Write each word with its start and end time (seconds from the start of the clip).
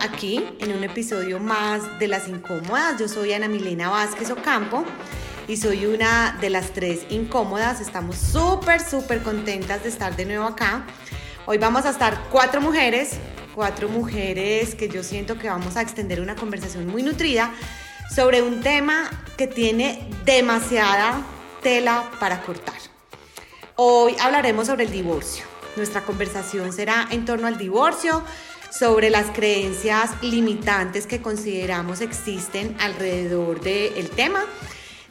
aquí 0.00 0.44
en 0.60 0.72
un 0.72 0.84
episodio 0.84 1.38
más 1.38 1.98
de 1.98 2.08
Las 2.08 2.28
Incómodas. 2.28 2.98
Yo 2.98 3.08
soy 3.08 3.32
Ana 3.32 3.48
Milena 3.48 3.90
Vázquez 3.90 4.30
Ocampo 4.30 4.84
y 5.46 5.56
soy 5.56 5.86
una 5.86 6.36
de 6.40 6.50
las 6.50 6.72
tres 6.72 7.00
incómodas. 7.10 7.80
Estamos 7.80 8.16
súper, 8.16 8.80
súper 8.80 9.22
contentas 9.22 9.82
de 9.82 9.88
estar 9.88 10.14
de 10.16 10.24
nuevo 10.24 10.44
acá. 10.44 10.84
Hoy 11.46 11.58
vamos 11.58 11.84
a 11.86 11.90
estar 11.90 12.28
cuatro 12.30 12.60
mujeres, 12.60 13.18
cuatro 13.54 13.88
mujeres 13.88 14.74
que 14.74 14.88
yo 14.88 15.02
siento 15.02 15.38
que 15.38 15.48
vamos 15.48 15.76
a 15.76 15.82
extender 15.82 16.20
una 16.20 16.36
conversación 16.36 16.86
muy 16.86 17.02
nutrida 17.02 17.52
sobre 18.14 18.42
un 18.42 18.60
tema 18.60 19.10
que 19.36 19.46
tiene 19.46 20.08
demasiada 20.24 21.22
tela 21.62 22.10
para 22.20 22.42
cortar. 22.42 22.76
Hoy 23.76 24.16
hablaremos 24.20 24.66
sobre 24.66 24.84
el 24.84 24.90
divorcio. 24.90 25.44
Nuestra 25.76 26.02
conversación 26.02 26.72
será 26.72 27.06
en 27.10 27.24
torno 27.24 27.46
al 27.46 27.56
divorcio, 27.56 28.24
sobre 28.70 29.10
las 29.10 29.26
creencias 29.26 30.10
limitantes 30.22 31.06
que 31.06 31.22
consideramos 31.22 32.00
existen 32.00 32.76
alrededor 32.80 33.60
del 33.60 34.10
tema, 34.10 34.44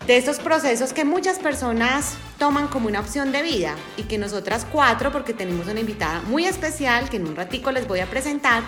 de 0.05 0.17
estos 0.17 0.39
procesos 0.39 0.93
que 0.93 1.03
muchas 1.03 1.39
personas 1.39 2.15
toman 2.37 2.67
como 2.67 2.87
una 2.87 2.99
opción 2.99 3.31
de 3.31 3.41
vida 3.41 3.75
y 3.97 4.03
que 4.03 4.17
nosotras 4.17 4.65
cuatro, 4.71 5.11
porque 5.11 5.33
tenemos 5.33 5.67
una 5.67 5.79
invitada 5.79 6.21
muy 6.21 6.45
especial 6.45 7.09
que 7.09 7.17
en 7.17 7.27
un 7.27 7.35
ratico 7.35 7.71
les 7.71 7.87
voy 7.87 7.99
a 7.99 8.05
presentar, 8.05 8.63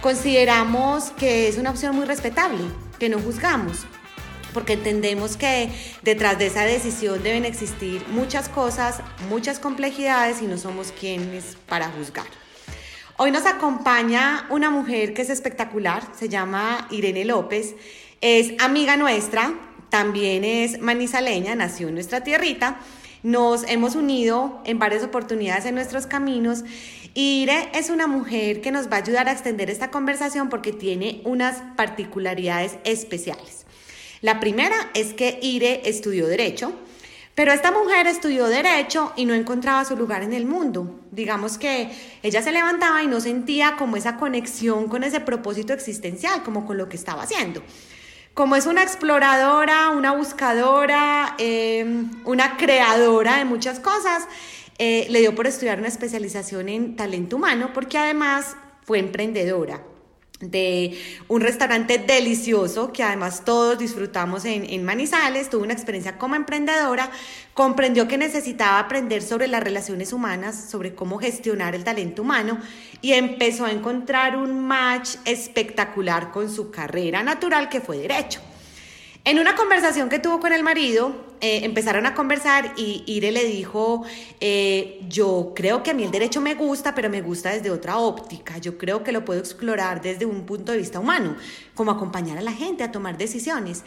consideramos 0.00 1.10
que 1.10 1.48
es 1.48 1.58
una 1.58 1.70
opción 1.70 1.94
muy 1.94 2.06
respetable, 2.06 2.64
que 2.98 3.08
no 3.08 3.20
juzgamos, 3.20 3.86
porque 4.52 4.72
entendemos 4.72 5.36
que 5.36 5.70
detrás 6.02 6.38
de 6.38 6.46
esa 6.46 6.64
decisión 6.64 7.22
deben 7.22 7.44
existir 7.44 8.04
muchas 8.08 8.48
cosas, 8.48 9.00
muchas 9.28 9.58
complejidades 9.58 10.42
y 10.42 10.46
no 10.46 10.58
somos 10.58 10.92
quienes 10.98 11.56
para 11.68 11.88
juzgar. 11.88 12.43
Hoy 13.16 13.30
nos 13.30 13.46
acompaña 13.46 14.44
una 14.50 14.70
mujer 14.70 15.14
que 15.14 15.22
es 15.22 15.30
espectacular, 15.30 16.02
se 16.18 16.28
llama 16.28 16.88
Irene 16.90 17.24
López, 17.24 17.76
es 18.20 18.54
amiga 18.58 18.96
nuestra, 18.96 19.54
también 19.88 20.42
es 20.42 20.80
manizaleña, 20.80 21.54
nació 21.54 21.86
en 21.86 21.94
nuestra 21.94 22.24
tierrita, 22.24 22.80
nos 23.22 23.62
hemos 23.70 23.94
unido 23.94 24.60
en 24.64 24.80
varias 24.80 25.04
oportunidades 25.04 25.64
en 25.64 25.76
nuestros 25.76 26.08
caminos. 26.08 26.64
Ire 27.14 27.68
es 27.72 27.88
una 27.88 28.08
mujer 28.08 28.60
que 28.60 28.72
nos 28.72 28.90
va 28.90 28.96
a 28.96 29.02
ayudar 29.02 29.28
a 29.28 29.32
extender 29.32 29.70
esta 29.70 29.92
conversación 29.92 30.48
porque 30.48 30.72
tiene 30.72 31.20
unas 31.24 31.62
particularidades 31.76 32.78
especiales. 32.82 33.64
La 34.22 34.40
primera 34.40 34.74
es 34.92 35.14
que 35.14 35.38
Ire 35.40 35.88
estudió 35.88 36.26
Derecho, 36.26 36.72
pero 37.34 37.52
esta 37.52 37.72
mujer 37.72 38.06
estudió 38.06 38.46
derecho 38.46 39.12
y 39.16 39.24
no 39.24 39.34
encontraba 39.34 39.84
su 39.84 39.96
lugar 39.96 40.22
en 40.22 40.32
el 40.32 40.46
mundo. 40.46 41.00
Digamos 41.14 41.58
que 41.58 41.90
ella 42.22 42.42
se 42.42 42.52
levantaba 42.52 43.02
y 43.02 43.06
no 43.06 43.20
sentía 43.20 43.76
como 43.76 43.96
esa 43.96 44.16
conexión 44.16 44.88
con 44.88 45.04
ese 45.04 45.20
propósito 45.20 45.72
existencial, 45.72 46.42
como 46.42 46.66
con 46.66 46.76
lo 46.76 46.88
que 46.88 46.96
estaba 46.96 47.22
haciendo. 47.22 47.62
Como 48.34 48.56
es 48.56 48.66
una 48.66 48.82
exploradora, 48.82 49.90
una 49.90 50.12
buscadora, 50.12 51.36
em, 51.38 52.10
una 52.24 52.56
creadora 52.56 53.38
de 53.38 53.44
muchas 53.44 53.78
cosas, 53.80 54.26
eh, 54.78 55.06
le 55.08 55.20
dio 55.20 55.34
por 55.34 55.46
estudiar 55.46 55.78
una 55.78 55.88
especialización 55.88 56.68
en 56.68 56.96
talento 56.96 57.36
humano 57.36 57.70
porque 57.72 57.96
además 57.96 58.56
fue 58.82 58.98
emprendedora 58.98 59.80
de 60.40 61.00
un 61.28 61.40
restaurante 61.40 61.98
delicioso 61.98 62.92
que 62.92 63.04
además 63.04 63.44
todos 63.44 63.78
disfrutamos 63.78 64.44
en, 64.44 64.84
Manizales, 64.84 65.48
tuvo 65.48 65.62
una 65.62 65.72
experiencia 65.72 66.18
como 66.18 66.34
emprendedora, 66.34 67.10
comprendió 67.54 68.08
que 68.08 68.18
necesitaba 68.18 68.80
aprender 68.80 69.22
sobre 69.22 69.46
las 69.46 69.62
relaciones 69.62 70.12
humanas, 70.12 70.68
sobre 70.68 70.94
cómo 70.94 71.18
gestionar 71.18 71.74
el 71.74 71.84
talento 71.84 72.22
humano 72.22 72.58
y 73.00 73.12
empezó 73.12 73.64
a 73.64 73.70
encontrar 73.70 74.36
un 74.36 74.66
match 74.66 75.16
espectacular 75.24 76.32
con 76.32 76.52
su 76.52 76.70
carrera 76.70 77.22
natural 77.22 77.68
que 77.68 77.80
fue 77.80 77.98
derecho. 77.98 78.40
En 79.26 79.38
una 79.38 79.56
conversación 79.56 80.10
que 80.10 80.18
tuvo 80.18 80.38
con 80.38 80.52
el 80.52 80.62
marido, 80.62 81.14
eh, 81.40 81.60
empezaron 81.62 82.04
a 82.04 82.14
conversar 82.14 82.74
y 82.76 83.04
Ire 83.06 83.32
le 83.32 83.46
dijo, 83.46 84.04
eh, 84.38 85.00
yo 85.08 85.54
creo 85.56 85.82
que 85.82 85.92
a 85.92 85.94
mí 85.94 86.04
el 86.04 86.10
derecho 86.10 86.42
me 86.42 86.54
gusta, 86.54 86.94
pero 86.94 87.08
me 87.08 87.22
gusta 87.22 87.50
desde 87.50 87.70
otra 87.70 87.96
óptica. 87.96 88.58
Yo 88.58 88.76
creo 88.76 89.02
que 89.02 89.12
lo 89.12 89.24
puedo 89.24 89.40
explorar 89.40 90.02
desde 90.02 90.26
un 90.26 90.44
punto 90.44 90.72
de 90.72 90.78
vista 90.78 91.00
humano, 91.00 91.36
como 91.74 91.90
acompañar 91.90 92.36
a 92.36 92.42
la 92.42 92.52
gente 92.52 92.84
a 92.84 92.92
tomar 92.92 93.16
decisiones. 93.16 93.82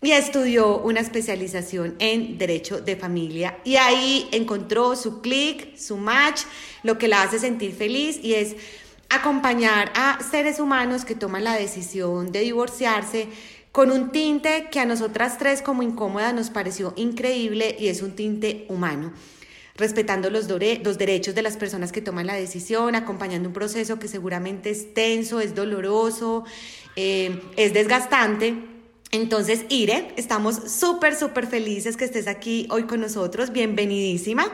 Y 0.00 0.10
estudió 0.10 0.78
una 0.78 0.98
especialización 0.98 1.94
en 2.00 2.36
derecho 2.36 2.80
de 2.80 2.96
familia 2.96 3.58
y 3.62 3.76
ahí 3.76 4.28
encontró 4.32 4.96
su 4.96 5.20
clic, 5.20 5.76
su 5.76 5.96
match, 5.96 6.40
lo 6.82 6.98
que 6.98 7.06
la 7.06 7.22
hace 7.22 7.38
sentir 7.38 7.72
feliz 7.72 8.18
y 8.20 8.34
es 8.34 8.56
acompañar 9.10 9.92
a 9.94 10.18
seres 10.28 10.58
humanos 10.58 11.04
que 11.04 11.14
toman 11.14 11.44
la 11.44 11.54
decisión 11.54 12.32
de 12.32 12.40
divorciarse 12.40 13.28
con 13.72 13.90
un 13.90 14.12
tinte 14.12 14.68
que 14.70 14.80
a 14.80 14.84
nosotras 14.84 15.38
tres 15.38 15.62
como 15.62 15.82
incómoda 15.82 16.32
nos 16.34 16.50
pareció 16.50 16.92
increíble 16.96 17.74
y 17.78 17.88
es 17.88 18.02
un 18.02 18.14
tinte 18.14 18.66
humano, 18.68 19.14
respetando 19.76 20.28
los, 20.28 20.46
derechos 20.46 21.34
de 21.34 21.42
las 21.42 21.56
personas 21.56 21.90
que 21.90 22.02
toman 22.02 22.26
la 22.26 22.34
decisión, 22.34 22.94
acompañando 22.94 23.48
un 23.48 23.54
proceso 23.54 23.98
que 23.98 24.08
seguramente 24.08 24.70
es 24.70 24.92
tenso, 24.92 25.40
es 25.40 25.54
doloroso, 25.54 26.44
eh, 26.96 27.40
es 27.56 27.72
desgastante. 27.72 28.54
Entonces, 29.10 29.64
Ire, 29.70 30.12
estamos 30.16 30.70
súper, 30.70 31.16
súper 31.16 31.46
felices 31.46 31.96
que 31.96 32.04
estés 32.04 32.28
aquí 32.28 32.66
hoy 32.70 32.84
con 32.84 33.00
nosotros. 33.00 33.52
Bienvenidísima. 33.52 34.52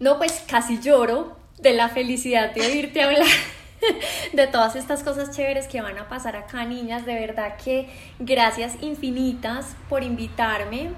No, 0.00 0.18
pues 0.18 0.42
casi 0.48 0.80
lloro 0.80 1.36
de 1.60 1.72
la 1.72 1.88
felicidad 1.88 2.52
de 2.52 2.62
oírte 2.62 3.00
hablar. 3.00 3.26
de 4.32 4.46
todas 4.46 4.76
estas 4.76 5.02
cosas 5.02 5.30
chéveres 5.30 5.66
que 5.66 5.80
van 5.80 5.98
a 5.98 6.08
pasar 6.08 6.36
acá, 6.36 6.64
niñas. 6.64 7.06
De 7.06 7.14
verdad 7.14 7.56
que 7.62 7.88
gracias 8.18 8.76
infinitas 8.80 9.76
por 9.88 10.02
invitarme. 10.02 10.90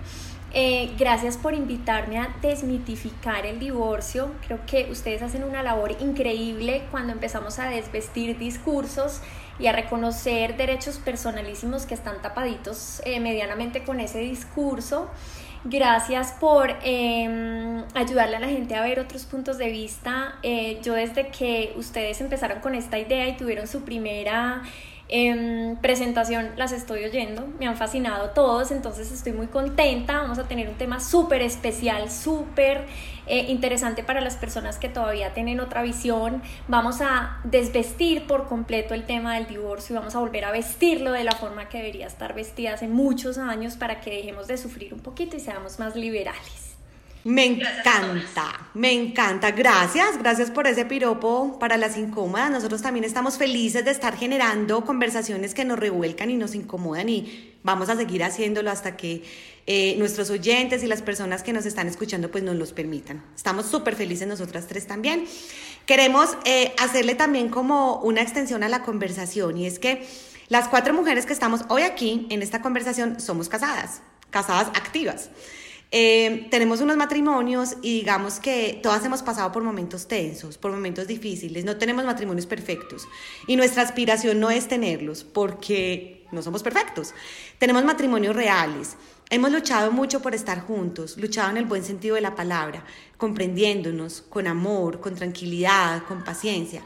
Eh, 0.52 0.94
gracias 0.96 1.36
por 1.36 1.54
invitarme 1.54 2.18
a 2.18 2.34
desmitificar 2.40 3.44
el 3.44 3.58
divorcio. 3.58 4.32
Creo 4.46 4.60
que 4.66 4.88
ustedes 4.90 5.22
hacen 5.22 5.44
una 5.44 5.62
labor 5.62 5.92
increíble 6.00 6.84
cuando 6.90 7.12
empezamos 7.12 7.58
a 7.58 7.68
desvestir 7.68 8.38
discursos 8.38 9.20
y 9.58 9.66
a 9.66 9.72
reconocer 9.72 10.56
derechos 10.56 10.98
personalísimos 10.98 11.86
que 11.86 11.94
están 11.94 12.22
tapaditos 12.22 13.02
eh, 13.04 13.20
medianamente 13.20 13.84
con 13.84 14.00
ese 14.00 14.20
discurso. 14.20 15.10
Gracias 15.64 16.32
por 16.38 16.70
em, 16.84 17.82
ayudarle 17.94 18.36
a 18.36 18.40
la 18.40 18.48
gente 18.48 18.74
a 18.74 18.82
ver 18.82 19.00
otros 19.00 19.24
puntos 19.24 19.58
de 19.58 19.70
vista. 19.70 20.36
Eh, 20.42 20.78
yo 20.82 20.94
desde 20.94 21.28
que 21.28 21.72
ustedes 21.76 22.20
empezaron 22.20 22.60
con 22.60 22.74
esta 22.74 22.98
idea 22.98 23.28
y 23.28 23.36
tuvieron 23.36 23.66
su 23.66 23.82
primera 23.82 24.62
en 25.08 25.78
presentación 25.80 26.50
las 26.56 26.72
estoy 26.72 27.04
oyendo, 27.04 27.46
me 27.60 27.68
han 27.68 27.76
fascinado 27.76 28.30
todos, 28.30 28.72
entonces 28.72 29.12
estoy 29.12 29.32
muy 29.32 29.46
contenta. 29.46 30.18
Vamos 30.18 30.38
a 30.38 30.48
tener 30.48 30.68
un 30.68 30.74
tema 30.74 30.98
súper 30.98 31.42
especial, 31.42 32.10
súper 32.10 32.86
eh, 33.26 33.46
interesante 33.48 34.02
para 34.02 34.20
las 34.20 34.36
personas 34.36 34.78
que 34.78 34.88
todavía 34.88 35.34
tienen 35.34 35.60
otra 35.60 35.82
visión. 35.82 36.42
Vamos 36.68 37.00
a 37.00 37.40
desvestir 37.44 38.26
por 38.26 38.46
completo 38.46 38.94
el 38.94 39.04
tema 39.04 39.34
del 39.34 39.46
divorcio 39.46 39.94
y 39.94 39.98
vamos 39.98 40.14
a 40.14 40.20
volver 40.20 40.44
a 40.44 40.52
vestirlo 40.52 41.12
de 41.12 41.24
la 41.24 41.32
forma 41.32 41.68
que 41.68 41.78
debería 41.78 42.06
estar 42.06 42.34
vestida 42.34 42.74
hace 42.74 42.88
muchos 42.88 43.38
años 43.38 43.76
para 43.76 44.00
que 44.00 44.10
dejemos 44.10 44.46
de 44.46 44.56
sufrir 44.58 44.94
un 44.94 45.00
poquito 45.00 45.36
y 45.36 45.40
seamos 45.40 45.78
más 45.78 45.96
liberales. 45.96 46.76
Me 47.26 47.44
encanta, 47.44 48.70
me 48.72 48.92
encanta. 48.92 49.50
Gracias, 49.50 50.16
gracias 50.16 50.52
por 50.52 50.68
ese 50.68 50.84
piropo 50.84 51.58
para 51.58 51.76
las 51.76 51.96
incómodas. 51.96 52.52
Nosotros 52.52 52.82
también 52.82 53.02
estamos 53.02 53.36
felices 53.36 53.84
de 53.84 53.90
estar 53.90 54.16
generando 54.16 54.84
conversaciones 54.84 55.52
que 55.52 55.64
nos 55.64 55.76
revuelcan 55.76 56.30
y 56.30 56.36
nos 56.36 56.54
incomodan 56.54 57.08
y 57.08 57.56
vamos 57.64 57.88
a 57.88 57.96
seguir 57.96 58.22
haciéndolo 58.22 58.70
hasta 58.70 58.96
que 58.96 59.24
eh, 59.66 59.96
nuestros 59.98 60.30
oyentes 60.30 60.84
y 60.84 60.86
las 60.86 61.02
personas 61.02 61.42
que 61.42 61.52
nos 61.52 61.66
están 61.66 61.88
escuchando 61.88 62.30
pues 62.30 62.44
nos 62.44 62.54
los 62.54 62.72
permitan. 62.72 63.24
Estamos 63.34 63.66
súper 63.66 63.96
felices 63.96 64.28
nosotras 64.28 64.66
tres 64.68 64.86
también. 64.86 65.26
Queremos 65.86 66.36
eh, 66.44 66.72
hacerle 66.78 67.14
también 67.16 67.48
como 67.48 68.00
una 68.00 68.22
extensión 68.22 68.62
a 68.62 68.68
la 68.68 68.82
conversación 68.82 69.58
y 69.58 69.66
es 69.66 69.78
que 69.78 70.06
las 70.48 70.68
cuatro 70.68 70.94
mujeres 70.94 71.26
que 71.26 71.32
estamos 71.32 71.62
hoy 71.68 71.82
aquí 71.82 72.26
en 72.30 72.42
esta 72.42 72.62
conversación 72.62 73.18
somos 73.18 73.48
casadas, 73.48 74.02
casadas 74.30 74.68
activas. 74.68 75.30
Eh, 75.92 76.48
tenemos 76.50 76.80
unos 76.80 76.96
matrimonios 76.96 77.76
y 77.80 78.00
digamos 78.00 78.40
que 78.40 78.80
todas 78.82 79.04
hemos 79.04 79.22
pasado 79.22 79.52
por 79.52 79.62
momentos 79.62 80.08
tensos, 80.08 80.58
por 80.58 80.72
momentos 80.72 81.06
difíciles, 81.06 81.64
no 81.64 81.76
tenemos 81.76 82.04
matrimonios 82.04 82.46
perfectos 82.46 83.06
y 83.46 83.56
nuestra 83.56 83.82
aspiración 83.82 84.40
no 84.40 84.50
es 84.50 84.66
tenerlos 84.66 85.24
porque 85.24 86.24
no 86.32 86.42
somos 86.42 86.62
perfectos. 86.62 87.14
Tenemos 87.58 87.84
matrimonios 87.84 88.34
reales. 88.34 88.96
Hemos 89.28 89.50
luchado 89.50 89.90
mucho 89.90 90.22
por 90.22 90.36
estar 90.36 90.60
juntos, 90.60 91.16
luchado 91.16 91.50
en 91.50 91.56
el 91.56 91.64
buen 91.64 91.82
sentido 91.82 92.14
de 92.14 92.20
la 92.20 92.36
palabra, 92.36 92.84
comprendiéndonos 93.16 94.22
con 94.28 94.46
amor, 94.46 95.00
con 95.00 95.16
tranquilidad, 95.16 96.04
con 96.04 96.22
paciencia. 96.22 96.82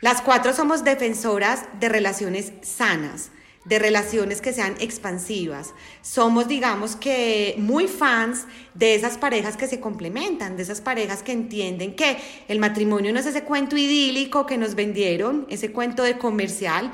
Las 0.00 0.22
cuatro 0.22 0.52
somos 0.52 0.84
defensoras 0.84 1.64
de 1.80 1.88
relaciones 1.88 2.52
sanas, 2.62 3.30
de 3.64 3.80
relaciones 3.80 4.40
que 4.40 4.52
sean 4.52 4.76
expansivas. 4.78 5.74
Somos, 6.00 6.46
digamos 6.46 6.94
que, 6.94 7.56
muy 7.58 7.88
fans 7.88 8.46
de 8.74 8.94
esas 8.94 9.18
parejas 9.18 9.56
que 9.56 9.66
se 9.66 9.80
complementan, 9.80 10.56
de 10.56 10.62
esas 10.62 10.80
parejas 10.80 11.24
que 11.24 11.32
entienden 11.32 11.96
que 11.96 12.18
el 12.46 12.60
matrimonio 12.60 13.12
no 13.12 13.18
es 13.18 13.26
ese 13.26 13.42
cuento 13.42 13.76
idílico 13.76 14.46
que 14.46 14.58
nos 14.58 14.76
vendieron, 14.76 15.44
ese 15.48 15.72
cuento 15.72 16.04
de 16.04 16.18
comercial, 16.18 16.92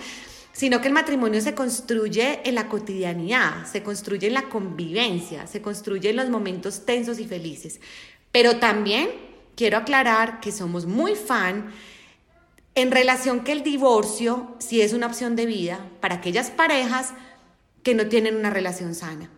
sino 0.61 0.83
que 0.83 0.89
el 0.89 0.93
matrimonio 0.93 1.41
se 1.41 1.55
construye 1.55 2.47
en 2.47 2.55
la 2.55 2.69
cotidianidad, 2.69 3.65
se 3.65 3.83
construye 3.83 4.27
en 4.27 4.35
la 4.35 4.51
convivencia, 4.51 5.47
se 5.47 5.63
construye 5.63 6.11
en 6.11 6.17
los 6.17 6.29
momentos 6.29 6.85
tensos 6.85 7.19
y 7.19 7.25
felices. 7.25 7.81
Pero 8.31 8.59
también 8.59 9.09
quiero 9.57 9.79
aclarar 9.79 10.39
que 10.41 10.53
somos 10.53 10.85
muy 10.85 11.15
fan 11.15 11.73
en 12.75 12.91
relación 12.91 13.43
que 13.43 13.53
el 13.53 13.63
divorcio 13.63 14.55
sí 14.59 14.83
es 14.83 14.93
una 14.93 15.07
opción 15.07 15.35
de 15.35 15.47
vida 15.47 15.89
para 16.03 16.17
aquellas 16.17 16.51
parejas 16.51 17.15
que 17.83 17.95
no 17.95 18.09
tienen 18.09 18.37
una 18.37 18.51
relación 18.51 18.95
sana, 18.95 19.31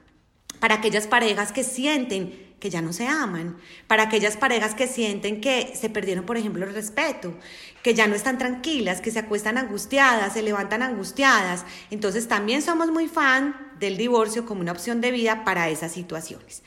para 0.58 0.74
aquellas 0.74 1.06
parejas 1.06 1.52
que 1.52 1.62
sienten 1.62 2.51
que 2.62 2.70
ya 2.70 2.80
no 2.80 2.92
se 2.92 3.08
aman, 3.08 3.56
para 3.88 4.04
aquellas 4.04 4.36
parejas 4.36 4.76
que 4.76 4.86
sienten 4.86 5.40
que 5.40 5.74
se 5.74 5.90
perdieron, 5.90 6.24
por 6.24 6.36
ejemplo, 6.36 6.64
el 6.64 6.72
respeto, 6.72 7.34
que 7.82 7.92
ya 7.92 8.06
no 8.06 8.14
están 8.14 8.38
tranquilas, 8.38 9.00
que 9.00 9.10
se 9.10 9.18
acuestan 9.18 9.58
angustiadas, 9.58 10.34
se 10.34 10.42
levantan 10.42 10.80
angustiadas. 10.80 11.64
Entonces 11.90 12.28
también 12.28 12.62
somos 12.62 12.92
muy 12.92 13.08
fan 13.08 13.72
del 13.80 13.96
divorcio 13.96 14.46
como 14.46 14.60
una 14.60 14.70
opción 14.70 15.00
de 15.00 15.10
vida 15.10 15.44
para 15.44 15.70
esas 15.70 15.90
situaciones. 15.90 16.62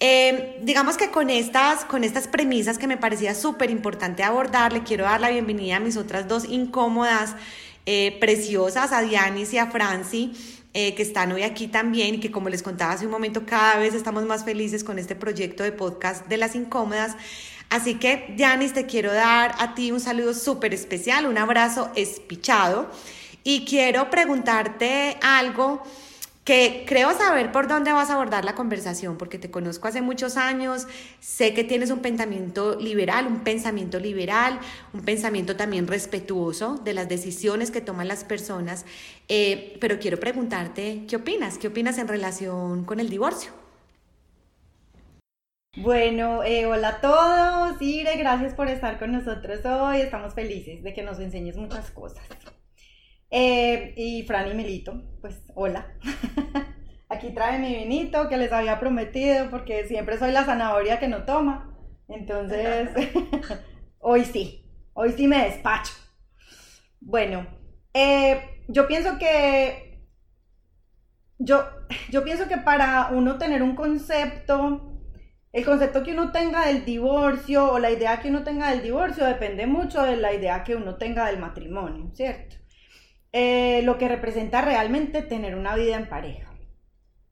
Eh, 0.00 0.58
digamos 0.62 0.96
que 0.96 1.12
con 1.12 1.30
estas, 1.30 1.84
con 1.84 2.02
estas 2.02 2.26
premisas 2.26 2.76
que 2.76 2.88
me 2.88 2.96
parecía 2.96 3.36
súper 3.36 3.70
importante 3.70 4.24
abordar, 4.24 4.72
le 4.72 4.82
quiero 4.82 5.04
dar 5.04 5.20
la 5.20 5.30
bienvenida 5.30 5.76
a 5.76 5.80
mis 5.80 5.96
otras 5.96 6.26
dos 6.26 6.44
incómodas, 6.44 7.36
eh, 7.86 8.16
preciosas, 8.18 8.90
a 8.90 9.00
Dianis 9.02 9.54
y 9.54 9.58
a 9.58 9.68
Franci. 9.68 10.32
Eh, 10.72 10.94
que 10.94 11.02
están 11.02 11.32
hoy 11.32 11.42
aquí 11.42 11.66
también 11.66 12.14
y 12.14 12.20
que 12.20 12.30
como 12.30 12.48
les 12.48 12.62
contaba 12.62 12.92
hace 12.92 13.04
un 13.04 13.10
momento, 13.10 13.44
cada 13.44 13.76
vez 13.80 13.92
estamos 13.92 14.24
más 14.24 14.44
felices 14.44 14.84
con 14.84 15.00
este 15.00 15.16
proyecto 15.16 15.64
de 15.64 15.72
podcast 15.72 16.28
de 16.28 16.36
las 16.36 16.54
incómodas. 16.54 17.16
Así 17.70 17.96
que, 17.96 18.32
Dianis, 18.36 18.72
te 18.72 18.86
quiero 18.86 19.12
dar 19.12 19.52
a 19.58 19.74
ti 19.74 19.90
un 19.90 19.98
saludo 19.98 20.32
súper 20.32 20.72
especial, 20.72 21.26
un 21.26 21.38
abrazo 21.38 21.90
espichado 21.96 22.88
y 23.42 23.64
quiero 23.64 24.10
preguntarte 24.10 25.16
algo 25.22 25.82
que 26.50 26.82
creo 26.84 27.12
saber 27.12 27.52
por 27.52 27.68
dónde 27.68 27.92
vas 27.92 28.10
a 28.10 28.14
abordar 28.14 28.44
la 28.44 28.56
conversación, 28.56 29.16
porque 29.16 29.38
te 29.38 29.52
conozco 29.52 29.86
hace 29.86 30.02
muchos 30.02 30.36
años, 30.36 30.88
sé 31.20 31.54
que 31.54 31.62
tienes 31.62 31.92
un 31.92 32.00
pensamiento 32.00 32.74
liberal, 32.74 33.28
un 33.28 33.44
pensamiento 33.44 34.00
liberal, 34.00 34.58
un 34.92 35.02
pensamiento 35.02 35.54
también 35.54 35.86
respetuoso 35.86 36.76
de 36.78 36.92
las 36.92 37.08
decisiones 37.08 37.70
que 37.70 37.80
toman 37.80 38.08
las 38.08 38.24
personas, 38.24 38.84
eh, 39.28 39.76
pero 39.80 40.00
quiero 40.00 40.18
preguntarte, 40.18 41.04
¿qué 41.08 41.14
opinas? 41.14 41.56
¿Qué 41.56 41.68
opinas 41.68 41.98
en 41.98 42.08
relación 42.08 42.84
con 42.84 42.98
el 42.98 43.10
divorcio? 43.10 43.52
Bueno, 45.76 46.42
eh, 46.42 46.66
hola 46.66 46.88
a 46.88 47.00
todos, 47.00 47.80
Ire, 47.80 48.16
gracias 48.16 48.54
por 48.54 48.66
estar 48.66 48.98
con 48.98 49.12
nosotros 49.12 49.64
hoy, 49.64 50.00
estamos 50.00 50.34
felices 50.34 50.82
de 50.82 50.94
que 50.94 51.04
nos 51.04 51.20
enseñes 51.20 51.56
muchas 51.56 51.92
cosas. 51.92 52.24
Eh, 53.30 53.94
y 53.96 54.24
Fran 54.24 54.50
y 54.50 54.54
Milito, 54.54 55.02
pues 55.20 55.40
hola. 55.54 55.86
Aquí 57.08 57.30
trae 57.30 57.58
mi 57.58 57.74
vinito 57.74 58.28
que 58.28 58.36
les 58.36 58.52
había 58.52 58.78
prometido 58.78 59.50
porque 59.50 59.86
siempre 59.86 60.18
soy 60.18 60.32
la 60.32 60.44
zanahoria 60.44 60.98
que 60.98 61.08
no 61.08 61.24
toma. 61.24 61.76
Entonces, 62.08 62.90
hoy 63.98 64.24
sí, 64.24 64.64
hoy 64.92 65.12
sí 65.12 65.26
me 65.26 65.44
despacho. 65.44 65.92
Bueno, 67.00 67.46
eh, 67.94 68.62
yo 68.68 68.86
pienso 68.86 69.18
que 69.18 69.90
yo, 71.38 71.64
yo 72.10 72.22
pienso 72.22 72.46
que 72.48 72.58
para 72.58 73.08
uno 73.12 73.38
tener 73.38 73.62
un 73.62 73.74
concepto, 73.74 75.00
el 75.52 75.64
concepto 75.64 76.02
que 76.02 76.12
uno 76.12 76.30
tenga 76.32 76.66
del 76.66 76.84
divorcio 76.84 77.72
o 77.72 77.78
la 77.78 77.90
idea 77.90 78.20
que 78.20 78.28
uno 78.28 78.44
tenga 78.44 78.70
del 78.70 78.82
divorcio 78.82 79.24
depende 79.24 79.66
mucho 79.66 80.02
de 80.02 80.16
la 80.16 80.32
idea 80.32 80.62
que 80.62 80.76
uno 80.76 80.96
tenga 80.96 81.26
del 81.26 81.38
matrimonio, 81.38 82.10
¿cierto? 82.14 82.59
Eh, 83.32 83.82
lo 83.84 83.96
que 83.96 84.08
representa 84.08 84.60
realmente 84.60 85.22
tener 85.22 85.54
una 85.54 85.76
vida 85.76 85.96
en 85.96 86.08
pareja. 86.08 86.52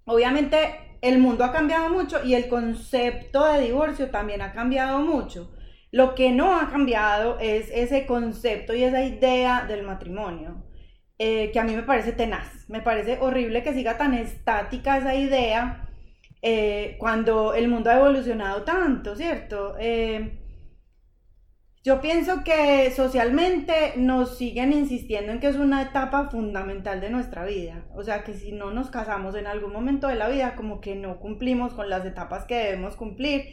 Obviamente 0.04 0.98
el 1.00 1.18
mundo 1.18 1.44
ha 1.44 1.52
cambiado 1.52 1.90
mucho 1.90 2.24
y 2.24 2.34
el 2.34 2.48
concepto 2.48 3.44
de 3.52 3.62
divorcio 3.62 4.10
también 4.10 4.40
ha 4.40 4.52
cambiado 4.52 5.00
mucho. 5.00 5.52
Lo 5.90 6.14
que 6.14 6.30
no 6.30 6.56
ha 6.56 6.70
cambiado 6.70 7.38
es 7.40 7.70
ese 7.72 8.06
concepto 8.06 8.74
y 8.74 8.84
esa 8.84 9.02
idea 9.02 9.64
del 9.66 9.82
matrimonio, 9.82 10.64
eh, 11.18 11.50
que 11.52 11.58
a 11.58 11.64
mí 11.64 11.74
me 11.74 11.82
parece 11.82 12.12
tenaz, 12.12 12.68
me 12.68 12.80
parece 12.80 13.18
horrible 13.20 13.62
que 13.64 13.74
siga 13.74 13.96
tan 13.98 14.14
estática 14.14 14.98
esa 14.98 15.14
idea 15.16 15.88
eh, 16.42 16.96
cuando 17.00 17.54
el 17.54 17.68
mundo 17.68 17.90
ha 17.90 17.96
evolucionado 17.96 18.62
tanto, 18.62 19.16
¿cierto? 19.16 19.74
Yo 21.84 22.00
pienso 22.00 22.42
que 22.42 22.90
socialmente 22.90 23.94
nos 23.96 24.36
siguen 24.36 24.72
insistiendo 24.72 25.32
en 25.32 25.38
que 25.38 25.46
es 25.46 25.56
una 25.56 25.82
etapa 25.82 26.28
fundamental 26.28 27.00
de 27.00 27.08
nuestra 27.08 27.44
vida. 27.44 27.84
O 27.94 28.02
sea, 28.02 28.25
que 28.25 28.34
si 28.34 28.52
no 28.52 28.72
nos 28.72 28.90
casamos 28.90 29.36
en 29.36 29.46
algún 29.46 29.72
momento 29.72 30.08
de 30.08 30.16
la 30.16 30.28
vida, 30.28 30.56
como 30.56 30.80
que 30.80 30.96
no 30.96 31.20
cumplimos 31.20 31.75
con 31.75 31.88
las 31.88 32.04
etapas 32.04 32.44
que 32.46 32.56
debemos 32.56 32.96
cumplir. 32.96 33.44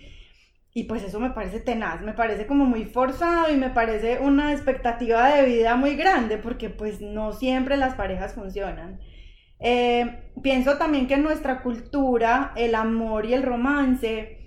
Y 0.73 0.83
pues 0.85 1.03
eso 1.03 1.19
me 1.19 1.29
parece 1.29 1.61
tenaz, 1.61 2.01
me 2.01 2.13
parece 2.13 2.47
como 2.47 2.65
muy 2.65 2.83
forzado 2.83 3.53
y 3.53 3.55
me 3.55 3.69
parece 3.69 4.19
una 4.19 4.51
expectativa 4.51 5.33
de 5.33 5.45
vida 5.45 5.75
muy 5.77 5.95
grande 5.95 6.37
porque 6.37 6.69
pues 6.69 6.99
no 6.99 7.31
siempre 7.31 7.77
las 7.77 7.95
parejas 7.95 8.33
funcionan. 8.33 8.99
Eh, 9.59 10.31
pienso 10.41 10.77
también 10.77 11.07
que 11.07 11.13
en 11.13 11.23
nuestra 11.23 11.61
cultura 11.61 12.51
el 12.57 12.75
amor 12.75 13.25
y 13.25 13.33
el 13.33 13.43
romance 13.43 14.44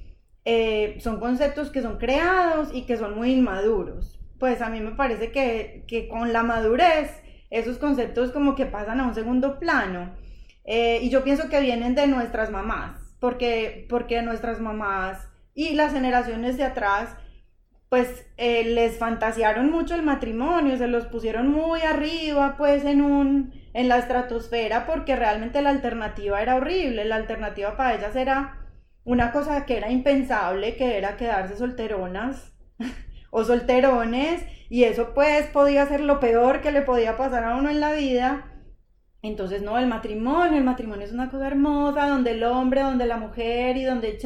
eh, 0.50 0.96
son 1.00 1.20
conceptos 1.20 1.68
que 1.68 1.82
son 1.82 1.98
creados 1.98 2.70
y 2.72 2.86
que 2.86 2.96
son 2.96 3.14
muy 3.14 3.32
inmaduros. 3.32 4.18
Pues 4.38 4.62
a 4.62 4.70
mí 4.70 4.80
me 4.80 4.92
parece 4.92 5.30
que, 5.30 5.84
que 5.86 6.08
con 6.08 6.32
la 6.32 6.42
madurez 6.42 7.10
esos 7.50 7.76
conceptos 7.76 8.32
como 8.32 8.54
que 8.54 8.64
pasan 8.64 8.98
a 8.98 9.06
un 9.06 9.14
segundo 9.14 9.58
plano. 9.58 10.16
Eh, 10.64 11.00
y 11.02 11.10
yo 11.10 11.22
pienso 11.22 11.50
que 11.50 11.60
vienen 11.60 11.94
de 11.94 12.06
nuestras 12.06 12.50
mamás, 12.50 13.14
porque, 13.20 13.86
porque 13.90 14.22
nuestras 14.22 14.58
mamás 14.58 15.28
y 15.52 15.74
las 15.74 15.92
generaciones 15.92 16.56
de 16.56 16.64
atrás, 16.64 17.14
pues 17.90 18.26
eh, 18.38 18.64
les 18.64 18.96
fantasearon 18.96 19.70
mucho 19.70 19.96
el 19.96 20.02
matrimonio, 20.02 20.78
se 20.78 20.88
los 20.88 21.04
pusieron 21.04 21.48
muy 21.48 21.82
arriba, 21.82 22.54
pues 22.56 22.86
en 22.86 23.02
un, 23.02 23.52
en 23.74 23.88
la 23.88 23.98
estratosfera, 23.98 24.86
porque 24.86 25.14
realmente 25.14 25.60
la 25.60 25.68
alternativa 25.68 26.40
era 26.40 26.56
horrible, 26.56 27.04
la 27.04 27.16
alternativa 27.16 27.76
para 27.76 27.96
ellas 27.96 28.16
era 28.16 28.58
una 29.08 29.32
cosa 29.32 29.64
que 29.64 29.78
era 29.78 29.90
impensable, 29.90 30.76
que 30.76 30.98
era 30.98 31.16
quedarse 31.16 31.56
solteronas 31.56 32.52
o 33.30 33.42
solterones, 33.42 34.44
y 34.68 34.84
eso 34.84 35.14
pues 35.14 35.46
podía 35.46 35.86
ser 35.86 36.00
lo 36.00 36.20
peor 36.20 36.60
que 36.60 36.72
le 36.72 36.82
podía 36.82 37.16
pasar 37.16 37.44
a 37.44 37.56
uno 37.56 37.70
en 37.70 37.80
la 37.80 37.92
vida. 37.92 38.52
Entonces, 39.22 39.62
no, 39.62 39.78
el 39.78 39.86
matrimonio, 39.86 40.58
el 40.58 40.64
matrimonio 40.64 41.06
es 41.06 41.12
una 41.12 41.30
cosa 41.30 41.46
hermosa, 41.46 42.06
donde 42.06 42.32
el 42.32 42.44
hombre, 42.44 42.82
donde 42.82 43.06
la 43.06 43.16
mujer 43.16 43.78
y 43.78 43.84
donde 43.84 44.18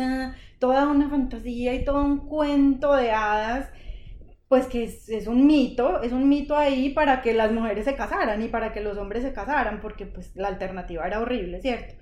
toda 0.59 0.89
una 0.89 1.09
fantasía 1.09 1.75
y 1.75 1.85
todo 1.85 2.05
un 2.05 2.27
cuento 2.29 2.95
de 2.97 3.12
hadas, 3.12 3.71
pues 4.49 4.67
que 4.67 4.83
es, 4.85 5.09
es, 5.09 5.29
un 5.29 5.47
mito, 5.47 6.03
es 6.03 6.12
un 6.12 6.29
mito 6.29 6.57
ahí 6.57 6.91
para 6.91 7.23
que 7.23 7.35
las 7.35 7.53
mujeres 7.53 7.85
se 7.85 7.95
casaran 7.95 8.43
y 8.43 8.49
para 8.49 8.73
que 8.73 8.81
los 8.81 8.99
hombres 8.99 9.23
se 9.23 9.33
casaran, 9.33 9.81
porque 9.81 10.07
pues 10.07 10.35
la 10.35 10.49
alternativa 10.49 11.07
era 11.07 11.21
horrible, 11.21 11.61
¿cierto? 11.61 11.95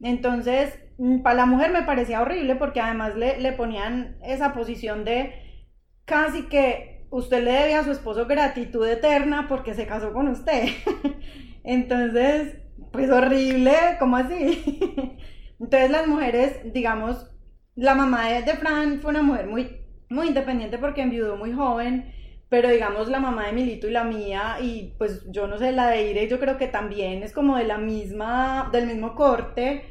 Entonces, 0.00 0.78
mm, 0.98 1.22
para 1.22 1.36
la 1.36 1.46
mujer 1.46 1.70
me 1.72 1.82
parecía 1.82 2.20
horrible 2.20 2.56
porque 2.56 2.80
además 2.80 3.16
le, 3.16 3.40
le 3.40 3.52
ponían 3.52 4.18
esa 4.22 4.52
posición 4.52 5.04
de 5.04 5.34
casi 6.04 6.42
que 6.48 7.06
usted 7.10 7.42
le 7.44 7.52
debe 7.52 7.74
a 7.74 7.84
su 7.84 7.92
esposo 7.92 8.26
gratitud 8.26 8.86
eterna 8.86 9.46
porque 9.48 9.74
se 9.74 9.86
casó 9.86 10.12
con 10.12 10.28
usted. 10.28 10.68
Entonces, 11.64 12.58
pues 12.92 13.10
horrible, 13.10 13.72
¿cómo 13.98 14.16
así? 14.16 14.62
Entonces 15.60 15.90
las 15.90 16.06
mujeres, 16.06 16.60
digamos, 16.72 17.30
la 17.74 17.94
mamá 17.94 18.28
de, 18.28 18.52
Fran 18.54 19.00
fue 19.00 19.10
una 19.10 19.22
mujer 19.22 19.46
muy, 19.46 19.80
muy 20.08 20.28
independiente 20.28 20.78
porque 20.78 21.02
enviudó 21.02 21.36
muy 21.36 21.52
joven, 21.52 22.12
pero 22.48 22.68
digamos 22.70 23.08
la 23.08 23.20
mamá 23.20 23.46
de 23.46 23.52
Milito 23.52 23.88
y 23.88 23.92
la 23.92 24.04
mía, 24.04 24.58
y 24.60 24.94
pues 24.98 25.24
yo 25.30 25.46
no 25.46 25.58
sé, 25.58 25.72
la 25.72 25.88
de 25.88 26.10
Ire, 26.10 26.28
yo 26.28 26.38
creo 26.38 26.56
que 26.58 26.68
también 26.68 27.22
es 27.22 27.32
como 27.32 27.56
de 27.56 27.64
la 27.64 27.78
misma, 27.78 28.70
del 28.72 28.86
mismo 28.86 29.14
corte, 29.14 29.82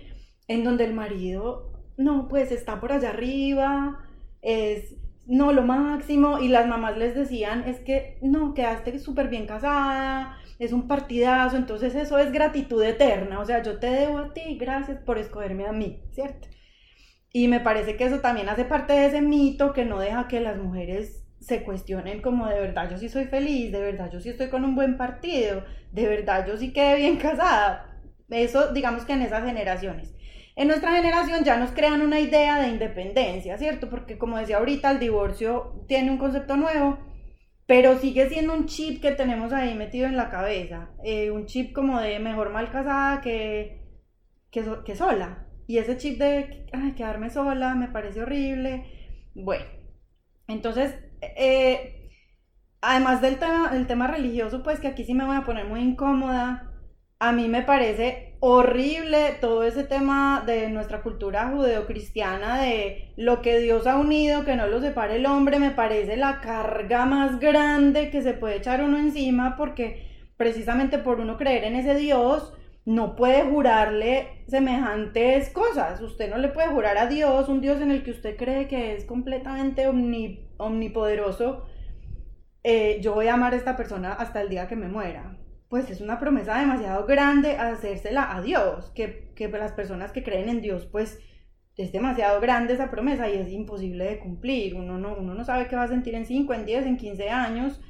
en 0.47 0.63
donde 0.63 0.85
el 0.85 0.93
marido, 0.93 1.73
no, 1.97 2.27
pues 2.27 2.51
está 2.51 2.79
por 2.79 2.91
allá 2.91 3.09
arriba, 3.09 3.99
es, 4.41 4.95
no, 5.25 5.51
lo 5.51 5.63
máximo, 5.63 6.39
y 6.39 6.47
las 6.47 6.67
mamás 6.67 6.97
les 6.97 7.15
decían, 7.15 7.63
es 7.67 7.79
que, 7.79 8.19
no, 8.21 8.53
quedaste 8.53 8.99
súper 8.99 9.27
bien 9.29 9.47
casada, 9.47 10.37
es 10.59 10.71
un 10.71 10.87
partidazo, 10.87 11.57
entonces 11.57 11.95
eso 11.95 12.17
es 12.19 12.31
gratitud 12.31 12.81
eterna, 12.83 13.39
o 13.39 13.45
sea, 13.45 13.61
yo 13.63 13.79
te 13.79 13.87
debo 13.87 14.19
a 14.19 14.33
ti, 14.33 14.57
gracias 14.57 14.99
por 14.99 15.17
escogerme 15.17 15.65
a 15.65 15.73
mí, 15.73 16.03
¿cierto? 16.11 16.47
Y 17.33 17.49
me 17.49 17.59
parece 17.59 17.97
que 17.97 18.05
eso 18.05 18.21
también 18.21 18.47
hace 18.47 18.63
parte 18.63 18.93
de 18.93 19.07
ese 19.07 19.21
mito 19.21 19.73
que 19.73 19.83
no 19.83 19.99
deja 19.99 20.29
que 20.29 20.39
las 20.39 20.57
mujeres 20.57 21.24
se 21.45 21.63
cuestionen 21.63 22.21
como 22.21 22.47
de 22.47 22.59
verdad 22.59 22.89
yo 22.89 22.97
sí 22.97 23.07
soy 23.07 23.25
feliz, 23.25 23.71
de 23.71 23.79
verdad 23.79 24.09
yo 24.11 24.19
sí 24.19 24.29
estoy 24.29 24.49
con 24.49 24.65
un 24.65 24.73
buen 24.73 24.97
partido, 24.97 25.63
de 25.91 26.07
verdad 26.07 26.47
yo 26.47 26.57
sí 26.57 26.73
quedé 26.73 26.95
bien 26.95 27.17
casada. 27.27 27.91
Eso, 28.29 28.73
digamos 28.73 29.05
que 29.05 29.13
en 29.13 29.21
esas 29.21 29.45
generaciones. 29.45 30.11
En 30.55 30.67
nuestra 30.67 30.95
generación 30.95 31.43
ya 31.43 31.57
nos 31.57 31.71
crean 31.71 32.01
una 32.01 32.19
idea 32.19 32.59
de 32.59 32.69
independencia, 32.69 33.57
¿cierto? 33.59 33.89
Porque 33.89 34.17
como 34.17 34.37
decía 34.37 34.57
ahorita, 34.57 34.89
el 34.89 34.99
divorcio 34.99 35.83
tiene 35.87 36.09
un 36.09 36.17
concepto 36.17 36.57
nuevo, 36.57 36.97
pero 37.67 37.99
sigue 37.99 38.27
siendo 38.29 38.53
un 38.53 38.65
chip 38.65 38.99
que 39.01 39.11
tenemos 39.11 39.53
ahí 39.53 39.75
metido 39.75 40.07
en 40.07 40.17
la 40.17 40.31
cabeza. 40.31 40.89
Eh, 41.03 41.29
un 41.29 41.45
chip 41.45 41.73
como 41.73 41.99
de 41.99 42.17
mejor 42.19 42.51
mal 42.51 42.71
casada 42.71 43.21
que, 43.21 43.81
que, 44.49 44.95
sola. 44.95 45.45
Y 45.67 45.77
ese 45.77 45.97
chip 45.97 46.17
de 46.17 46.65
quedarme 46.95 47.29
sola 47.29 47.75
me 47.75 47.89
parece 47.89 48.21
horrible. 48.21 48.85
Bueno, 49.35 49.65
entonces, 50.47 50.95
eh, 51.21 52.09
además 52.81 53.21
del 53.21 53.37
tema, 53.37 53.71
tema 53.87 54.07
religioso, 54.07 54.63
pues 54.63 54.79
que 54.79 54.87
aquí 54.87 55.03
sí 55.03 55.13
me 55.13 55.25
voy 55.25 55.35
a 55.35 55.43
poner 55.43 55.65
muy 55.65 55.81
incómoda 55.81 56.71
a 57.19 57.31
mí 57.31 57.47
me 57.47 57.61
parece 57.61 58.35
horrible 58.39 59.37
todo 59.39 59.63
ese 59.63 59.83
tema 59.83 60.43
de 60.45 60.69
nuestra 60.69 61.01
cultura 61.01 61.49
judeocristiana, 61.49 62.61
de 62.61 63.13
lo 63.15 63.41
que 63.41 63.59
Dios 63.59 63.87
ha 63.87 63.97
unido, 63.97 64.43
que 64.45 64.55
no 64.55 64.67
lo 64.67 64.81
separe 64.81 65.15
el 65.15 65.25
hombre, 65.25 65.59
me 65.59 65.71
parece 65.71 66.17
la 66.17 66.41
carga 66.41 67.05
más 67.05 67.39
grande 67.39 68.09
que 68.11 68.21
se 68.21 68.33
puede 68.33 68.57
echar 68.57 68.83
uno 68.83 68.97
encima 68.97 69.55
porque 69.55 70.29
precisamente 70.37 70.97
por 70.97 71.19
uno 71.19 71.37
creer 71.37 71.63
en 71.63 71.75
ese 71.75 71.95
Dios, 71.95 72.53
no 72.85 73.15
puede 73.15 73.43
jurarle 73.43 74.43
semejantes 74.47 75.49
cosas. 75.49 75.99
Usted 76.01 76.29
no 76.29 76.37
le 76.37 76.49
puede 76.49 76.69
jurar 76.69 76.97
a 76.97 77.07
Dios, 77.07 77.49
un 77.49 77.61
Dios 77.61 77.81
en 77.81 77.91
el 77.91 78.03
que 78.03 78.11
usted 78.11 78.37
cree 78.37 78.67
que 78.67 78.95
es 78.95 79.05
completamente 79.05 79.87
omnipoderoso. 80.57 81.65
Eh, 82.63 82.99
yo 83.01 83.13
voy 83.13 83.27
a 83.27 83.33
amar 83.33 83.53
a 83.53 83.57
esta 83.57 83.75
persona 83.75 84.13
hasta 84.13 84.41
el 84.41 84.49
día 84.49 84.67
que 84.67 84.75
me 84.75 84.87
muera 84.87 85.37
pues 85.69 85.89
es 85.89 86.01
una 86.01 86.19
promesa 86.19 86.57
demasiado 86.59 87.05
grande 87.05 87.57
hacérsela 87.57 88.35
a 88.35 88.41
Dios, 88.41 88.91
que, 88.95 89.31
que 89.35 89.49
las 89.49 89.73
personas 89.73 90.11
que 90.11 90.23
creen 90.23 90.49
en 90.49 90.61
Dios, 90.61 90.85
pues 90.85 91.19
es 91.75 91.91
demasiado 91.91 92.39
grande 92.39 92.73
esa 92.73 92.89
promesa 92.89 93.29
y 93.29 93.33
es 93.33 93.51
imposible 93.51 94.05
de 94.05 94.19
cumplir. 94.19 94.75
Uno 94.75 94.97
no, 94.97 95.17
uno 95.17 95.33
no 95.33 95.43
sabe 95.43 95.67
qué 95.67 95.75
va 95.75 95.83
a 95.83 95.87
sentir 95.89 96.15
en 96.15 96.25
5, 96.25 96.53
en 96.53 96.65
10, 96.65 96.85
en 96.85 96.97
15 96.97 97.29
años, 97.29 97.81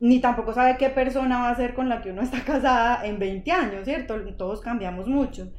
ni 0.00 0.20
tampoco 0.20 0.52
sabe 0.52 0.76
qué 0.78 0.90
persona 0.90 1.40
va 1.40 1.50
a 1.50 1.56
ser 1.56 1.74
con 1.74 1.88
la 1.88 2.02
que 2.02 2.10
uno 2.10 2.22
está 2.22 2.44
casada 2.44 3.06
en 3.06 3.18
20 3.18 3.50
años, 3.52 3.84
¿cierto? 3.84 4.16
Todos 4.36 4.60
cambiamos 4.60 5.06
mucho. 5.08 5.52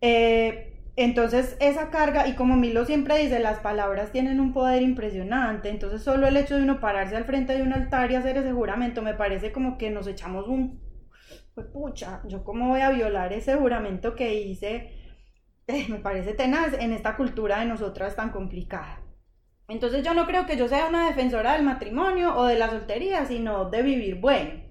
Eh, 0.00 0.70
entonces 0.96 1.56
esa 1.60 1.90
carga, 1.90 2.28
y 2.28 2.34
como 2.34 2.56
Milo 2.56 2.84
siempre 2.84 3.18
dice, 3.18 3.40
las 3.40 3.58
palabras 3.60 4.12
tienen 4.12 4.38
un 4.38 4.52
poder 4.52 4.82
impresionante, 4.82 5.68
entonces 5.68 6.02
solo 6.02 6.28
el 6.28 6.36
hecho 6.36 6.56
de 6.56 6.62
uno 6.62 6.78
pararse 6.80 7.16
al 7.16 7.24
frente 7.24 7.54
de 7.54 7.62
un 7.62 7.72
altar 7.72 8.10
y 8.10 8.14
hacer 8.14 8.36
ese 8.36 8.52
juramento 8.52 9.02
me 9.02 9.14
parece 9.14 9.50
como 9.50 9.76
que 9.78 9.90
nos 9.90 10.06
echamos 10.06 10.46
un... 10.46 10.80
Pues 11.54 11.66
pucha, 11.68 12.20
yo 12.28 12.44
cómo 12.44 12.68
voy 12.68 12.80
a 12.80 12.90
violar 12.90 13.32
ese 13.32 13.54
juramento 13.54 14.14
que 14.14 14.34
hice, 14.34 14.92
eh, 15.66 15.86
me 15.88 15.98
parece 15.98 16.34
tenaz 16.34 16.74
en 16.74 16.92
esta 16.92 17.16
cultura 17.16 17.60
de 17.60 17.66
nosotras 17.66 18.16
tan 18.16 18.30
complicada. 18.30 19.03
Entonces 19.68 20.04
yo 20.04 20.14
no 20.14 20.26
creo 20.26 20.46
que 20.46 20.56
yo 20.56 20.68
sea 20.68 20.86
una 20.86 21.06
defensora 21.06 21.54
del 21.54 21.62
matrimonio 21.62 22.36
o 22.36 22.44
de 22.44 22.58
la 22.58 22.70
soltería, 22.70 23.24
sino 23.24 23.70
de 23.70 23.82
vivir 23.82 24.16
bueno. 24.16 24.62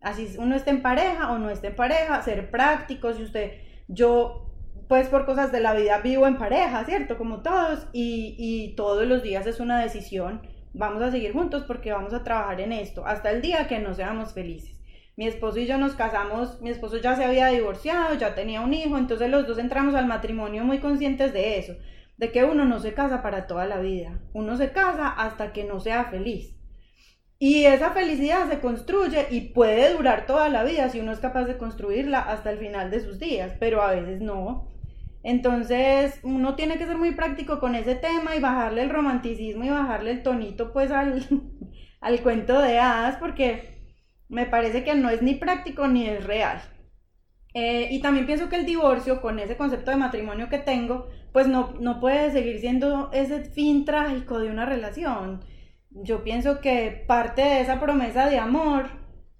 Así 0.00 0.28
uno 0.38 0.54
esté 0.54 0.70
en 0.70 0.82
pareja 0.82 1.32
o 1.32 1.38
no 1.38 1.48
esté 1.48 1.68
en 1.68 1.76
pareja, 1.76 2.20
ser 2.22 2.50
práctico, 2.50 3.12
si 3.14 3.22
usted, 3.22 3.52
yo 3.88 4.44
pues 4.88 5.08
por 5.08 5.24
cosas 5.24 5.50
de 5.50 5.60
la 5.60 5.74
vida 5.74 5.98
vivo 5.98 6.26
en 6.26 6.36
pareja, 6.36 6.84
¿cierto? 6.84 7.16
Como 7.16 7.42
todos, 7.42 7.88
y, 7.92 8.74
todos 8.76 9.06
los 9.06 9.22
días 9.22 9.46
es 9.46 9.60
una 9.60 9.80
decisión, 9.80 10.42
vamos 10.72 11.02
a 11.02 11.10
seguir 11.10 11.32
juntos 11.32 11.64
porque 11.66 11.92
vamos 11.92 12.12
a 12.12 12.22
trabajar 12.22 12.60
en 12.60 12.72
esto, 12.72 13.06
hasta 13.06 13.30
el 13.30 13.40
día 13.40 13.66
que 13.66 13.78
no 13.78 13.94
seamos 13.94 14.34
felices. 14.34 14.80
Mi 15.16 15.26
esposo 15.26 15.58
y 15.58 15.66
yo 15.66 15.78
nos 15.78 15.94
casamos, 15.94 16.60
mi 16.60 16.70
esposo 16.70 16.98
ya 16.98 17.14
se 17.14 17.24
había 17.24 17.46
divorciado, 17.46 18.14
ya 18.16 18.34
tenía 18.34 18.60
un 18.60 18.74
hijo, 18.74 18.98
entonces 18.98 19.30
los 19.30 19.46
dos 19.46 19.58
entramos 19.58 19.94
al 19.94 20.06
matrimonio 20.06 20.64
muy 20.64 20.80
conscientes 20.80 21.32
de 21.32 21.58
eso, 21.58 21.74
de 22.16 22.30
que 22.30 22.44
uno 22.44 22.64
no 22.64 22.78
se 22.78 22.94
casa 22.94 23.22
para 23.22 23.46
toda 23.46 23.66
la 23.66 23.78
vida, 23.78 24.20
uno 24.32 24.56
se 24.56 24.72
casa 24.72 25.08
hasta 25.08 25.52
que 25.52 25.64
no 25.64 25.80
sea 25.80 26.04
feliz. 26.04 26.54
Y 27.38 27.64
esa 27.64 27.90
felicidad 27.90 28.48
se 28.48 28.60
construye 28.60 29.26
y 29.30 29.52
puede 29.52 29.92
durar 29.92 30.24
toda 30.26 30.48
la 30.48 30.64
vida 30.64 30.88
si 30.88 31.00
uno 31.00 31.12
es 31.12 31.18
capaz 31.18 31.44
de 31.44 31.58
construirla 31.58 32.20
hasta 32.20 32.50
el 32.50 32.58
final 32.58 32.90
de 32.90 33.00
sus 33.00 33.18
días, 33.18 33.52
pero 33.58 33.82
a 33.82 33.90
veces 33.90 34.20
no. 34.20 34.70
Entonces, 35.22 36.20
uno 36.22 36.54
tiene 36.54 36.78
que 36.78 36.86
ser 36.86 36.96
muy 36.96 37.12
práctico 37.12 37.58
con 37.58 37.74
ese 37.74 37.96
tema 37.96 38.36
y 38.36 38.40
bajarle 38.40 38.82
el 38.82 38.90
romanticismo 38.90 39.64
y 39.64 39.70
bajarle 39.70 40.12
el 40.12 40.22
tonito 40.22 40.72
pues 40.72 40.90
al, 40.90 41.26
al 42.00 42.20
cuento 42.20 42.60
de 42.60 42.78
hadas 42.78 43.16
porque 43.16 43.74
me 44.28 44.46
parece 44.46 44.84
que 44.84 44.94
no 44.94 45.10
es 45.10 45.22
ni 45.22 45.34
práctico 45.34 45.88
ni 45.88 46.08
es 46.08 46.24
real. 46.24 46.62
Eh, 47.54 47.88
y 47.90 48.00
también 48.00 48.26
pienso 48.26 48.48
que 48.48 48.56
el 48.56 48.66
divorcio, 48.66 49.20
con 49.20 49.38
ese 49.38 49.56
concepto 49.56 49.90
de 49.90 49.96
matrimonio 49.96 50.48
que 50.48 50.58
tengo, 50.58 51.08
pues 51.34 51.48
no, 51.48 51.74
no 51.80 51.98
puede 51.98 52.30
seguir 52.30 52.60
siendo 52.60 53.10
ese 53.12 53.40
fin 53.40 53.84
trágico 53.84 54.38
de 54.38 54.50
una 54.50 54.66
relación. 54.66 55.44
Yo 55.90 56.22
pienso 56.22 56.60
que 56.60 57.04
parte 57.08 57.42
de 57.42 57.60
esa 57.60 57.80
promesa 57.80 58.30
de 58.30 58.38
amor 58.38 58.86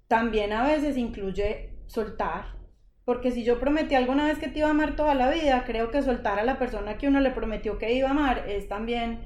también 0.09 0.51
a 0.51 0.67
veces 0.67 0.97
incluye 0.97 1.69
soltar, 1.85 2.57
porque 3.05 3.31
si 3.31 3.45
yo 3.45 3.61
prometí 3.61 3.95
alguna 3.95 4.25
vez 4.25 4.39
que 4.39 4.49
te 4.49 4.59
iba 4.59 4.67
a 4.67 4.71
amar 4.71 4.97
toda 4.97 5.15
la 5.15 5.29
vida, 5.29 5.63
creo 5.65 5.89
que 5.89 6.01
soltar 6.01 6.37
a 6.37 6.43
la 6.43 6.59
persona 6.59 6.97
que 6.97 7.07
uno 7.07 7.21
le 7.21 7.31
prometió 7.31 7.77
que 7.77 7.93
iba 7.93 8.09
a 8.09 8.11
amar 8.11 8.43
es 8.49 8.67
también, 8.67 9.21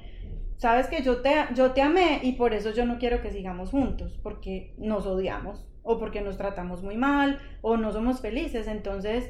sabes 0.56 0.86
que 0.86 1.02
yo 1.02 1.22
te, 1.22 1.32
yo 1.56 1.72
te 1.72 1.82
amé 1.82 2.20
y 2.22 2.34
por 2.34 2.54
eso 2.54 2.70
yo 2.70 2.86
no 2.86 2.98
quiero 2.98 3.20
que 3.20 3.32
sigamos 3.32 3.70
juntos, 3.70 4.20
porque 4.22 4.76
nos 4.78 5.06
odiamos 5.06 5.66
o 5.82 5.98
porque 5.98 6.20
nos 6.20 6.36
tratamos 6.36 6.84
muy 6.84 6.96
mal 6.96 7.40
o 7.62 7.76
no 7.76 7.90
somos 7.90 8.20
felices. 8.20 8.68
Entonces, 8.68 9.28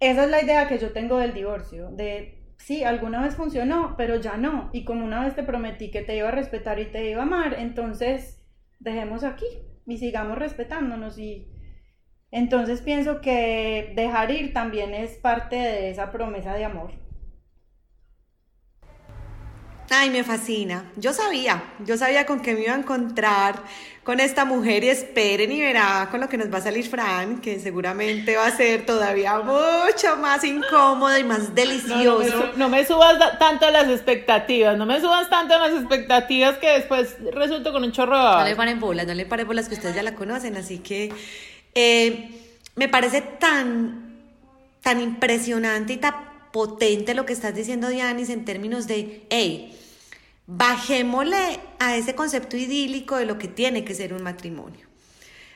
esa 0.00 0.24
es 0.24 0.30
la 0.30 0.42
idea 0.42 0.68
que 0.68 0.78
yo 0.78 0.92
tengo 0.92 1.16
del 1.16 1.32
divorcio, 1.32 1.88
de 1.92 2.38
sí, 2.58 2.84
alguna 2.84 3.22
vez 3.22 3.36
funcionó, 3.36 3.94
pero 3.96 4.16
ya 4.16 4.36
no. 4.36 4.70
Y 4.72 4.84
como 4.84 5.04
una 5.04 5.24
vez 5.24 5.34
te 5.34 5.42
prometí 5.42 5.90
que 5.90 6.02
te 6.02 6.16
iba 6.16 6.28
a 6.28 6.32
respetar 6.32 6.78
y 6.78 6.86
te 6.86 7.10
iba 7.10 7.20
a 7.20 7.26
amar, 7.26 7.54
entonces 7.58 8.44
dejemos 8.78 9.24
aquí 9.24 9.46
y 9.86 9.98
sigamos 9.98 10.38
respetándonos 10.38 11.18
y 11.18 11.48
entonces 12.30 12.82
pienso 12.82 13.20
que 13.20 13.92
dejar 13.96 14.30
ir 14.30 14.52
también 14.52 14.94
es 14.94 15.16
parte 15.16 15.56
de 15.56 15.90
esa 15.90 16.12
promesa 16.12 16.54
de 16.54 16.64
amor. 16.64 17.07
Ay, 19.90 20.10
me 20.10 20.22
fascina. 20.22 20.84
Yo 20.96 21.12
sabía, 21.12 21.62
yo 21.84 21.96
sabía 21.96 22.26
con 22.26 22.40
qué 22.40 22.54
me 22.54 22.62
iba 22.62 22.74
a 22.74 22.78
encontrar 22.78 23.62
con 24.04 24.20
esta 24.20 24.44
mujer 24.44 24.84
y 24.84 24.88
esperen 24.88 25.52
y 25.52 25.60
verá 25.60 26.08
con 26.10 26.20
lo 26.20 26.28
que 26.28 26.38
nos 26.38 26.52
va 26.52 26.58
a 26.58 26.62
salir 26.62 26.88
Fran, 26.88 27.40
que 27.40 27.60
seguramente 27.60 28.36
va 28.36 28.46
a 28.46 28.50
ser 28.56 28.86
todavía 28.86 29.38
mucho 29.40 30.16
más 30.18 30.44
incómodo 30.44 31.18
y 31.18 31.24
más 31.24 31.54
delicioso. 31.54 32.52
No, 32.56 32.68
me, 32.70 32.86
subas 32.86 33.38
tanto 33.38 33.70
las 33.70 33.88
expectativas, 33.88 34.78
no 34.78 34.86
me 34.86 35.00
subas 35.00 35.28
tanto 35.28 35.58
las 35.58 35.72
expectativas 35.72 36.56
que 36.56 36.70
después 36.70 37.16
resulto 37.34 37.72
con 37.72 37.84
un 37.84 37.92
chorro 37.92 38.16
No 38.16 38.44
le 38.44 38.56
paren 38.56 38.80
bolas, 38.80 39.06
no 39.06 39.14
le 39.14 39.26
paren 39.26 39.46
bolas 39.46 39.68
que 39.68 39.74
ustedes 39.74 39.94
ya 39.94 40.02
la 40.02 40.14
conocen, 40.14 40.56
así 40.56 40.78
que 40.78 41.12
eh, 41.74 42.30
me 42.76 42.88
parece 42.88 43.20
tan, 43.20 44.16
tan 44.82 45.00
impresionante 45.02 45.94
y 45.94 45.96
tan 45.98 46.27
potente 46.58 47.14
lo 47.14 47.24
que 47.24 47.32
estás 47.32 47.54
diciendo, 47.54 47.86
Dianis, 47.88 48.30
en 48.30 48.44
términos 48.44 48.88
de, 48.88 49.24
hey, 49.30 49.78
bajémosle 50.48 51.60
a 51.78 51.96
ese 51.96 52.16
concepto 52.16 52.56
idílico 52.56 53.14
de 53.14 53.26
lo 53.26 53.38
que 53.38 53.46
tiene 53.46 53.84
que 53.84 53.94
ser 53.94 54.12
un 54.12 54.24
matrimonio. 54.24 54.88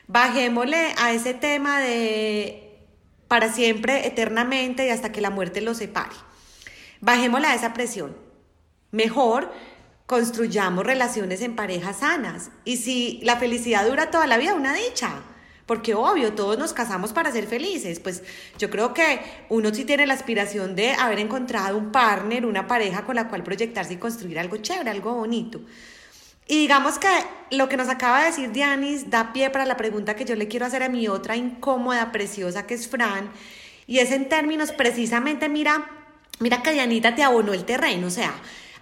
Bajémosle 0.07 0.93
a 0.97 1.11
ese 1.11 1.33
tema 1.33 1.81
de 1.81 2.79
para 3.27 3.51
siempre, 3.51 4.07
eternamente 4.07 4.87
y 4.87 4.91
hasta 4.91 5.11
que 5.11 5.19
la 5.19 5.29
muerte 5.29 5.59
los 5.59 5.79
separe. 5.79 6.15
Bajémosle 7.01 7.47
a 7.47 7.55
esa 7.55 7.73
presión. 7.73 8.15
Mejor 8.91 9.51
construyamos 10.05 10.85
relaciones 10.85 11.41
en 11.41 11.57
parejas 11.57 11.97
sanas. 11.97 12.49
Y 12.63 12.77
si 12.77 13.19
la 13.23 13.35
felicidad 13.35 13.85
dura 13.85 14.09
toda 14.09 14.25
la 14.25 14.37
vida, 14.37 14.53
una 14.53 14.73
dicha. 14.73 15.21
Porque 15.65 15.93
obvio, 15.93 16.33
todos 16.33 16.57
nos 16.57 16.73
casamos 16.73 17.13
para 17.13 17.31
ser 17.31 17.47
felices. 17.47 17.99
Pues 17.99 18.23
yo 18.57 18.69
creo 18.69 18.93
que 18.93 19.21
uno 19.49 19.73
sí 19.73 19.85
tiene 19.85 20.05
la 20.05 20.13
aspiración 20.13 20.75
de 20.75 20.93
haber 20.93 21.19
encontrado 21.19 21.77
un 21.77 21.91
partner, 21.91 22.45
una 22.45 22.67
pareja 22.67 23.05
con 23.05 23.15
la 23.15 23.29
cual 23.29 23.43
proyectarse 23.43 23.93
y 23.93 23.97
construir 23.97 24.39
algo 24.39 24.57
chévere, 24.57 24.89
algo 24.89 25.13
bonito. 25.13 25.61
Y 26.45 26.57
digamos 26.59 26.99
que 26.99 27.07
lo 27.51 27.69
que 27.69 27.77
nos 27.77 27.87
acaba 27.87 28.19
de 28.19 28.25
decir 28.25 28.51
Dianis 28.51 29.09
da 29.09 29.31
pie 29.31 29.49
para 29.49 29.65
la 29.65 29.77
pregunta 29.77 30.15
que 30.15 30.25
yo 30.25 30.35
le 30.35 30.49
quiero 30.49 30.65
hacer 30.65 30.83
a 30.83 30.89
mi 30.89 31.07
otra 31.07 31.37
incómoda, 31.37 32.11
preciosa, 32.11 32.67
que 32.67 32.73
es 32.73 32.87
Fran. 32.87 33.31
Y 33.87 33.99
es 33.99 34.11
en 34.11 34.27
términos 34.27 34.73
precisamente, 34.73 35.47
mira, 35.47 35.89
mira 36.39 36.61
que 36.61 36.73
Dianita 36.73 37.15
te 37.15 37.23
abonó 37.23 37.53
el 37.53 37.63
terreno. 37.63 38.07
O 38.07 38.11
sea, 38.11 38.33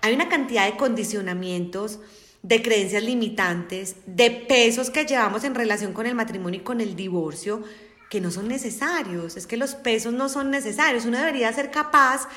hay 0.02 0.16
una 0.16 0.30
cantidad 0.30 0.66
de 0.66 0.78
condicionamientos 0.78 2.00
de 2.44 2.62
creencias 2.62 3.04
limitantes, 3.04 3.96
de 4.06 4.32
pesos 4.32 4.90
que 4.90 5.06
llevamos 5.06 5.44
en 5.44 5.56
relación 5.56 5.94
con 5.94 6.06
el 6.06 6.16
matrimonio 6.16 6.60
y 6.60 6.64
con 6.64 6.82
el 6.82 6.96
divorcio, 6.96 7.64
que 8.10 8.22
no 8.22 8.32
son 8.32 8.48
necesarios. 8.48 9.38
Es 9.38 9.48
que 9.48 9.58
los 9.58 9.76
pesos 9.76 10.14
no 10.14 10.28
son 10.28 10.52
necesarios. 10.52 11.06
Uno 11.06 11.18
debería 11.18 11.54
ser 11.54 11.72
capaz, 11.72 12.28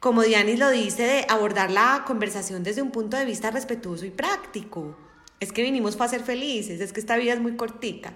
como 0.00 0.22
Dianis 0.22 0.58
lo 0.58 0.70
dice, 0.70 1.02
de 1.02 1.26
abordar 1.28 1.70
la 1.70 2.04
conversación 2.06 2.62
desde 2.62 2.82
un 2.82 2.90
punto 2.90 3.16
de 3.16 3.24
vista 3.24 3.50
respetuoso 3.50 4.06
y 4.06 4.10
práctico. 4.10 4.96
Es 5.38 5.52
que 5.52 5.62
vinimos 5.62 5.96
para 5.96 6.10
ser 6.10 6.22
felices, 6.22 6.80
es 6.80 6.92
que 6.92 7.00
esta 7.00 7.16
vida 7.16 7.34
es 7.34 7.40
muy 7.40 7.56
cortica. 7.56 8.14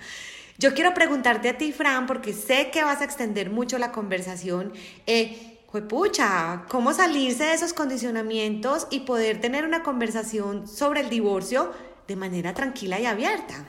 Yo 0.58 0.72
quiero 0.74 0.94
preguntarte 0.94 1.48
a 1.48 1.58
ti, 1.58 1.72
Fran, 1.72 2.06
porque 2.06 2.32
sé 2.32 2.70
que 2.70 2.84
vas 2.84 3.00
a 3.00 3.04
extender 3.04 3.50
mucho 3.50 3.78
la 3.78 3.92
conversación. 3.92 4.72
Eh, 5.06 5.53
pucha, 5.83 6.64
¿cómo 6.69 6.93
salirse 6.93 7.45
de 7.45 7.54
esos 7.54 7.73
condicionamientos 7.73 8.87
y 8.90 9.00
poder 9.00 9.40
tener 9.40 9.64
una 9.64 9.83
conversación 9.83 10.69
sobre 10.69 11.00
el 11.00 11.11
divorcio 11.11 11.73
de 12.07 12.16
manera 12.16 12.54
tranquila 12.54 13.00
y 13.00 13.07
abierta? 13.07 13.66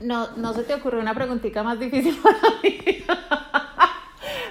No, 0.00 0.36
no 0.36 0.52
se 0.52 0.64
te 0.64 0.74
ocurrió 0.74 1.00
una 1.00 1.14
preguntita 1.14 1.62
más 1.62 1.80
difícil 1.80 2.16
para 2.22 2.38
mí. 2.62 2.78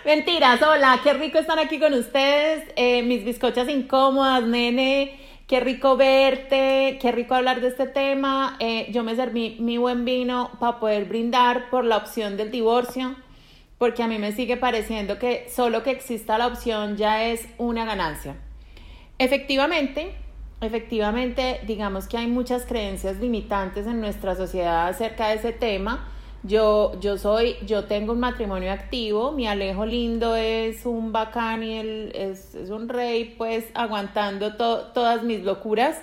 Mentiras, 0.05 0.59
hola, 0.63 0.99
qué 1.03 1.13
rico 1.13 1.37
estar 1.37 1.59
aquí 1.59 1.79
con 1.79 1.93
ustedes, 1.93 2.63
eh, 2.75 3.03
mis 3.03 3.23
bizcochas 3.23 3.69
incómodas, 3.69 4.43
nene, 4.43 5.19
qué 5.45 5.59
rico 5.59 5.97
verte, 5.97 6.97
qué 6.99 7.11
rico 7.11 7.35
hablar 7.35 7.61
de 7.61 7.67
este 7.67 7.85
tema. 7.85 8.57
Eh, 8.59 8.87
yo 8.91 9.03
me 9.03 9.15
serví 9.15 9.57
mi 9.59 9.77
buen 9.77 10.05
vino 10.05 10.49
para 10.59 10.79
poder 10.79 11.05
brindar 11.05 11.69
por 11.69 11.85
la 11.85 11.97
opción 11.97 12.37
del 12.37 12.49
divorcio, 12.49 13.15
porque 13.79 14.03
a 14.03 14.07
mí 14.07 14.19
me 14.19 14.33
sigue 14.33 14.57
pareciendo 14.57 15.17
que 15.17 15.47
solo 15.49 15.81
que 15.81 15.91
exista 15.91 16.37
la 16.37 16.47
opción 16.47 16.97
ya 16.97 17.23
es 17.23 17.47
una 17.57 17.85
ganancia. 17.85 18.35
Efectivamente, 19.17 20.13
efectivamente, 20.61 21.61
digamos 21.65 22.07
que 22.07 22.17
hay 22.17 22.27
muchas 22.27 22.65
creencias 22.65 23.17
limitantes 23.17 23.87
en 23.87 24.01
nuestra 24.01 24.35
sociedad 24.35 24.89
acerca 24.89 25.29
de 25.29 25.35
ese 25.35 25.53
tema. 25.53 26.09
Yo, 26.43 26.99
yo 26.99 27.17
soy, 27.17 27.55
yo 27.65 27.85
tengo 27.85 28.13
un 28.13 28.19
matrimonio 28.19 28.71
activo, 28.71 29.31
mi 29.31 29.47
Alejo 29.47 29.85
lindo 29.85 30.35
es 30.35 30.85
un 30.85 31.11
bacán 31.11 31.63
y 31.63 31.77
él 31.77 32.11
es, 32.15 32.55
un 32.69 32.87
rey, 32.89 33.35
pues 33.37 33.65
aguantando 33.73 34.55
todas 34.55 35.23
mis 35.23 35.43
locuras. 35.43 36.01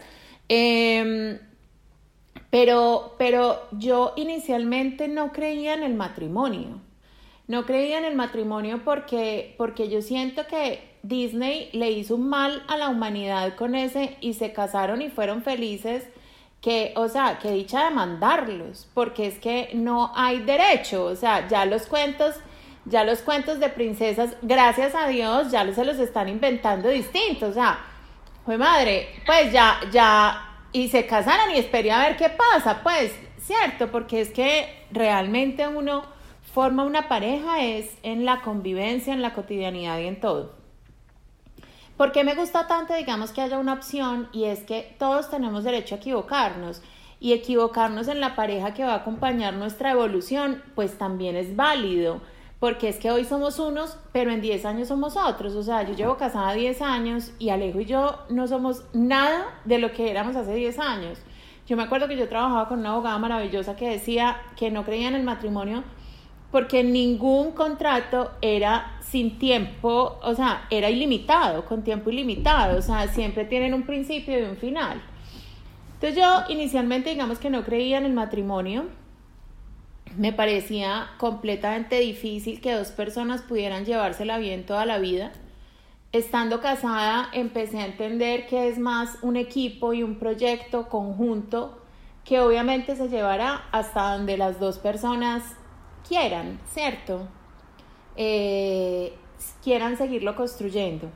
Em, 0.48 1.38
pero, 2.50 3.14
pero 3.18 3.60
yo 3.72 4.14
inicialmente 4.16 5.08
no 5.08 5.32
creía 5.32 5.74
en 5.74 5.82
el 5.82 5.94
matrimonio. 5.94 6.85
No 7.48 7.64
creía 7.64 7.98
en 7.98 8.04
el 8.04 8.16
matrimonio 8.16 8.80
porque, 8.84 9.54
porque 9.56 9.88
yo 9.88 10.02
siento 10.02 10.46
que 10.46 10.96
Disney 11.02 11.70
le 11.72 11.92
hizo 11.92 12.16
un 12.16 12.28
mal 12.28 12.64
a 12.66 12.76
la 12.76 12.88
humanidad 12.88 13.54
con 13.54 13.74
ese 13.74 14.16
y 14.20 14.34
se 14.34 14.52
casaron 14.52 15.00
y 15.00 15.10
fueron 15.10 15.42
felices. 15.42 16.04
Que, 16.60 16.94
o 16.96 17.08
sea, 17.08 17.38
que 17.38 17.52
dicha 17.52 17.84
de 17.84 17.90
mandarlos, 17.94 18.88
porque 18.92 19.26
es 19.28 19.38
que 19.38 19.70
no 19.74 20.10
hay 20.16 20.40
derecho, 20.40 21.04
o 21.04 21.14
sea, 21.14 21.46
ya 21.46 21.64
los 21.64 21.86
cuentos, 21.86 22.34
ya 22.86 23.04
los 23.04 23.20
cuentos 23.20 23.60
de 23.60 23.68
princesas, 23.68 24.34
gracias 24.42 24.94
a 24.96 25.06
Dios, 25.06 25.52
ya 25.52 25.72
se 25.72 25.84
los 25.84 25.98
están 25.98 26.28
inventando 26.28 26.88
distintos, 26.88 27.50
o 27.50 27.52
sea, 27.52 27.78
fue 28.44 28.56
madre, 28.56 29.06
pues 29.26 29.52
ya, 29.52 29.78
ya, 29.92 30.56
y 30.72 30.88
se 30.88 31.06
casaron 31.06 31.54
y 31.54 31.58
esperé 31.58 31.92
a 31.92 32.00
ver 32.00 32.16
qué 32.16 32.30
pasa, 32.30 32.80
pues, 32.82 33.14
cierto, 33.38 33.92
porque 33.92 34.20
es 34.20 34.30
que 34.30 34.86
realmente 34.90 35.68
uno 35.68 36.15
forma 36.56 36.84
una 36.84 37.06
pareja 37.06 37.62
es 37.62 37.98
en 38.02 38.24
la 38.24 38.40
convivencia, 38.40 39.12
en 39.12 39.20
la 39.20 39.34
cotidianidad 39.34 39.98
y 39.98 40.06
en 40.06 40.18
todo. 40.18 40.54
¿Por 41.98 42.12
qué 42.12 42.24
me 42.24 42.34
gusta 42.34 42.66
tanto, 42.66 42.94
digamos, 42.94 43.30
que 43.30 43.42
haya 43.42 43.58
una 43.58 43.74
opción 43.74 44.30
y 44.32 44.44
es 44.44 44.60
que 44.60 44.96
todos 44.98 45.28
tenemos 45.28 45.64
derecho 45.64 45.96
a 45.96 45.98
equivocarnos? 45.98 46.80
Y 47.20 47.34
equivocarnos 47.34 48.08
en 48.08 48.20
la 48.20 48.34
pareja 48.36 48.72
que 48.72 48.84
va 48.84 48.94
a 48.94 49.00
acompañar 49.00 49.52
nuestra 49.52 49.90
evolución, 49.90 50.62
pues 50.74 50.96
también 50.96 51.36
es 51.36 51.56
válido, 51.56 52.22
porque 52.58 52.88
es 52.88 52.96
que 52.96 53.10
hoy 53.10 53.26
somos 53.26 53.58
unos, 53.58 53.98
pero 54.12 54.30
en 54.30 54.40
10 54.40 54.64
años 54.64 54.88
somos 54.88 55.14
otros. 55.14 55.54
O 55.56 55.62
sea, 55.62 55.82
yo 55.82 55.92
llevo 55.92 56.16
casada 56.16 56.54
10 56.54 56.80
años 56.80 57.32
y 57.38 57.50
Alejo 57.50 57.80
y 57.80 57.84
yo 57.84 58.20
no 58.30 58.48
somos 58.48 58.82
nada 58.94 59.60
de 59.66 59.78
lo 59.78 59.92
que 59.92 60.10
éramos 60.10 60.34
hace 60.36 60.54
10 60.54 60.78
años. 60.78 61.18
Yo 61.66 61.76
me 61.76 61.82
acuerdo 61.82 62.08
que 62.08 62.16
yo 62.16 62.30
trabajaba 62.30 62.66
con 62.66 62.78
una 62.78 62.92
abogada 62.92 63.18
maravillosa 63.18 63.76
que 63.76 63.90
decía 63.90 64.40
que 64.56 64.70
no 64.70 64.86
creía 64.86 65.08
en 65.08 65.16
el 65.16 65.22
matrimonio 65.22 65.84
porque 66.56 66.82
ningún 66.82 67.52
contrato 67.52 68.30
era 68.40 68.98
sin 69.02 69.38
tiempo, 69.38 70.18
o 70.22 70.34
sea, 70.34 70.66
era 70.70 70.88
ilimitado, 70.88 71.66
con 71.66 71.84
tiempo 71.84 72.08
ilimitado, 72.08 72.78
o 72.78 72.80
sea, 72.80 73.08
siempre 73.08 73.44
tienen 73.44 73.74
un 73.74 73.82
principio 73.82 74.40
y 74.40 74.42
un 74.44 74.56
final. 74.56 75.02
Entonces 75.92 76.16
yo 76.16 76.44
inicialmente 76.48 77.10
digamos 77.10 77.38
que 77.38 77.50
no 77.50 77.62
creía 77.62 77.98
en 77.98 78.06
el 78.06 78.14
matrimonio, 78.14 78.86
me 80.16 80.32
parecía 80.32 81.10
completamente 81.18 82.00
difícil 82.00 82.62
que 82.62 82.72
dos 82.72 82.88
personas 82.88 83.42
pudieran 83.42 83.84
llevársela 83.84 84.38
bien 84.38 84.64
toda 84.64 84.86
la 84.86 84.96
vida. 84.96 85.32
Estando 86.12 86.62
casada 86.62 87.28
empecé 87.34 87.80
a 87.80 87.84
entender 87.84 88.46
que 88.46 88.68
es 88.68 88.78
más 88.78 89.18
un 89.20 89.36
equipo 89.36 89.92
y 89.92 90.02
un 90.02 90.18
proyecto 90.18 90.88
conjunto 90.88 91.82
que 92.24 92.40
obviamente 92.40 92.96
se 92.96 93.10
llevará 93.10 93.66
hasta 93.72 94.16
donde 94.16 94.38
las 94.38 94.58
dos 94.58 94.78
personas 94.78 95.42
quieran, 96.08 96.60
¿cierto? 96.70 97.28
Eh, 98.16 99.14
quieran 99.62 99.96
seguirlo 99.96 100.36
construyendo. 100.36 101.10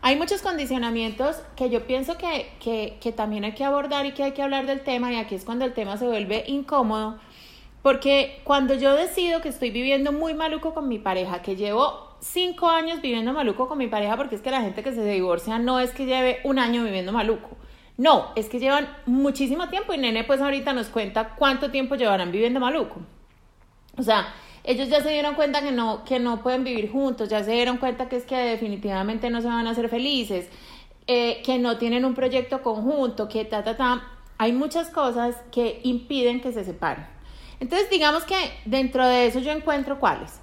Hay 0.00 0.16
muchos 0.16 0.42
condicionamientos 0.42 1.36
que 1.54 1.70
yo 1.70 1.86
pienso 1.86 2.18
que, 2.18 2.98
que, 3.00 3.12
también 3.12 3.44
hay 3.44 3.52
que 3.52 3.64
abordar 3.64 4.04
y 4.04 4.12
que 4.12 4.24
hay 4.24 4.32
que 4.32 4.42
hablar 4.42 4.66
del 4.66 4.80
tema 4.82 5.12
y 5.12 5.16
aquí 5.16 5.36
es 5.36 5.44
cuando 5.44 5.64
el 5.64 5.74
tema 5.74 5.96
se 5.96 6.08
vuelve 6.08 6.44
incómodo 6.48 7.18
porque 7.82 8.40
cuando 8.44 8.74
yo 8.74 8.94
decido 8.94 9.40
que 9.40 9.48
estoy 9.48 9.70
viviendo 9.70 10.12
muy 10.12 10.34
maluco 10.34 10.72
con 10.72 10.88
mi 10.88 10.98
pareja, 10.98 11.42
que 11.42 11.56
llevo 11.56 12.16
cinco 12.20 12.68
años 12.68 13.00
viviendo 13.00 13.32
maluco 13.32 13.68
con 13.68 13.78
mi 13.78 13.88
pareja, 13.88 14.16
porque 14.16 14.36
es 14.36 14.40
que 14.40 14.52
la 14.52 14.62
gente 14.62 14.84
que 14.84 14.92
se 14.92 15.04
divorcia 15.04 15.58
no 15.58 15.80
es 15.80 15.90
que 15.90 16.06
lleve 16.06 16.38
un 16.44 16.60
año 16.60 16.84
viviendo 16.84 17.12
maluco. 17.12 17.50
No, 17.98 18.30
es 18.36 18.48
que 18.48 18.60
llevan 18.60 18.88
muchísimo 19.06 19.68
tiempo 19.68 19.92
y 19.92 19.98
Nene 19.98 20.24
pues 20.24 20.40
ahorita 20.40 20.72
nos 20.72 20.88
cuenta 20.88 21.34
cuánto 21.36 21.70
tiempo 21.70 21.96
llevarán 21.96 22.30
viviendo 22.30 22.60
maluco. 22.60 23.00
O 23.96 24.02
sea, 24.02 24.34
ellos 24.64 24.88
ya 24.88 25.02
se 25.02 25.10
dieron 25.10 25.34
cuenta 25.34 25.60
que 25.60 25.72
no, 25.72 26.04
que 26.04 26.18
no 26.18 26.42
pueden 26.42 26.64
vivir 26.64 26.90
juntos, 26.90 27.28
ya 27.28 27.42
se 27.42 27.52
dieron 27.52 27.78
cuenta 27.78 28.08
que 28.08 28.16
es 28.16 28.24
que 28.24 28.36
definitivamente 28.36 29.28
no 29.30 29.40
se 29.40 29.48
van 29.48 29.66
a 29.66 29.70
hacer 29.70 29.88
felices, 29.88 30.48
eh, 31.06 31.42
que 31.44 31.58
no 31.58 31.78
tienen 31.78 32.04
un 32.04 32.14
proyecto 32.14 32.62
conjunto, 32.62 33.28
que 33.28 33.44
ta, 33.44 33.64
ta, 33.64 33.76
ta. 33.76 34.08
Hay 34.38 34.52
muchas 34.52 34.88
cosas 34.90 35.36
que 35.50 35.80
impiden 35.82 36.40
que 36.40 36.52
se 36.52 36.64
separen. 36.64 37.06
Entonces, 37.60 37.90
digamos 37.90 38.24
que 38.24 38.36
dentro 38.64 39.06
de 39.06 39.26
eso 39.26 39.40
yo 39.40 39.52
encuentro 39.52 40.00
cuáles. 40.00 40.40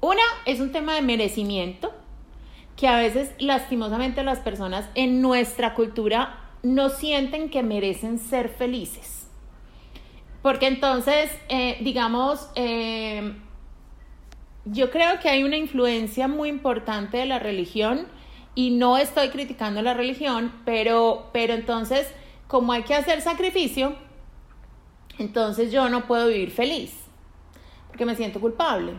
Una 0.00 0.22
es 0.44 0.60
un 0.60 0.72
tema 0.72 0.94
de 0.94 1.02
merecimiento, 1.02 1.92
que 2.76 2.86
a 2.86 2.96
veces 2.96 3.32
lastimosamente 3.38 4.22
las 4.22 4.38
personas 4.38 4.88
en 4.94 5.20
nuestra 5.20 5.74
cultura 5.74 6.38
no 6.62 6.90
sienten 6.90 7.50
que 7.50 7.62
merecen 7.62 8.18
ser 8.18 8.48
felices. 8.48 9.17
Porque 10.48 10.66
entonces, 10.66 11.30
eh, 11.50 11.76
digamos, 11.82 12.48
eh, 12.54 13.34
yo 14.64 14.90
creo 14.90 15.20
que 15.20 15.28
hay 15.28 15.44
una 15.44 15.58
influencia 15.58 16.26
muy 16.26 16.48
importante 16.48 17.18
de 17.18 17.26
la 17.26 17.38
religión 17.38 18.06
y 18.54 18.70
no 18.70 18.96
estoy 18.96 19.28
criticando 19.28 19.82
la 19.82 19.92
religión, 19.92 20.50
pero, 20.64 21.28
pero 21.34 21.52
entonces, 21.52 22.10
como 22.46 22.72
hay 22.72 22.82
que 22.84 22.94
hacer 22.94 23.20
sacrificio, 23.20 23.94
entonces 25.18 25.70
yo 25.70 25.90
no 25.90 26.06
puedo 26.06 26.28
vivir 26.28 26.50
feliz, 26.50 26.94
porque 27.88 28.06
me 28.06 28.16
siento 28.16 28.40
culpable, 28.40 28.94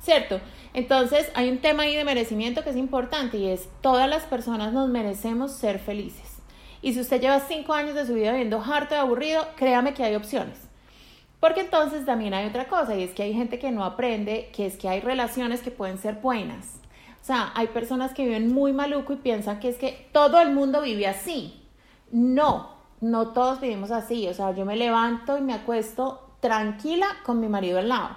¿cierto? 0.00 0.40
Entonces 0.72 1.30
hay 1.34 1.50
un 1.50 1.58
tema 1.58 1.82
ahí 1.82 1.94
de 1.96 2.04
merecimiento 2.04 2.64
que 2.64 2.70
es 2.70 2.76
importante 2.76 3.36
y 3.36 3.50
es 3.50 3.68
todas 3.82 4.08
las 4.08 4.22
personas 4.22 4.72
nos 4.72 4.88
merecemos 4.88 5.52
ser 5.52 5.80
felices. 5.80 6.38
Y 6.80 6.94
si 6.94 7.00
usted 7.00 7.20
lleva 7.20 7.40
cinco 7.40 7.74
años 7.74 7.94
de 7.94 8.06
su 8.06 8.14
vida 8.14 8.30
viviendo 8.30 8.62
harto 8.62 8.94
y 8.94 8.98
aburrido, 8.98 9.46
créame 9.58 9.92
que 9.92 10.02
hay 10.02 10.14
opciones. 10.14 10.63
Porque 11.44 11.60
entonces 11.60 12.06
también 12.06 12.32
hay 12.32 12.46
otra 12.46 12.68
cosa 12.68 12.96
y 12.96 13.02
es 13.02 13.10
que 13.10 13.22
hay 13.22 13.34
gente 13.34 13.58
que 13.58 13.70
no 13.70 13.84
aprende, 13.84 14.50
que 14.56 14.64
es 14.64 14.78
que 14.78 14.88
hay 14.88 15.00
relaciones 15.00 15.60
que 15.60 15.70
pueden 15.70 15.98
ser 15.98 16.14
buenas. 16.14 16.76
O 17.20 17.26
sea, 17.26 17.52
hay 17.54 17.66
personas 17.66 18.14
que 18.14 18.24
viven 18.24 18.50
muy 18.50 18.72
maluco 18.72 19.12
y 19.12 19.16
piensan 19.16 19.60
que 19.60 19.68
es 19.68 19.76
que 19.76 20.08
todo 20.10 20.40
el 20.40 20.52
mundo 20.52 20.80
vive 20.80 21.06
así. 21.06 21.62
No, 22.10 22.70
no 23.02 23.34
todos 23.34 23.60
vivimos 23.60 23.90
así. 23.90 24.26
O 24.26 24.32
sea, 24.32 24.54
yo 24.54 24.64
me 24.64 24.74
levanto 24.74 25.36
y 25.36 25.42
me 25.42 25.52
acuesto 25.52 26.34
tranquila 26.40 27.08
con 27.26 27.40
mi 27.40 27.48
marido 27.48 27.78
al 27.78 27.90
lado. 27.90 28.16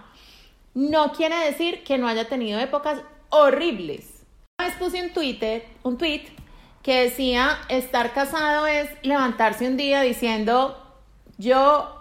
No 0.74 1.12
quiere 1.12 1.36
decir 1.36 1.84
que 1.84 1.98
no 1.98 2.08
haya 2.08 2.30
tenido 2.30 2.62
épocas 2.62 3.02
horribles. 3.28 4.24
Una 4.58 4.70
vez 4.70 4.78
puse 4.78 5.10
Twitter, 5.10 5.66
un 5.84 5.98
tweet 5.98 6.28
que 6.82 7.02
decía, 7.02 7.58
estar 7.68 8.14
casado 8.14 8.68
es 8.68 8.90
levantarse 9.04 9.68
un 9.68 9.76
día 9.76 10.00
diciendo, 10.00 10.82
yo 11.38 11.97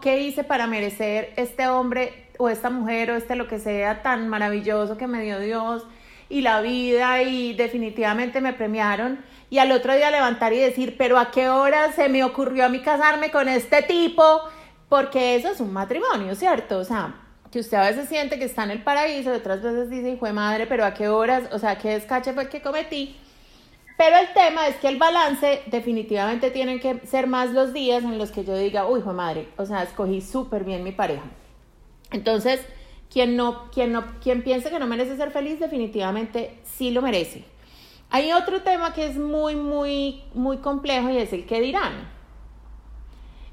¿Qué 0.00 0.20
hice 0.20 0.44
para 0.44 0.68
merecer 0.68 1.32
este 1.36 1.66
hombre 1.66 2.28
o 2.38 2.48
esta 2.48 2.70
mujer 2.70 3.10
o 3.10 3.16
este 3.16 3.34
lo 3.34 3.48
que 3.48 3.58
sea 3.58 4.02
tan 4.02 4.28
maravilloso 4.28 4.96
que 4.96 5.08
me 5.08 5.22
dio 5.24 5.40
Dios 5.40 5.84
y 6.28 6.42
la 6.42 6.60
vida 6.60 7.22
y 7.22 7.54
definitivamente 7.54 8.40
me 8.40 8.52
premiaron? 8.52 9.18
Y 9.50 9.58
al 9.58 9.72
otro 9.72 9.96
día 9.96 10.12
levantar 10.12 10.52
y 10.52 10.58
decir, 10.58 10.94
pero 10.96 11.18
¿a 11.18 11.32
qué 11.32 11.48
hora 11.48 11.90
se 11.92 12.08
me 12.08 12.22
ocurrió 12.22 12.66
a 12.66 12.68
mí 12.68 12.82
casarme 12.82 13.32
con 13.32 13.48
este 13.48 13.82
tipo? 13.82 14.42
Porque 14.88 15.34
eso 15.34 15.48
es 15.48 15.58
un 15.60 15.72
matrimonio, 15.72 16.36
¿cierto? 16.36 16.78
O 16.78 16.84
sea, 16.84 17.16
que 17.50 17.58
usted 17.58 17.78
a 17.78 17.88
veces 17.88 18.08
siente 18.08 18.38
que 18.38 18.44
está 18.44 18.62
en 18.62 18.70
el 18.70 18.82
paraíso, 18.82 19.32
otras 19.32 19.60
veces 19.62 19.90
dice, 19.90 20.10
hijo 20.10 20.26
de 20.26 20.34
madre, 20.34 20.66
pero 20.68 20.84
¿a 20.84 20.94
qué 20.94 21.08
horas? 21.08 21.44
O 21.52 21.58
sea, 21.58 21.78
¿qué 21.78 21.90
descache 21.90 22.32
fue 22.32 22.44
el 22.44 22.48
que 22.48 22.62
cometí? 22.62 23.16
Pero 23.98 24.16
el 24.16 24.32
tema 24.32 24.68
es 24.68 24.76
que 24.76 24.86
el 24.86 24.96
balance 24.96 25.60
definitivamente 25.66 26.52
tienen 26.52 26.78
que 26.78 27.04
ser 27.04 27.26
más 27.26 27.50
los 27.50 27.72
días 27.72 28.04
en 28.04 28.16
los 28.16 28.30
que 28.30 28.44
yo 28.44 28.56
diga, 28.56 28.86
uy, 28.86 29.00
hijo 29.00 29.12
madre, 29.12 29.48
o 29.56 29.66
sea, 29.66 29.82
escogí 29.82 30.20
súper 30.20 30.62
bien 30.62 30.84
mi 30.84 30.92
pareja. 30.92 31.24
Entonces, 32.12 32.60
quien, 33.10 33.34
no, 33.34 33.68
quien, 33.72 33.90
no, 33.90 34.06
quien 34.22 34.44
piense 34.44 34.70
que 34.70 34.78
no 34.78 34.86
merece 34.86 35.16
ser 35.16 35.32
feliz, 35.32 35.58
definitivamente 35.58 36.60
sí 36.62 36.92
lo 36.92 37.02
merece. 37.02 37.44
Hay 38.10 38.30
otro 38.32 38.62
tema 38.62 38.94
que 38.94 39.04
es 39.04 39.16
muy, 39.16 39.56
muy, 39.56 40.22
muy 40.32 40.58
complejo 40.58 41.10
y 41.10 41.18
es 41.18 41.32
el 41.32 41.44
que 41.44 41.60
dirán. 41.60 42.08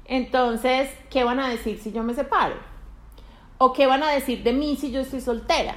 Entonces, 0.04 0.88
¿qué 1.10 1.24
van 1.24 1.40
a 1.40 1.48
decir 1.48 1.80
si 1.80 1.90
yo 1.90 2.04
me 2.04 2.14
separo? 2.14 2.54
¿O 3.58 3.72
qué 3.72 3.88
van 3.88 4.04
a 4.04 4.12
decir 4.12 4.44
de 4.44 4.52
mí 4.52 4.76
si 4.76 4.92
yo 4.92 5.00
estoy 5.00 5.20
soltera? 5.20 5.74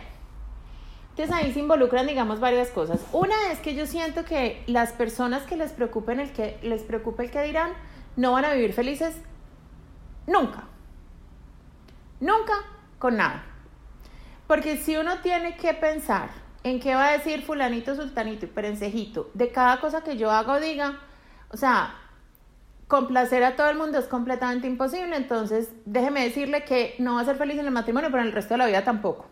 Entonces 1.19 1.36
ahí 1.36 1.51
se 1.51 1.60
involucran, 1.60 2.08
digamos, 2.08 2.39
varias 2.39 2.69
cosas. 2.69 3.01
Una 3.12 3.51
es 3.51 3.60
que 3.60 3.75
yo 3.75 3.86
siento 3.86 4.23
que 4.23 4.63
las 4.67 4.93
personas 4.93 5.43
que 5.43 5.58
les 5.58 5.73
preocupen 5.73 6.21
el 6.21 6.32
que 6.32 6.58
les 6.62 6.82
preocupe 6.84 7.25
el 7.25 7.29
que 7.29 7.43
dirán, 7.43 7.73
no 8.15 8.32
van 8.32 8.45
a 8.45 8.53
vivir 8.53 8.71
felices 8.71 9.17
nunca. 10.27 10.63
Nunca 12.21 12.53
con 12.99 13.17
nada. 13.17 13.43
Porque 14.47 14.77
si 14.77 14.95
uno 14.95 15.19
tiene 15.19 15.58
que 15.58 15.73
pensar 15.73 16.29
en 16.63 16.79
qué 16.79 16.95
va 16.95 17.10
a 17.10 17.12
decir 17.12 17.41
fulanito, 17.41 17.95
sultanito 17.95 18.45
y 18.45 18.49
perencejito 18.49 19.29
de 19.34 19.51
cada 19.51 19.82
cosa 19.82 20.05
que 20.05 20.15
yo 20.15 20.32
hago 20.32 20.53
o 20.53 20.60
diga, 20.62 21.01
o 21.49 21.58
sea, 21.58 21.95
complacer 22.88 23.43
a 23.43 23.58
todo 23.58 23.69
el 23.69 23.77
mundo 23.77 23.99
es 23.99 24.05
completamente 24.05 24.67
imposible, 24.67 25.17
entonces 25.17 25.69
déjeme 25.84 26.23
decirle 26.23 26.63
que 26.63 26.95
no 26.97 27.15
va 27.15 27.21
a 27.21 27.25
ser 27.25 27.36
feliz 27.36 27.60
en 27.60 27.65
el 27.65 27.71
matrimonio, 27.71 28.10
pero 28.10 28.21
en 28.21 28.29
el 28.29 28.34
resto 28.34 28.53
de 28.53 28.60
la 28.60 28.67
vida 28.67 28.86
tampoco. 28.86 29.28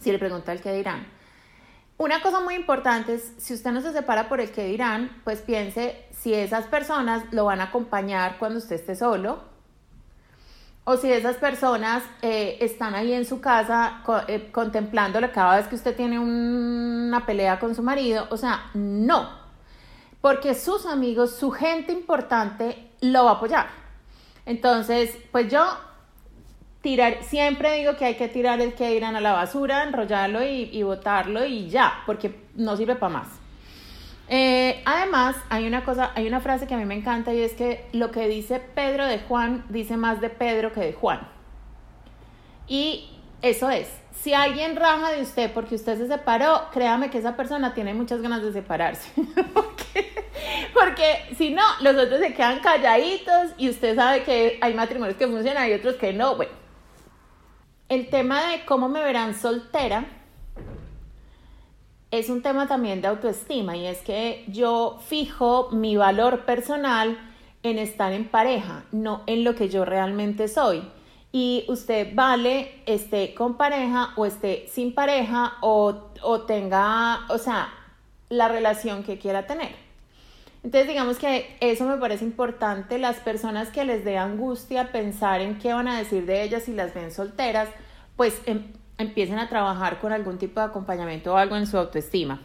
Si 0.00 0.12
le 0.12 0.18
pregunta 0.18 0.52
el 0.52 0.60
que 0.60 0.72
dirán. 0.72 1.06
Una 1.96 2.20
cosa 2.22 2.40
muy 2.40 2.54
importante 2.54 3.14
es, 3.14 3.32
si 3.38 3.54
usted 3.54 3.70
no 3.70 3.80
se 3.80 3.92
separa 3.92 4.28
por 4.28 4.40
el 4.40 4.50
que 4.50 4.66
dirán, 4.66 5.10
pues 5.22 5.40
piense 5.40 6.04
si 6.10 6.34
esas 6.34 6.66
personas 6.66 7.22
lo 7.30 7.44
van 7.44 7.60
a 7.60 7.64
acompañar 7.64 8.36
cuando 8.38 8.58
usted 8.58 8.76
esté 8.76 8.96
solo, 8.96 9.42
o 10.82 10.96
si 10.96 11.10
esas 11.10 11.36
personas 11.36 12.02
eh, 12.20 12.58
están 12.60 12.94
ahí 12.94 13.12
en 13.12 13.24
su 13.24 13.40
casa 13.40 14.02
eh, 14.28 14.50
contemplándolo 14.52 15.32
cada 15.32 15.56
vez 15.56 15.66
que 15.66 15.76
usted 15.76 15.96
tiene 15.96 16.18
una 16.18 17.24
pelea 17.24 17.58
con 17.58 17.74
su 17.74 17.82
marido, 17.82 18.26
o 18.30 18.36
sea, 18.36 18.70
no, 18.74 19.30
porque 20.20 20.54
sus 20.54 20.86
amigos, 20.86 21.36
su 21.36 21.52
gente 21.52 21.92
importante 21.92 22.90
lo 23.00 23.24
va 23.24 23.30
a 23.30 23.34
apoyar. 23.34 23.68
Entonces, 24.46 25.16
pues 25.30 25.50
yo 25.50 25.64
tirar, 26.84 27.22
siempre 27.22 27.78
digo 27.78 27.96
que 27.96 28.04
hay 28.04 28.14
que 28.14 28.28
tirar 28.28 28.60
el 28.60 28.74
que 28.74 28.94
irán 28.94 29.16
a 29.16 29.20
la 29.22 29.32
basura, 29.32 29.84
enrollarlo 29.84 30.44
y, 30.44 30.82
botarlo 30.82 31.46
y 31.46 31.70
ya, 31.70 32.02
porque 32.04 32.36
no 32.56 32.76
sirve 32.76 32.94
para 32.94 33.14
más. 33.14 33.28
Eh, 34.28 34.82
además, 34.84 35.34
hay 35.48 35.66
una 35.66 35.82
cosa, 35.82 36.12
hay 36.14 36.28
una 36.28 36.40
frase 36.40 36.66
que 36.66 36.74
a 36.74 36.76
mí 36.76 36.84
me 36.84 36.94
encanta 36.94 37.32
y 37.32 37.40
es 37.40 37.54
que 37.54 37.86
lo 37.92 38.10
que 38.10 38.28
dice 38.28 38.60
Pedro 38.60 39.06
de 39.06 39.18
Juan 39.18 39.64
dice 39.70 39.96
más 39.96 40.20
de 40.20 40.28
Pedro 40.28 40.74
que 40.74 40.80
de 40.80 40.92
Juan. 40.92 41.26
Y 42.68 43.08
eso 43.40 43.70
es, 43.70 43.88
si 44.12 44.34
alguien 44.34 44.76
raja 44.76 45.10
de 45.12 45.22
usted 45.22 45.52
porque 45.54 45.76
usted 45.76 45.96
se 45.96 46.06
separó, 46.06 46.68
créame 46.70 47.08
que 47.08 47.16
esa 47.16 47.34
persona 47.34 47.72
tiene 47.72 47.94
muchas 47.94 48.20
ganas 48.20 48.42
de 48.42 48.52
separarse. 48.52 49.10
porque 50.74 51.34
si 51.38 51.48
no, 51.48 51.62
los 51.80 51.96
otros 51.96 52.20
se 52.20 52.34
quedan 52.34 52.60
calladitos 52.60 53.52
y 53.56 53.70
usted 53.70 53.96
sabe 53.96 54.22
que 54.22 54.58
hay 54.60 54.74
matrimonios 54.74 55.16
que 55.16 55.26
funcionan 55.26 55.70
y 55.70 55.72
otros 55.72 55.94
que 55.94 56.12
no. 56.12 56.36
Bueno, 56.36 56.63
el 57.88 58.08
tema 58.08 58.46
de 58.46 58.64
cómo 58.64 58.88
me 58.88 59.00
verán 59.00 59.34
soltera 59.34 60.06
es 62.10 62.30
un 62.30 62.42
tema 62.42 62.68
también 62.68 63.00
de 63.00 63.08
autoestima 63.08 63.76
y 63.76 63.86
es 63.86 63.98
que 63.98 64.44
yo 64.48 64.98
fijo 65.06 65.70
mi 65.72 65.96
valor 65.96 66.44
personal 66.44 67.18
en 67.62 67.78
estar 67.78 68.12
en 68.12 68.28
pareja, 68.28 68.84
no 68.92 69.22
en 69.26 69.42
lo 69.42 69.54
que 69.54 69.68
yo 69.68 69.84
realmente 69.84 70.48
soy 70.48 70.82
y 71.32 71.64
usted 71.66 72.14
vale 72.14 72.82
esté 72.86 73.34
con 73.34 73.56
pareja 73.56 74.12
o 74.16 74.24
esté 74.24 74.68
sin 74.70 74.94
pareja 74.94 75.54
o, 75.62 76.10
o 76.22 76.40
tenga, 76.42 77.26
o 77.28 77.38
sea, 77.38 77.74
la 78.28 78.46
relación 78.46 79.02
que 79.02 79.18
quiera 79.18 79.46
tener. 79.46 79.83
Entonces 80.64 80.88
digamos 80.88 81.18
que 81.18 81.56
eso 81.60 81.84
me 81.84 81.98
parece 81.98 82.24
importante, 82.24 82.98
las 82.98 83.16
personas 83.16 83.68
que 83.68 83.84
les 83.84 84.02
dé 84.02 84.16
angustia 84.16 84.92
pensar 84.92 85.42
en 85.42 85.58
qué 85.58 85.74
van 85.74 85.88
a 85.88 85.98
decir 85.98 86.24
de 86.24 86.42
ellas 86.42 86.62
si 86.62 86.72
las 86.72 86.94
ven 86.94 87.12
solteras, 87.12 87.68
pues 88.16 88.40
em, 88.46 88.72
empiecen 88.96 89.38
a 89.38 89.50
trabajar 89.50 90.00
con 90.00 90.12
algún 90.12 90.38
tipo 90.38 90.60
de 90.60 90.66
acompañamiento 90.66 91.34
o 91.34 91.36
algo 91.36 91.56
en 91.56 91.66
su 91.66 91.76
autoestima. 91.76 92.40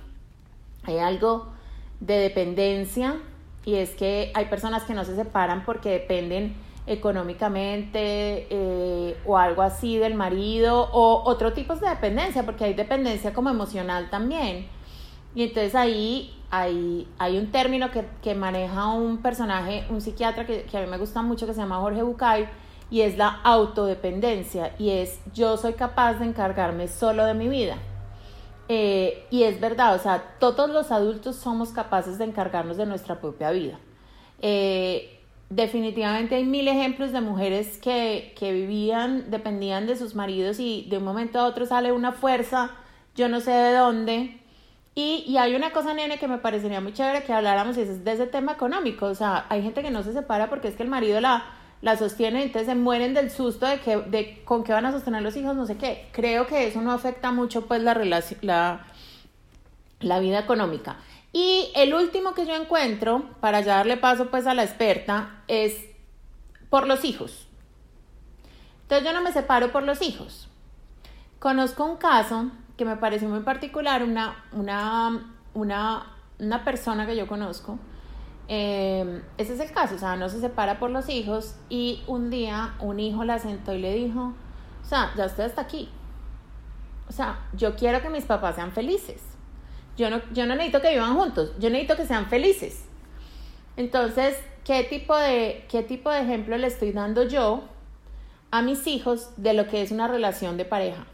Hay 0.83 0.97
algo 0.97 1.53
de 2.01 2.15
dependencia 2.15 3.15
y 3.63 3.75
es 3.75 3.91
que 3.91 4.33
hay 4.35 4.45
personas 4.45 4.83
que 4.83 4.93
no 4.93 5.05
se 5.05 5.15
separan 5.15 5.63
porque 5.63 5.89
dependen 5.89 6.55
económicamente 6.87 8.47
eh, 8.49 9.17
o 9.25 9.37
algo 9.37 9.61
así 9.61 9.97
del 9.97 10.15
marido 10.15 10.89
o 10.91 11.23
otro 11.23 11.53
tipo 11.53 11.73
de 11.75 11.87
dependencia, 11.87 12.43
porque 12.43 12.65
hay 12.65 12.73
dependencia 12.73 13.31
como 13.31 13.49
emocional 13.49 14.09
también. 14.09 14.67
Y 15.39 15.43
entonces 15.43 15.73
ahí 15.73 16.35
hay, 16.51 17.07
hay 17.17 17.37
un 17.37 17.49
término 17.49 17.91
que, 17.91 18.03
que, 18.21 18.35
maneja 18.35 18.87
un 18.87 19.19
personaje, 19.21 19.85
un 19.89 20.01
psiquiatra 20.01 20.45
que, 20.45 20.65
a 20.73 20.81
mí 20.81 20.87
me 20.87 20.97
gusta 20.97 21.21
mucho, 21.21 21.47
que 21.47 21.53
se 21.53 21.61
llama 21.61 21.77
Jorge 21.77 22.03
Bucay, 22.03 22.49
y 22.91 22.99
es 22.99 23.17
la 23.17 23.39
autodependencia, 23.45 24.75
y 24.77 24.89
es 24.89 25.21
yo 25.33 25.55
soy 25.55 25.75
capaz 25.75 26.15
de 26.15 26.25
encargarme 26.25 26.89
solo 26.89 27.23
de 27.23 27.35
mi 27.35 27.47
vida. 27.47 27.77
Eh, 28.67 29.27
y 29.31 29.43
es 29.43 29.61
verdad, 29.61 29.95
o 29.95 29.99
sea, 29.99 30.21
todos 30.41 30.69
los 30.71 30.91
adultos 30.91 31.37
somos 31.37 31.69
capaces 31.69 32.17
de 32.17 32.25
encargarnos 32.25 32.75
de 32.75 32.85
nuestra 32.85 33.21
propia 33.21 33.51
vida. 33.51 33.79
Eh, 34.41 35.21
definitivamente 35.49 36.35
hay 36.35 36.43
mil 36.43 36.67
ejemplos 36.67 37.13
de 37.13 37.21
mujeres 37.21 37.77
que, 37.77 38.33
que, 38.37 38.51
vivían, 38.51 39.31
dependían 39.31 39.87
de 39.87 39.95
sus 39.95 40.15
maridos 40.15 40.59
y 40.59 40.85
de 40.89 40.97
un 40.97 41.05
momento 41.05 41.39
a 41.39 41.45
otro 41.45 41.65
sale 41.65 41.93
una 41.93 42.11
fuerza, 42.11 42.71
yo 43.15 43.29
no 43.29 43.39
sé 43.39 43.51
de 43.51 43.73
dónde. 43.77 44.39
Y, 44.95 45.23
y 45.27 45.37
hay 45.37 45.55
una 45.55 45.71
cosa, 45.71 45.93
nene, 45.93 46.19
que 46.19 46.27
me 46.27 46.39
parecería 46.39 46.81
muy 46.81 46.93
chévere 46.93 47.23
que 47.23 47.31
habláramos 47.31 47.77
y 47.77 47.81
es 47.81 48.03
de 48.03 48.11
ese 48.11 48.27
tema 48.27 48.53
económico. 48.53 49.05
O 49.05 49.15
sea, 49.15 49.45
hay 49.49 49.61
gente 49.63 49.81
que 49.81 49.91
no 49.91 50.03
se 50.03 50.13
separa 50.13 50.49
porque 50.49 50.67
es 50.67 50.75
que 50.75 50.83
el 50.83 50.89
marido 50.89 51.21
la, 51.21 51.45
la 51.81 51.95
sostiene 51.95 52.43
entonces 52.43 52.67
se 52.67 52.75
mueren 52.75 53.13
del 53.13 53.31
susto 53.31 53.65
de, 53.65 53.79
que, 53.79 53.97
de 53.97 54.41
con 54.43 54.63
qué 54.63 54.73
van 54.73 54.85
a 54.85 54.91
sostener 54.91 55.21
los 55.21 55.35
hijos, 55.35 55.55
no 55.55 55.65
sé 55.65 55.77
qué. 55.77 56.09
Creo 56.11 56.47
que 56.47 56.67
eso 56.67 56.81
no 56.81 56.91
afecta 56.91 57.31
mucho 57.31 57.65
pues 57.67 57.81
la, 57.81 57.93
la, 58.41 58.85
la 59.99 60.19
vida 60.19 60.39
económica. 60.39 60.97
Y 61.31 61.71
el 61.75 61.93
último 61.93 62.33
que 62.33 62.45
yo 62.45 62.55
encuentro, 62.55 63.23
para 63.39 63.61
ya 63.61 63.77
darle 63.77 63.97
paso 63.97 64.29
pues 64.31 64.47
a 64.47 64.53
la 64.53 64.63
experta, 64.63 65.43
es 65.47 65.85
por 66.69 66.87
los 66.87 67.05
hijos. 67.05 67.47
Entonces 68.83 69.07
yo 69.07 69.13
no 69.13 69.21
me 69.21 69.31
separo 69.31 69.71
por 69.71 69.83
los 69.83 70.01
hijos. 70.01 70.47
Conozco 71.37 71.85
un 71.85 71.97
caso 71.97 72.51
que 72.79 72.85
me 72.85 72.95
pareció 72.95 73.27
muy 73.27 73.41
particular, 73.41 74.03
una, 74.03 74.41
una, 74.53 75.33
una, 75.53 76.15
una 76.39 76.63
persona 76.63 77.05
que 77.05 77.13
yo 77.13 77.27
conozco. 77.27 77.77
Eh, 78.47 79.21
ese 79.37 79.53
es 79.55 79.59
el 79.59 79.71
caso, 79.73 79.95
o 79.95 79.97
sea, 79.97 80.15
no 80.15 80.29
se 80.29 80.39
separa 80.39 80.79
por 80.79 80.89
los 80.89 81.09
hijos 81.09 81.57
y 81.67 82.01
un 82.07 82.29
día 82.29 82.75
un 82.79 83.01
hijo 83.01 83.25
la 83.25 83.37
sentó 83.37 83.73
y 83.73 83.79
le 83.79 83.93
dijo, 83.93 84.33
o 84.81 84.85
sea, 84.87 85.11
ya 85.17 85.25
usted 85.25 85.43
está 85.43 85.63
aquí. 85.63 85.89
O 87.09 87.11
sea, 87.11 87.41
yo 87.51 87.75
quiero 87.75 88.01
que 88.01 88.09
mis 88.09 88.23
papás 88.23 88.55
sean 88.55 88.71
felices. 88.71 89.21
Yo 89.97 90.09
no, 90.09 90.21
yo 90.31 90.45
no 90.45 90.55
necesito 90.55 90.79
que 90.79 90.91
vivan 90.93 91.15
juntos, 91.15 91.51
yo 91.59 91.69
necesito 91.69 91.97
que 91.97 92.05
sean 92.05 92.27
felices. 92.27 92.85
Entonces, 93.75 94.37
¿qué 94.63 94.83
tipo, 94.85 95.17
de, 95.17 95.65
¿qué 95.67 95.83
tipo 95.83 96.09
de 96.09 96.21
ejemplo 96.21 96.57
le 96.57 96.67
estoy 96.67 96.93
dando 96.93 97.23
yo 97.23 97.65
a 98.51 98.61
mis 98.61 98.87
hijos 98.87 99.31
de 99.35 99.53
lo 99.53 99.67
que 99.67 99.81
es 99.81 99.91
una 99.91 100.07
relación 100.07 100.55
de 100.55 100.63
pareja? 100.63 101.05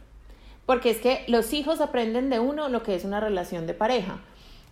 Porque 0.66 0.90
es 0.90 0.98
que 0.98 1.24
los 1.28 1.54
hijos 1.54 1.82
aprenden 1.82 2.30
de 2.30 2.40
uno 2.40 2.70
lo 2.70 2.84
que 2.84 2.96
es 2.96 3.06
una 3.06 3.20
relación 3.20 3.68
de 3.68 3.74
pareja. 3.74 4.20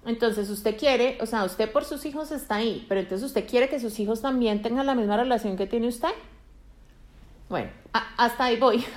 Entonces 0.06 0.50
usted 0.50 0.78
quiere, 0.78 1.18
o 1.22 1.26
sea, 1.26 1.46
usted 1.46 1.72
por 1.72 1.86
sus 1.86 2.06
hijos 2.06 2.32
está 2.32 2.56
ahí, 2.56 2.86
pero 2.90 3.00
entonces 3.00 3.26
usted 3.26 3.48
quiere 3.48 3.70
que 3.70 3.80
sus 3.80 4.00
hijos 4.00 4.22
también 4.22 4.62
tengan 4.62 4.86
la 4.86 4.96
misma 4.96 5.18
relación 5.18 5.56
que 5.56 5.66
tiene 5.66 5.88
usted. 5.88 6.10
Bueno, 7.48 7.70
hasta 8.18 8.46
ahí 8.46 8.58
voy. 8.58 8.84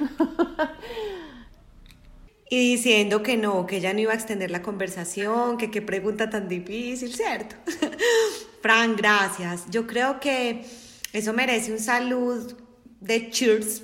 y 2.51 2.73
diciendo 2.73 3.23
que 3.23 3.37
no, 3.37 3.67
que 3.67 3.77
ella 3.77 3.93
no 3.93 4.01
iba 4.01 4.13
a 4.13 4.17
extender 4.17 4.51
la 4.51 4.63
conversación, 4.63 5.59
que 5.59 5.71
qué 5.71 5.83
pregunta 5.83 6.31
tan 6.31 6.49
difícil, 6.49 7.15
¿cierto? 7.15 7.55
Fran, 8.63 8.97
gracias. 8.97 9.67
Yo 9.71 9.87
creo 9.87 10.19
que 10.19 10.65
eso 11.13 11.33
merece 11.33 11.73
un 11.73 11.79
salud 11.79 12.53
de 13.01 13.31
cheers. 13.31 13.83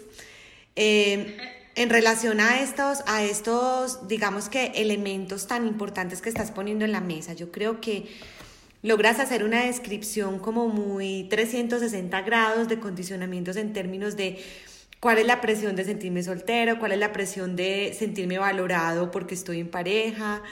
Eh, 0.74 1.36
en 1.74 1.90
relación 1.90 2.40
a 2.40 2.60
estos, 2.60 3.02
a 3.06 3.22
estos, 3.22 4.06
digamos 4.08 4.48
que 4.48 4.72
elementos 4.74 5.46
tan 5.46 5.66
importantes 5.66 6.20
que 6.20 6.28
estás 6.28 6.50
poniendo 6.50 6.84
en 6.84 6.92
la 6.92 7.00
mesa, 7.00 7.32
yo 7.32 7.50
creo 7.50 7.80
que 7.80 8.08
logras 8.82 9.20
hacer 9.20 9.44
una 9.44 9.64
descripción 9.64 10.38
como 10.38 10.68
muy 10.68 11.24
360 11.30 12.20
grados 12.22 12.68
de 12.68 12.78
condicionamientos 12.78 13.56
en 13.56 13.72
términos 13.72 14.16
de 14.16 14.42
cuál 15.00 15.18
es 15.18 15.26
la 15.26 15.40
presión 15.40 15.74
de 15.76 15.84
sentirme 15.84 16.22
soltero, 16.22 16.78
cuál 16.78 16.92
es 16.92 16.98
la 16.98 17.12
presión 17.12 17.56
de 17.56 17.94
sentirme 17.98 18.38
valorado 18.38 19.10
porque 19.10 19.34
estoy 19.34 19.60
en 19.60 19.68
pareja, 19.68 20.42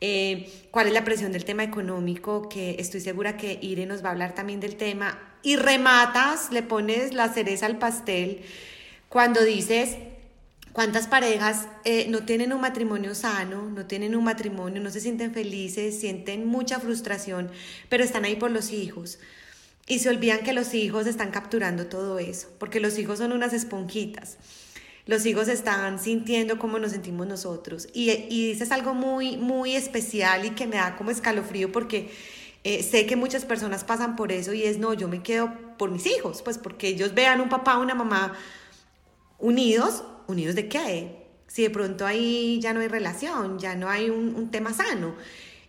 eh, 0.00 0.50
cuál 0.70 0.88
es 0.88 0.92
la 0.92 1.04
presión 1.04 1.32
del 1.32 1.44
tema 1.44 1.64
económico, 1.64 2.48
que 2.48 2.76
estoy 2.78 3.00
segura 3.00 3.36
que 3.36 3.58
Ire 3.62 3.86
nos 3.86 4.04
va 4.04 4.08
a 4.08 4.12
hablar 4.12 4.34
también 4.34 4.60
del 4.60 4.76
tema, 4.76 5.18
y 5.42 5.56
rematas, 5.56 6.50
le 6.52 6.62
pones 6.62 7.14
la 7.14 7.32
cereza 7.32 7.66
al 7.66 7.78
pastel 7.78 8.42
cuando 9.08 9.42
dices, 9.42 9.96
¿Cuántas 10.76 11.06
parejas 11.06 11.68
eh, 11.84 12.06
no 12.10 12.24
tienen 12.26 12.52
un 12.52 12.60
matrimonio 12.60 13.14
sano, 13.14 13.62
no 13.62 13.86
tienen 13.86 14.14
un 14.14 14.22
matrimonio, 14.24 14.82
no 14.82 14.90
se 14.90 15.00
sienten 15.00 15.32
felices, 15.32 15.98
sienten 15.98 16.46
mucha 16.46 16.78
frustración, 16.80 17.50
pero 17.88 18.04
están 18.04 18.26
ahí 18.26 18.36
por 18.36 18.50
los 18.50 18.70
hijos? 18.72 19.18
Y 19.86 20.00
se 20.00 20.10
olvidan 20.10 20.40
que 20.40 20.52
los 20.52 20.74
hijos 20.74 21.06
están 21.06 21.30
capturando 21.30 21.86
todo 21.86 22.18
eso, 22.18 22.48
porque 22.58 22.78
los 22.78 22.98
hijos 22.98 23.20
son 23.20 23.32
unas 23.32 23.54
esponjitas. 23.54 24.36
Los 25.06 25.24
hijos 25.24 25.48
están 25.48 25.98
sintiendo 25.98 26.58
cómo 26.58 26.78
nos 26.78 26.92
sentimos 26.92 27.26
nosotros. 27.26 27.88
Y, 27.94 28.10
y 28.10 28.48
dices 28.52 28.70
algo 28.70 28.92
muy, 28.92 29.38
muy 29.38 29.74
especial 29.76 30.44
y 30.44 30.50
que 30.50 30.66
me 30.66 30.76
da 30.76 30.94
como 30.96 31.10
escalofrío 31.10 31.72
porque 31.72 32.10
eh, 32.64 32.82
sé 32.82 33.06
que 33.06 33.16
muchas 33.16 33.46
personas 33.46 33.82
pasan 33.82 34.14
por 34.14 34.30
eso 34.30 34.52
y 34.52 34.64
es, 34.64 34.76
no, 34.76 34.92
yo 34.92 35.08
me 35.08 35.22
quedo 35.22 35.54
por 35.78 35.90
mis 35.90 36.04
hijos, 36.04 36.42
pues 36.42 36.58
porque 36.58 36.88
ellos 36.88 37.14
vean 37.14 37.40
un 37.40 37.48
papá, 37.48 37.78
una 37.78 37.94
mamá 37.94 38.34
unidos 39.38 40.04
¿Unidos 40.26 40.54
de 40.54 40.68
qué? 40.68 41.26
Si 41.46 41.62
de 41.62 41.70
pronto 41.70 42.06
ahí 42.06 42.58
ya 42.60 42.72
no 42.72 42.80
hay 42.80 42.88
relación, 42.88 43.58
ya 43.58 43.74
no 43.76 43.88
hay 43.88 44.10
un, 44.10 44.50
tema 44.50 44.72
sano. 44.72 45.14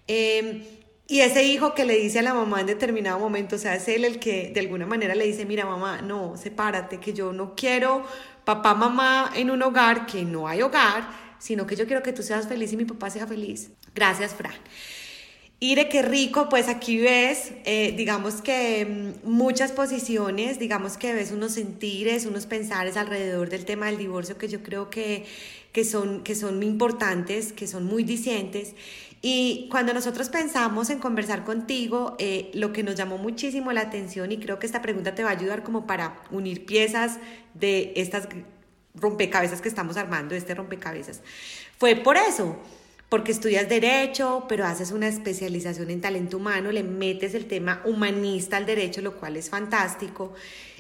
Em, 0.08 0.64
y 1.08 1.20
ese 1.22 1.44
hijo 1.44 1.74
que 1.74 1.86
le 1.86 1.96
dice 1.98 2.20
a 2.20 2.22
la 2.22 2.34
mamá 2.34 2.62
en 2.62 2.68
determinado 2.68 3.20
momento, 3.20 3.56
o 3.56 3.60
sea, 3.60 3.76
es 3.76 3.88
él 3.88 4.04
el 4.04 4.20
que 4.20 4.52
de 4.54 4.60
alguna 4.60 4.86
manera 4.86 5.16
le 5.16 5.26
dice, 5.26 5.46
mira 5.46 5.66
mamá, 5.66 6.02
no, 6.02 6.36
sepárate, 6.36 7.00
que 7.00 7.14
yo 7.14 7.32
no 7.32 7.56
quiero 7.56 8.04
papá, 8.48 8.74
mamá 8.76 9.32
en 9.36 9.52
un 9.52 9.62
hogar, 9.62 10.06
que 10.06 10.24
no 10.24 10.48
hay 10.48 10.62
hogar, 10.62 11.10
sino 11.38 11.68
que 11.68 11.76
yo 11.76 11.86
quiero 11.86 12.02
que 12.02 12.14
tú 12.14 12.24
seas 12.24 12.48
feliz 12.48 12.72
y 12.72 12.78
mi 12.78 12.86
papá 12.86 13.10
sea 13.10 13.28
feliz. 13.28 13.72
Gracias, 13.94 14.34
Fran. 14.34 14.56
Ire, 15.60 15.90
qué 15.90 16.04
rico, 16.04 16.50
pues 16.50 16.68
aquí 16.68 17.00
ves, 17.00 17.52
eh, 17.66 17.92
digamos 17.98 18.44
que 18.44 18.86
mm, 19.26 19.28
muchas 19.28 19.72
posiciones, 19.72 20.60
digamos 20.60 20.98
que 20.98 21.16
ves 21.16 21.32
unos 21.32 21.54
sentires, 21.54 22.28
unos 22.28 22.46
pensares 22.46 22.96
alrededor 22.96 23.50
del 23.50 23.66
tema 23.66 23.88
del 23.88 23.98
divorcio 23.98 24.38
que 24.38 24.48
yo 24.50 24.62
creo 24.62 24.92
que, 24.92 25.26
que, 25.72 25.84
son, 25.84 26.22
que 26.22 26.36
son 26.36 26.62
importantes, 26.62 27.54
que 27.54 27.66
son 27.66 27.86
muy 27.86 28.04
dicientes. 28.04 28.76
Y 29.24 29.68
cuando 29.72 29.96
nosotros 29.96 30.30
pensamos 30.30 30.92
en 30.92 31.00
conversar 31.00 31.44
contigo, 31.44 32.16
eh, 32.20 32.52
lo 32.54 32.72
que 32.72 32.84
nos 32.84 32.94
llamó 32.94 33.18
muchísimo 33.18 33.72
la 33.72 33.82
atención, 33.82 34.32
y 34.32 34.38
creo 34.38 34.60
que 34.60 34.68
esta 34.68 34.84
pregunta 34.84 35.16
te 35.16 35.24
va 35.24 35.32
a 35.32 35.34
ayudar 35.34 35.64
como 35.64 35.88
para 35.88 36.22
unir 36.30 36.68
piezas 36.68 37.18
de 37.56 37.94
estas 37.96 38.28
rompecabezas 38.94 39.62
que 39.62 39.70
estamos 39.70 39.98
armando, 39.98 40.36
este 40.36 40.54
rompecabezas, 40.54 41.24
fue 41.80 41.96
por 41.96 42.16
eso 42.16 42.58
porque 43.10 43.32
estudias 43.32 43.70
derecho, 43.70 44.46
pero 44.50 44.66
haces 44.66 44.92
una 44.92 45.08
especialización 45.08 45.90
en 45.90 46.02
talento 46.02 46.38
humano, 46.38 46.72
le 46.72 46.84
metes 46.84 47.34
el 47.34 47.46
tema 47.46 47.82
humanista 47.86 48.58
al 48.58 48.66
derecho, 48.66 49.02
lo 49.02 49.18
cual 49.18 49.38
es 49.38 49.50
fantástico. 49.50 50.34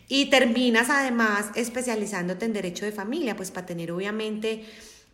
Y 0.09 0.29
terminas 0.29 0.89
además 0.89 1.47
especializándote 1.55 2.45
en 2.45 2.53
derecho 2.53 2.85
de 2.85 2.91
familia, 2.91 3.35
pues 3.35 3.51
para 3.51 3.65
tener 3.65 3.91
obviamente 3.91 4.65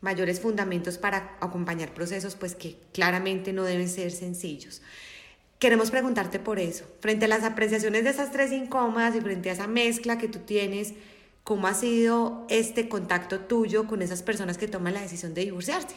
mayores 0.01 0.39
fundamentos 0.39 0.97
para 0.97 1.37
acompañar 1.39 1.93
procesos, 1.93 2.35
pues 2.35 2.55
que 2.55 2.77
claramente 2.91 3.53
no 3.53 3.63
deben 3.63 3.89
ser 3.89 4.11
sencillos. 4.11 4.81
Queremos 5.59 5.91
preguntarte 5.91 6.39
por 6.39 6.59
eso, 6.59 6.85
frente 6.99 7.25
a 7.25 7.29
las 7.29 7.43
apreciaciones 7.43 8.03
de 8.03 8.09
esas 8.09 8.31
tres 8.31 8.51
incómodas 8.51 9.15
y 9.15 9.21
frente 9.21 9.49
a 9.49 9.53
esa 9.53 9.67
mezcla 9.67 10.17
que 10.17 10.27
tú 10.27 10.39
tienes, 10.39 10.93
¿cómo 11.43 11.67
ha 11.67 11.73
sido 11.73 12.45
este 12.49 12.89
contacto 12.89 13.39
tuyo 13.39 13.87
con 13.87 14.01
esas 14.01 14.23
personas 14.23 14.57
que 14.57 14.67
toman 14.67 14.95
la 14.95 15.01
decisión 15.01 15.33
de 15.33 15.45
divorciarse? 15.45 15.95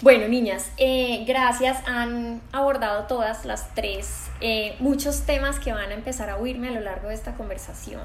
Bueno, 0.00 0.28
niñas, 0.28 0.70
eh, 0.76 1.24
gracias. 1.26 1.82
Han 1.88 2.40
abordado 2.52 3.06
todas 3.08 3.44
las 3.44 3.74
tres 3.74 4.28
eh, 4.40 4.76
muchos 4.78 5.22
temas 5.22 5.58
que 5.58 5.72
van 5.72 5.90
a 5.90 5.94
empezar 5.94 6.30
a 6.30 6.36
oírme 6.36 6.68
a 6.68 6.70
lo 6.70 6.80
largo 6.80 7.08
de 7.08 7.14
esta 7.14 7.34
conversación. 7.34 8.02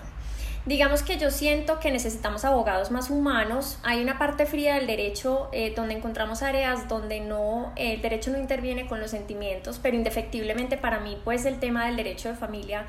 Digamos 0.66 1.04
que 1.04 1.20
yo 1.20 1.30
siento 1.30 1.80
que 1.80 1.92
necesitamos 1.92 2.46
abogados 2.46 2.90
más 2.90 3.12
humanos. 3.12 3.78
Hay 3.84 4.02
una 4.02 4.18
parte 4.18 4.48
fría 4.48 4.74
del 4.74 4.88
derecho 4.88 5.50
eh, 5.52 5.72
donde 5.76 5.94
encontramos 5.94 6.42
áreas 6.42 6.88
donde 6.88 7.20
no 7.20 7.74
el 7.76 8.02
derecho 8.02 8.32
no 8.32 8.40
interviene 8.40 8.88
con 8.88 9.00
los 9.00 9.12
sentimientos, 9.12 9.80
pero 9.80 9.96
indefectiblemente 9.96 10.78
para 10.78 11.00
mí, 11.00 11.20
pues 11.24 11.46
el 11.46 11.60
tema 11.60 11.86
del 11.86 11.96
derecho 11.96 12.30
de 12.30 12.36
familia 12.36 12.86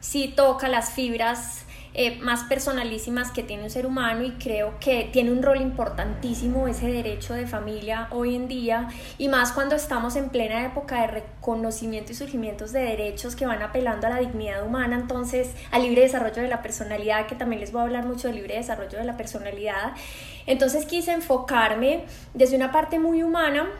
sí 0.00 0.32
toca 0.34 0.68
las 0.68 0.92
fibras 0.92 1.65
eh, 1.98 2.18
más 2.20 2.44
personalísimas 2.44 3.30
que 3.30 3.42
tiene 3.42 3.62
un 3.62 3.70
ser 3.70 3.86
humano 3.86 4.22
y 4.22 4.32
creo 4.32 4.74
que 4.80 5.08
tiene 5.14 5.32
un 5.32 5.42
rol 5.42 5.62
importantísimo 5.62 6.68
ese 6.68 6.88
derecho 6.88 7.32
de 7.32 7.46
familia 7.46 8.08
hoy 8.10 8.36
en 8.36 8.48
día 8.48 8.88
y 9.16 9.28
más 9.28 9.52
cuando 9.52 9.76
estamos 9.76 10.14
en 10.14 10.28
plena 10.28 10.66
época 10.66 11.00
de 11.00 11.06
reconocimiento 11.06 12.12
y 12.12 12.14
surgimientos 12.14 12.72
de 12.72 12.80
derechos 12.80 13.34
que 13.34 13.46
van 13.46 13.62
apelando 13.62 14.08
a 14.08 14.10
la 14.10 14.18
dignidad 14.18 14.66
humana, 14.66 14.96
entonces 14.96 15.52
al 15.70 15.84
libre 15.84 16.02
desarrollo 16.02 16.42
de 16.42 16.48
la 16.48 16.60
personalidad, 16.60 17.26
que 17.28 17.34
también 17.34 17.60
les 17.60 17.72
voy 17.72 17.80
a 17.80 17.84
hablar 17.84 18.04
mucho 18.04 18.28
del 18.28 18.36
libre 18.36 18.56
desarrollo 18.56 18.98
de 18.98 19.04
la 19.04 19.16
personalidad. 19.16 19.92
Entonces 20.46 20.84
quise 20.84 21.12
enfocarme 21.12 22.04
desde 22.34 22.56
una 22.56 22.72
parte 22.72 22.98
muy 22.98 23.22
humana 23.22 23.70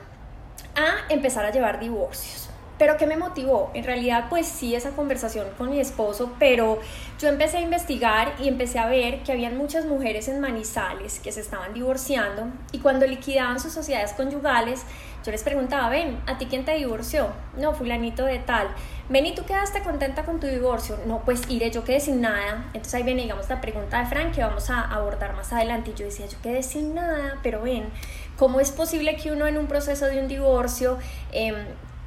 a 0.75 1.13
empezar 1.13 1.45
a 1.45 1.51
llevar 1.51 1.81
divorcios. 1.81 2.49
Pero 2.79 2.99
¿qué 2.99 3.07
me 3.07 3.17
motivó? 3.17 3.71
En 3.75 3.85
realidad, 3.85 4.27
pues 4.29 4.47
sí, 4.47 4.75
esa 4.75 4.91
conversación 4.91 5.47
con 5.57 5.71
mi 5.71 5.81
esposo, 5.81 6.35
pero 6.39 6.79
yo 7.19 7.29
empecé 7.29 7.59
a 7.59 7.61
investigar 7.61 8.35
y 8.39 8.49
empecé 8.49 8.79
a 8.79 8.87
ver 8.87 9.23
que 9.23 9.33
habían 9.33 9.57
muchas 9.57 9.87
mujeres 9.87 10.29
en 10.29 10.41
Manizales 10.41 11.19
que 11.19 11.33
se 11.33 11.41
estaban 11.41 11.73
divorciando 11.73 12.49
y 12.73 12.81
cuando 12.81 13.07
liquidaban 13.07 13.59
sus 13.59 13.73
sociedades 13.73 14.13
conyugales, 14.13 14.83
yo 15.25 15.33
les 15.33 15.43
preguntaba, 15.43 15.89
ven, 15.89 16.21
¿a 16.27 16.37
ti 16.39 16.47
quién 16.47 16.65
te 16.65 16.75
divorció? 16.75 17.29
No, 17.57 17.75
fulanito 17.75 18.25
de 18.25 18.39
tal. 18.39 18.69
Ven, 19.09 19.25
¿y 19.27 19.35
tú 19.35 19.45
quedaste 19.45 19.83
contenta 19.83 20.25
con 20.25 20.41
tu 20.41 20.47
divorcio? 20.47 20.99
No, 21.07 21.23
pues 21.25 21.43
iré, 21.49 21.71
yo 21.71 21.85
quedé 21.85 22.01
sin 22.01 22.21
nada. 22.21 22.67
Entonces 22.67 22.95
ahí 22.95 23.03
viene, 23.03 23.23
digamos, 23.23 23.49
la 23.49 23.61
pregunta 23.61 23.99
de 23.99 24.07
Frank 24.07 24.35
que 24.35 24.43
vamos 24.43 24.71
a 24.71 24.83
abordar 24.83 25.35
más 25.35 25.53
adelante. 25.53 25.91
Y 25.91 25.95
yo 25.95 26.05
decía, 26.05 26.27
yo 26.27 26.39
quedé 26.43 26.63
sin 26.63 26.95
nada, 26.95 27.39
pero 27.43 27.63
ven, 27.63 27.89
¿cómo 28.37 28.61
es 28.61 28.71
posible 28.71 29.17
que 29.17 29.33
uno 29.33 29.47
en 29.47 29.59
un 29.59 29.67
proceso 29.67 30.07
de 30.07 30.21
un 30.21 30.29
divorcio... 30.29 30.99
Eh, 31.33 31.55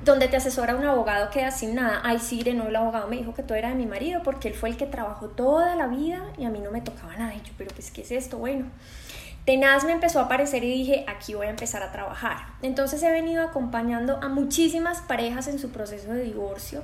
donde 0.10 0.28
te 0.28 0.38
asesora 0.38 0.76
un 0.76 0.86
abogado 0.86 1.30
queda 1.30 1.52
sin 1.52 1.76
nada. 1.76 2.02
Ay, 2.04 2.19
sí, 2.19 2.43
no, 2.56 2.67
el 2.67 2.76
abogado 2.76 3.08
me 3.08 3.17
dijo 3.17 3.34
que 3.34 3.43
tú 3.43 3.54
eras 3.54 3.72
de 3.72 3.78
mi 3.78 3.86
marido 3.86 4.22
porque 4.24 4.48
él 4.48 4.56
fue 4.56 4.69
el 4.69 4.78
que 4.78 4.88
trabajó 4.88 5.28
toda 5.28 5.76
la 5.76 5.88
vida 5.88 6.24
y 6.38 6.45
a 6.45 6.50
mí 6.50 6.60
no 6.60 6.72
me 6.72 6.82
tocaba 6.82 7.15
nada. 7.15 7.34
Y 7.36 7.38
yo, 7.38 7.54
pero 7.58 7.69
pues, 7.74 7.91
¿qué 7.91 8.02
es 8.02 8.12
esto? 8.12 8.38
Bueno, 8.39 8.65
tenaz 9.45 9.84
me 9.84 9.91
empezó 9.91 10.19
a 10.19 10.24
aparecer 10.24 10.63
y 10.63 10.72
dije, 10.72 11.06
aquí 11.08 11.36
voy 11.36 11.45
a 11.45 11.52
empezar 11.52 11.84
a 11.84 11.91
trabajar. 11.91 12.38
Entonces 12.63 13.04
he 13.04 13.12
venido 13.12 13.43
acompañando 13.43 14.19
a 14.22 14.30
muchísimas 14.30 15.02
parejas 15.02 15.48
en 15.48 15.60
su 15.60 15.69
proceso 15.69 16.12
de 16.12 16.24
divorcio. 16.24 16.82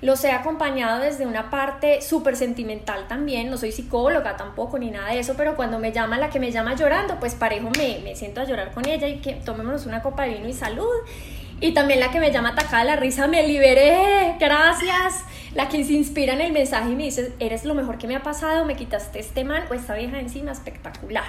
Los 0.00 0.24
he 0.24 0.30
acompañado 0.32 1.00
desde 1.00 1.26
una 1.26 1.50
parte 1.50 2.00
súper 2.00 2.36
sentimental 2.36 3.06
también, 3.06 3.50
no 3.50 3.56
soy 3.56 3.70
psicóloga 3.70 4.36
tampoco 4.36 4.78
ni 4.78 4.90
nada 4.90 5.10
de 5.10 5.20
eso, 5.20 5.34
pero 5.36 5.54
cuando 5.54 5.78
me 5.78 5.92
llama 5.92 6.18
la 6.18 6.28
que 6.28 6.40
me 6.40 6.50
llama 6.50 6.74
llorando, 6.74 7.20
pues 7.20 7.34
parejo 7.36 7.70
me, 7.78 8.00
me 8.02 8.16
siento 8.16 8.40
a 8.40 8.44
llorar 8.44 8.72
con 8.72 8.84
ella 8.88 9.06
y 9.06 9.20
que 9.20 9.34
tomémonos 9.34 9.86
una 9.86 10.02
copa 10.02 10.24
de 10.24 10.34
vino 10.34 10.48
y 10.48 10.54
salud. 10.54 10.88
Y 11.62 11.74
también 11.74 12.00
la 12.00 12.10
que 12.10 12.18
me 12.18 12.32
llama 12.32 12.50
atacada 12.50 12.82
la 12.82 12.96
risa, 12.96 13.28
me 13.28 13.46
liberé, 13.46 14.36
gracias. 14.40 15.24
La 15.54 15.68
que 15.68 15.84
se 15.84 15.92
inspira 15.92 16.32
en 16.32 16.40
el 16.40 16.52
mensaje 16.52 16.90
y 16.90 16.96
me 16.96 17.04
dice, 17.04 17.32
eres 17.38 17.64
lo 17.64 17.74
mejor 17.74 17.98
que 17.98 18.08
me 18.08 18.16
ha 18.16 18.22
pasado, 18.24 18.64
me 18.64 18.74
quitaste 18.74 19.20
este 19.20 19.44
man 19.44 19.62
o 19.70 19.74
esta 19.74 19.94
vieja 19.94 20.18
encima, 20.18 20.50
espectacular. 20.50 21.24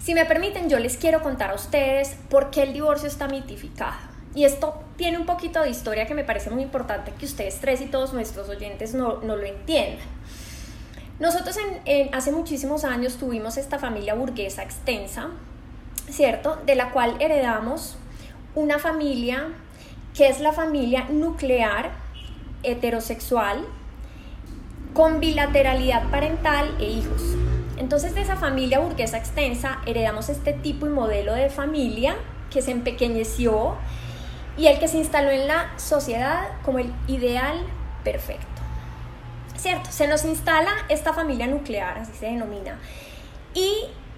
Si 0.00 0.14
me 0.14 0.24
permiten, 0.24 0.68
yo 0.68 0.80
les 0.80 0.96
quiero 0.96 1.22
contar 1.22 1.52
a 1.52 1.54
ustedes 1.54 2.16
por 2.28 2.50
qué 2.50 2.64
el 2.64 2.72
divorcio 2.72 3.06
está 3.06 3.28
mitificado. 3.28 3.96
Y 4.34 4.44
esto 4.44 4.82
tiene 4.96 5.16
un 5.16 5.26
poquito 5.26 5.62
de 5.62 5.70
historia 5.70 6.06
que 6.08 6.14
me 6.14 6.24
parece 6.24 6.50
muy 6.50 6.64
importante 6.64 7.12
que 7.16 7.26
ustedes 7.26 7.60
tres 7.60 7.80
y 7.80 7.86
todos 7.86 8.12
nuestros 8.12 8.48
oyentes 8.48 8.94
no, 8.94 9.20
no 9.20 9.36
lo 9.36 9.44
entiendan. 9.44 10.08
Nosotros 11.20 11.56
en, 11.84 12.12
hace 12.12 12.32
muchísimos 12.32 12.82
años 12.82 13.16
tuvimos 13.16 13.58
esta 13.58 13.78
familia 13.78 14.14
burguesa 14.14 14.64
extensa, 14.64 15.28
¿cierto? 16.10 16.58
De 16.66 16.74
la 16.74 16.90
cual 16.90 17.14
heredamos 17.20 17.96
una 18.54 18.78
familia 18.78 19.48
que 20.14 20.28
es 20.28 20.40
la 20.40 20.52
familia 20.52 21.06
nuclear 21.10 21.90
heterosexual 22.62 23.64
con 24.94 25.20
bilateralidad 25.20 26.10
parental 26.10 26.74
e 26.80 26.84
hijos. 26.84 27.22
Entonces 27.76 28.14
de 28.14 28.22
esa 28.22 28.36
familia 28.36 28.80
burguesa 28.80 29.18
extensa 29.18 29.80
heredamos 29.86 30.28
este 30.28 30.52
tipo 30.52 30.86
y 30.86 30.90
modelo 30.90 31.34
de 31.34 31.50
familia 31.50 32.16
que 32.50 32.62
se 32.62 32.72
empequeñeció 32.72 33.76
y 34.56 34.66
el 34.66 34.78
que 34.80 34.88
se 34.88 34.98
instaló 34.98 35.30
en 35.30 35.46
la 35.46 35.72
sociedad 35.78 36.48
como 36.64 36.80
el 36.80 36.92
ideal 37.06 37.64
perfecto. 38.02 38.46
¿Cierto? 39.56 39.90
Se 39.90 40.08
nos 40.08 40.24
instala 40.24 40.70
esta 40.88 41.12
familia 41.12 41.46
nuclear, 41.46 41.98
así 41.98 42.12
se 42.12 42.26
denomina, 42.26 42.78
y 43.54 43.72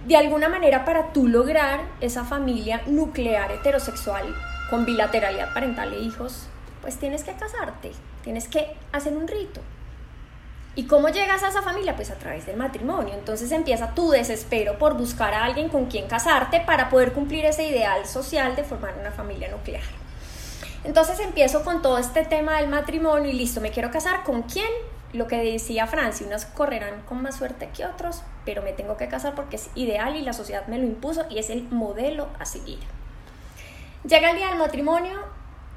de 0.06 0.16
alguna 0.16 0.48
manera 0.48 0.84
para 0.84 1.12
tú 1.12 1.28
lograr 1.28 1.80
esa 2.00 2.24
familia 2.24 2.82
nuclear 2.86 3.52
heterosexual 3.52 4.34
con 4.70 4.86
bilateralidad 4.86 5.52
parental 5.52 5.92
e 5.92 6.00
hijos, 6.00 6.46
pues 6.80 6.96
tienes 6.96 7.24
que 7.24 7.32
casarte, 7.32 7.92
tienes 8.22 8.48
que 8.48 8.76
hacer 8.92 9.16
un 9.16 9.28
rito. 9.28 9.60
¿Y 10.76 10.84
cómo 10.84 11.08
llegas 11.08 11.42
a 11.42 11.48
esa 11.48 11.62
familia? 11.62 11.96
Pues 11.96 12.10
a 12.10 12.14
través 12.14 12.46
del 12.46 12.56
matrimonio. 12.56 13.12
Entonces 13.14 13.50
empieza 13.50 13.94
tu 13.94 14.10
desespero 14.10 14.78
por 14.78 14.96
buscar 14.96 15.34
a 15.34 15.44
alguien 15.44 15.68
con 15.68 15.86
quien 15.86 16.06
casarte 16.06 16.60
para 16.60 16.88
poder 16.88 17.12
cumplir 17.12 17.44
ese 17.44 17.64
ideal 17.68 18.06
social 18.06 18.54
de 18.54 18.64
formar 18.64 18.94
una 18.98 19.10
familia 19.10 19.50
nuclear. 19.50 19.82
Entonces 20.84 21.18
empiezo 21.20 21.64
con 21.64 21.82
todo 21.82 21.98
este 21.98 22.24
tema 22.24 22.58
del 22.58 22.68
matrimonio 22.68 23.30
y 23.30 23.34
listo, 23.34 23.60
me 23.60 23.70
quiero 23.70 23.90
casar 23.90 24.22
con 24.22 24.42
quién? 24.42 24.70
Lo 25.12 25.26
que 25.26 25.38
decía 25.38 25.88
Francia, 25.88 26.26
unas 26.26 26.46
correrán 26.46 27.02
con 27.02 27.20
más 27.20 27.36
suerte 27.36 27.68
que 27.76 27.84
otros, 27.84 28.22
pero 28.44 28.62
me 28.62 28.72
tengo 28.72 28.96
que 28.96 29.08
casar 29.08 29.34
porque 29.34 29.56
es 29.56 29.68
ideal 29.74 30.14
y 30.14 30.22
la 30.22 30.32
sociedad 30.32 30.66
me 30.68 30.78
lo 30.78 30.84
impuso 30.84 31.26
y 31.28 31.38
es 31.38 31.50
el 31.50 31.64
modelo 31.64 32.28
a 32.38 32.44
seguir. 32.44 32.78
Llega 34.04 34.30
el 34.30 34.36
día 34.36 34.48
del 34.48 34.58
matrimonio 34.58 35.18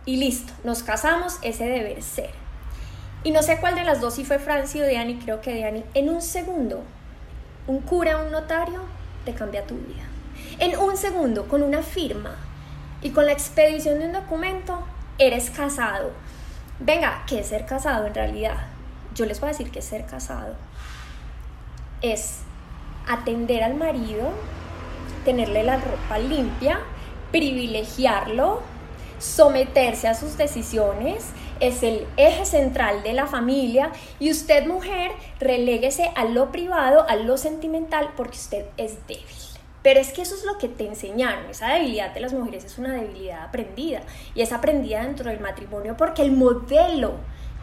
y 0.06 0.18
listo, 0.18 0.54
nos 0.64 0.84
casamos, 0.84 1.40
ese 1.42 1.66
deber 1.66 2.04
ser. 2.04 2.30
Y 3.24 3.32
no 3.32 3.42
sé 3.42 3.58
cuál 3.58 3.76
de 3.76 3.84
las 3.84 4.02
dos, 4.02 4.16
si 4.16 4.26
fue 4.26 4.38
Francia 4.38 4.84
o 4.84 4.86
Deani, 4.86 5.18
creo 5.18 5.42
que 5.42 5.54
Deani, 5.54 5.84
en 5.94 6.10
un 6.10 6.22
segundo, 6.22 6.84
un 7.68 7.80
cura, 7.80 8.18
un 8.18 8.32
notario, 8.32 8.82
te 9.26 9.34
cambia 9.34 9.66
tu 9.66 9.76
vida. 9.76 10.04
En 10.60 10.78
un 10.78 10.96
segundo, 10.96 11.48
con 11.48 11.64
una 11.64 11.82
firma 11.82 12.36
y 13.02 13.10
con 13.10 13.26
la 13.26 13.32
expedición 13.32 14.00
de 14.00 14.08
un 14.08 14.14
documento, 14.14 14.84
eres 15.18 15.50
casado. 15.50 16.12
Venga, 16.80 17.24
¿qué 17.28 17.40
es 17.40 17.48
ser 17.48 17.66
casado 17.66 18.06
en 18.06 18.14
realidad? 18.14 18.68
Yo 19.14 19.26
les 19.26 19.40
voy 19.40 19.50
a 19.50 19.52
decir 19.52 19.72
que 19.72 19.82
ser 19.82 20.06
casado 20.06 20.56
es 22.02 22.40
atender 23.08 23.64
al 23.64 23.76
marido, 23.76 24.32
tenerle 25.26 25.64
la 25.64 25.78
ropa 25.78 26.18
limpia, 26.20 26.80
privilegiarlo, 27.32 28.62
someterse 29.20 30.08
a 30.08 30.16
sus 30.16 30.38
decisiones, 30.38 31.26
es 31.60 31.82
el 31.84 32.06
eje 32.18 32.46
central 32.46 33.04
de 33.04 33.14
la 33.14 33.26
familia 33.26 33.92
y 34.20 34.32
usted 34.32 34.66
mujer 34.68 35.12
reléguese 35.40 36.12
a 36.16 36.26
lo 36.26 36.52
privado, 36.52 37.08
a 37.08 37.16
lo 37.16 37.38
sentimental, 37.38 38.10
porque 38.18 38.38
usted 38.38 38.66
es 38.78 38.98
débil. 39.08 39.26
Pero 39.82 40.00
es 40.00 40.14
que 40.14 40.22
eso 40.22 40.36
es 40.36 40.46
lo 40.46 40.58
que 40.58 40.70
te 40.70 40.88
enseñaron. 40.88 41.50
Esa 41.50 41.74
debilidad 41.74 42.14
de 42.14 42.22
las 42.22 42.34
mujeres 42.34 42.64
es 42.64 42.78
una 42.78 42.94
debilidad 42.94 43.44
aprendida. 43.44 44.02
Y 44.34 44.42
es 44.42 44.54
aprendida 44.54 45.04
dentro 45.04 45.30
del 45.30 45.42
matrimonio 45.42 45.98
porque 45.98 46.22
el 46.22 46.32
modelo 46.32 47.16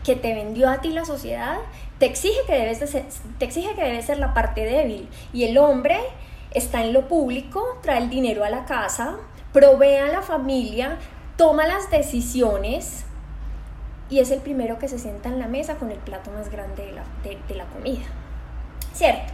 que 0.05 0.17
te 0.17 0.35
vendió 0.35 0.69
a 0.69 0.81
ti 0.81 0.91
la 0.91 1.05
sociedad 1.05 1.59
te 2.01 2.07
exige 2.07 2.39
que 2.47 2.55
debes, 2.55 2.79
ser, 2.79 3.05
te 3.39 3.45
exige 3.45 3.75
que 3.75 4.03
ser 4.03 4.19
la 4.19 4.33
parte 4.33 4.65
débil. 4.65 5.09
Y 5.35 5.45
el 5.45 5.59
hombre 5.59 5.99
está 6.51 6.83
en 6.83 6.95
lo 6.95 7.07
público, 7.07 7.79
trae 7.83 7.99
el 7.99 8.09
dinero 8.09 8.43
a 8.43 8.51
la 8.51 8.65
casa, 8.65 9.17
provee 9.53 9.97
a 9.97 10.09
la 10.09 10.23
familia, 10.23 10.97
toma 11.37 11.67
las 11.67 11.91
decisiones 11.91 13.05
y 14.09 14.19
es 14.19 14.31
el 14.31 14.41
primero 14.41 14.79
que 14.79 14.89
se 14.89 14.99
sienta 14.99 15.29
en 15.29 15.39
la 15.39 15.47
mesa 15.47 15.77
con 15.77 15.91
el 15.93 15.99
plato 15.99 16.31
más 16.31 16.51
grande 16.51 16.87
de 16.87 16.93
la, 16.93 17.05
de 17.23 17.55
la 17.55 17.67
comida. 17.67 18.07
¿Cierto? 18.95 19.33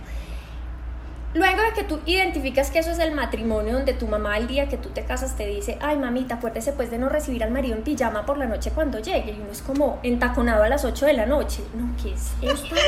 Luego 1.36 1.60
de 1.60 1.72
que 1.74 1.84
tú 1.84 2.00
identificas 2.06 2.70
que 2.70 2.78
eso 2.78 2.90
es 2.90 2.98
el 2.98 3.12
matrimonio 3.12 3.74
donde 3.74 3.92
tu 3.92 4.08
mamá 4.08 4.38
el 4.38 4.46
día 4.46 4.70
que 4.70 4.78
tú 4.78 4.88
te 4.88 5.04
casas 5.04 5.36
te 5.36 5.46
dice, 5.46 5.76
ay 5.82 5.98
mamita, 5.98 6.36
acuérdese 6.36 6.72
pues 6.72 6.90
de 6.90 6.96
no 6.96 7.10
recibir 7.10 7.44
al 7.44 7.50
marido 7.50 7.76
en 7.76 7.82
pijama 7.82 8.24
por 8.24 8.38
la 8.38 8.46
noche 8.46 8.70
cuando 8.70 9.00
llegue. 9.00 9.32
Y 9.32 9.40
uno 9.42 9.52
es 9.52 9.60
como 9.60 10.00
entaconado 10.02 10.62
a 10.62 10.68
las 10.70 10.86
8 10.86 11.04
de 11.04 11.12
la 11.12 11.26
noche. 11.26 11.62
No, 11.74 11.94
¿qué 12.02 12.14
es 12.14 12.32
esto? 12.40 12.74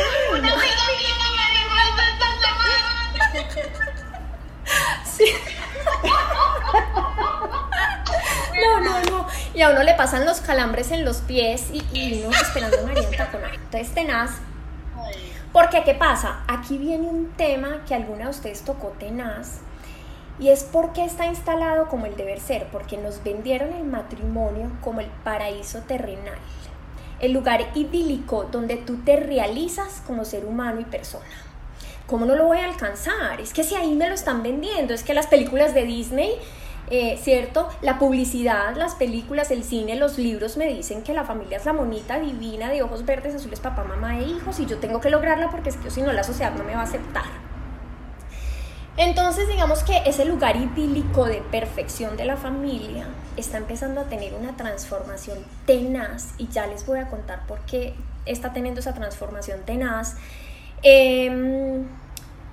No, 8.59 8.81
no, 8.81 9.03
no. 9.11 9.27
Y 9.55 9.63
a 9.63 9.71
uno 9.71 9.83
le 9.83 9.95
pasan 9.95 10.25
los 10.25 10.41
calambres 10.41 10.91
en 10.91 11.05
los 11.05 11.19
pies 11.19 11.69
y, 11.73 11.83
y 11.93 12.25
uno 12.25 12.37
esperando 12.37 12.79
a 12.79 12.83
María 12.83 13.09
entaconado. 13.09 13.55
Entonces 13.55 13.95
tenaz 13.95 14.31
porque, 15.53 15.83
¿qué 15.85 15.95
pasa? 15.95 16.43
Aquí 16.47 16.79
viene 16.79 17.09
un 17.09 17.33
tema 17.33 17.85
que 17.87 17.95
alguna 17.95 18.25
de 18.25 18.31
ustedes 18.31 18.63
tocó 18.63 18.89
tenaz 18.99 19.61
y 20.39 20.51
es 20.51 20.63
porque 20.63 21.05
está 21.05 21.27
instalado 21.27 21.89
como 21.89 22.07
el 22.07 22.17
deber 22.17 22.39
ser, 22.39 22.67
porque 22.71 22.97
nos 22.97 23.23
vendieron 23.25 23.73
el 23.73 23.85
matrimonio 23.85 24.71
como 24.83 25.01
el 25.01 25.09
paraíso 25.25 25.81
terrenal, 25.81 26.39
el 27.21 27.33
lugar 27.33 27.71
idílico 27.75 28.45
donde 28.51 28.77
tú 28.77 28.99
te 28.99 29.17
realizas 29.17 30.03
como 30.07 30.25
ser 30.25 30.45
humano 30.45 30.81
y 30.81 30.85
persona. 30.85 31.25
¿Cómo 32.07 32.25
no 32.25 32.37
lo 32.37 32.47
voy 32.47 32.59
a 32.59 32.65
alcanzar? 32.65 33.41
Es 33.41 33.53
que 33.53 33.65
si 33.65 33.75
ahí 33.75 33.95
me 33.95 34.09
lo 34.09 34.15
están 34.15 34.43
vendiendo, 34.43 34.95
es 34.95 35.03
que 35.03 35.13
las 35.13 35.27
películas 35.27 35.75
de 35.75 35.85
Disney 35.85 36.33
eh, 36.91 37.19
¿cierto? 37.23 37.69
La 37.83 37.99
publicidad, 37.99 38.75
las 38.77 38.95
películas, 38.95 39.51
el 39.51 39.63
cine, 39.63 39.97
los 39.97 40.17
libros 40.19 40.57
me 40.57 40.67
dicen 40.67 41.03
que 41.03 41.13
la 41.13 41.25
familia 41.25 41.59
es 41.59 41.67
la 41.67 41.75
monita 41.75 42.19
divina 42.19 42.71
de 42.71 42.83
ojos 42.83 43.05
verdes, 43.05 43.35
azules, 43.35 43.61
papá, 43.61 43.85
mamá 43.85 44.19
e 44.19 44.23
hijos 44.23 44.59
y 44.59 44.67
yo 44.67 44.79
tengo 44.79 45.01
que 45.01 45.11
lograrla 45.11 45.51
porque 45.51 45.69
es 45.69 45.77
que 45.77 45.91
si 45.91 46.01
no 46.01 46.13
la 46.13 46.25
sociedad 46.25 46.53
no 46.55 46.65
me 46.65 46.75
va 46.75 46.81
a 46.81 46.85
aceptar. 46.85 47.25
Entonces 48.97 49.47
digamos 49.49 49.85
que 49.85 50.03
ese 50.07 50.25
lugar 50.25 50.57
idílico 50.57 51.27
de 51.27 51.41
perfección 51.41 52.17
de 52.17 52.25
la 52.25 52.37
familia 52.37 53.07
está 53.37 53.59
empezando 53.59 54.01
a 54.01 54.05
tener 54.05 54.35
una 54.35 54.57
transformación 54.57 55.39
tenaz 55.67 56.31
y 56.39 56.49
ya 56.49 56.67
les 56.67 56.85
voy 56.87 56.99
a 56.99 57.09
contar 57.09 57.47
por 57.47 57.61
qué 57.61 57.95
está 58.25 58.53
teniendo 58.53 58.81
esa 58.81 58.95
transformación 58.95 59.61
tenaz. 59.65 60.17
Em, 60.83 61.87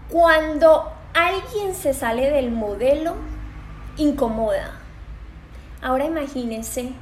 cuando 0.09 0.91
alguien 1.13 1.73
se 1.73 1.93
sale 1.93 2.29
del 2.29 2.51
modelo 2.51 3.15
incomoda. 3.97 4.79
Ahora 5.81 6.05
imagínense 6.05 6.93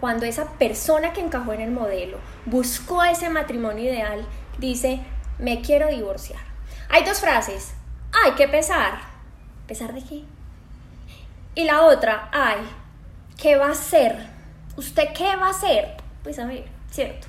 cuando 0.00 0.26
esa 0.26 0.50
persona 0.52 1.12
que 1.12 1.20
encajó 1.20 1.52
en 1.52 1.60
el 1.60 1.70
modelo 1.70 2.18
buscó 2.46 3.04
ese 3.04 3.28
matrimonio 3.28 3.84
ideal, 3.84 4.26
dice, 4.58 5.00
me 5.38 5.60
quiero 5.60 5.88
divorciar. 5.88 6.40
Hay 6.88 7.04
dos 7.04 7.20
frases, 7.20 7.74
ay, 8.24 8.32
qué 8.36 8.48
pesar. 8.48 9.00
¿Pesar 9.66 9.94
de 9.94 10.02
qué? 10.02 10.24
Y 11.54 11.64
la 11.64 11.82
otra, 11.82 12.28
ay, 12.32 12.58
¿qué 13.36 13.56
va 13.56 13.66
a 13.66 13.72
hacer? 13.72 14.26
¿Usted 14.76 15.12
qué 15.14 15.36
va 15.36 15.48
a 15.48 15.50
hacer? 15.50 15.96
Pues 16.22 16.38
a 16.38 16.46
ver, 16.46 16.64
cierto. 16.90 17.28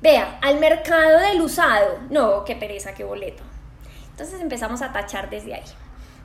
Vea, 0.00 0.38
al 0.42 0.58
mercado 0.58 1.18
del 1.18 1.40
usado. 1.40 1.98
No, 2.10 2.44
qué 2.44 2.56
pereza, 2.56 2.94
qué 2.94 3.04
boleto. 3.04 3.42
Entonces 4.10 4.40
empezamos 4.40 4.82
a 4.82 4.92
tachar 4.92 5.28
desde 5.30 5.54
ahí. 5.54 5.64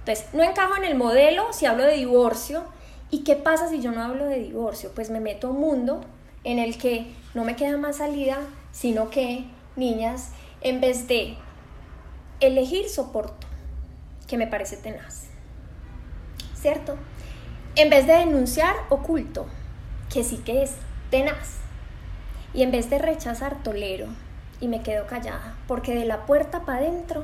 Entonces, 0.05 0.33
no 0.33 0.43
encajo 0.43 0.75
en 0.75 0.83
el 0.83 0.95
modelo 0.95 1.53
si 1.53 1.65
hablo 1.65 1.85
de 1.85 1.95
divorcio. 1.95 2.65
¿Y 3.09 3.23
qué 3.23 3.37
pasa 3.37 3.69
si 3.69 3.79
yo 3.79 3.91
no 3.91 4.03
hablo 4.03 4.25
de 4.25 4.39
divorcio? 4.39 4.91
Pues 4.93 5.09
me 5.09 5.21
meto 5.21 5.47
a 5.47 5.51
un 5.51 5.61
mundo 5.61 6.01
en 6.43 6.59
el 6.59 6.77
que 6.77 7.13
no 7.33 7.45
me 7.45 7.55
queda 7.55 7.77
más 7.77 7.97
salida, 7.97 8.39
sino 8.73 9.09
que, 9.09 9.45
niñas, 9.77 10.31
en 10.59 10.81
vez 10.81 11.07
de 11.07 11.37
elegir 12.41 12.89
soporto, 12.89 13.47
que 14.27 14.37
me 14.37 14.47
parece 14.47 14.75
tenaz, 14.75 15.27
¿cierto? 16.53 16.97
En 17.75 17.89
vez 17.89 18.05
de 18.05 18.13
denunciar, 18.13 18.75
oculto, 18.89 19.45
que 20.11 20.25
sí 20.25 20.37
que 20.37 20.63
es 20.63 20.73
tenaz. 21.09 21.59
Y 22.53 22.63
en 22.63 22.71
vez 22.71 22.89
de 22.89 22.99
rechazar, 22.99 23.63
tolero 23.63 24.07
y 24.59 24.67
me 24.67 24.81
quedo 24.81 25.07
callada, 25.07 25.55
porque 25.67 25.95
de 25.95 26.05
la 26.05 26.25
puerta 26.25 26.65
para 26.65 26.79
adentro 26.79 27.23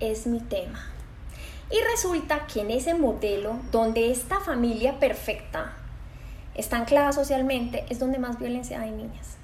es 0.00 0.26
mi 0.26 0.40
tema. 0.40 0.93
Y 1.70 1.80
resulta 1.90 2.46
que 2.46 2.60
en 2.60 2.70
ese 2.70 2.94
modelo, 2.94 3.58
donde 3.72 4.10
esta 4.10 4.40
familia 4.40 4.98
perfecta 4.98 5.72
está 6.54 6.76
anclada 6.76 7.12
socialmente, 7.12 7.84
es 7.88 7.98
donde 7.98 8.18
más 8.18 8.38
violencia 8.38 8.80
hay 8.80 8.90
niñas. 8.90 9.36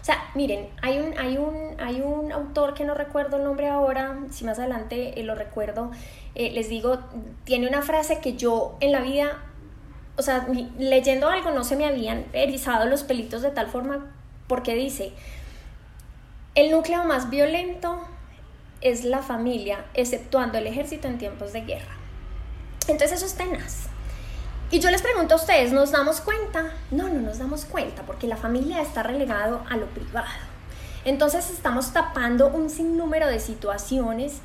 O 0.00 0.04
sea, 0.04 0.30
miren, 0.34 0.68
hay 0.80 0.98
un, 0.98 1.18
hay 1.18 1.36
un, 1.36 1.78
hay 1.78 2.00
un 2.00 2.32
autor 2.32 2.72
que 2.72 2.84
no 2.84 2.94
recuerdo 2.94 3.36
el 3.36 3.44
nombre 3.44 3.68
ahora, 3.68 4.18
si 4.30 4.44
más 4.44 4.58
adelante 4.58 5.20
eh, 5.20 5.24
lo 5.24 5.34
recuerdo, 5.34 5.90
eh, 6.34 6.50
les 6.52 6.70
digo, 6.70 6.98
tiene 7.44 7.68
una 7.68 7.82
frase 7.82 8.18
que 8.20 8.34
yo 8.34 8.76
en 8.80 8.92
la 8.92 9.00
vida, 9.00 9.42
o 10.16 10.22
sea, 10.22 10.46
leyendo 10.78 11.28
algo 11.28 11.50
no 11.50 11.64
se 11.64 11.76
me 11.76 11.84
habían 11.84 12.24
erizado 12.32 12.86
los 12.86 13.02
pelitos 13.02 13.42
de 13.42 13.50
tal 13.50 13.66
forma, 13.66 14.10
porque 14.48 14.74
dice, 14.74 15.12
el 16.54 16.70
núcleo 16.70 17.04
más 17.04 17.28
violento 17.28 18.00
es 18.80 19.04
la 19.04 19.22
familia, 19.22 19.84
exceptuando 19.94 20.58
el 20.58 20.66
ejército 20.66 21.08
en 21.08 21.18
tiempos 21.18 21.52
de 21.52 21.62
guerra. 21.62 21.96
Entonces 22.88 23.18
eso 23.18 23.26
es 23.26 23.34
tenaz. 23.34 23.86
Y 24.70 24.78
yo 24.78 24.90
les 24.90 25.02
pregunto 25.02 25.34
a 25.34 25.36
ustedes, 25.36 25.72
¿nos 25.72 25.90
damos 25.90 26.20
cuenta? 26.20 26.72
No, 26.90 27.08
no 27.08 27.20
nos 27.20 27.38
damos 27.38 27.64
cuenta 27.64 28.02
porque 28.02 28.28
la 28.28 28.36
familia 28.36 28.80
está 28.80 29.02
relegado 29.02 29.64
a 29.68 29.76
lo 29.76 29.86
privado. 29.86 30.28
Entonces 31.04 31.50
estamos 31.50 31.92
tapando 31.92 32.48
un 32.48 32.70
sinnúmero 32.70 33.26
de 33.26 33.40
situaciones 33.40 34.40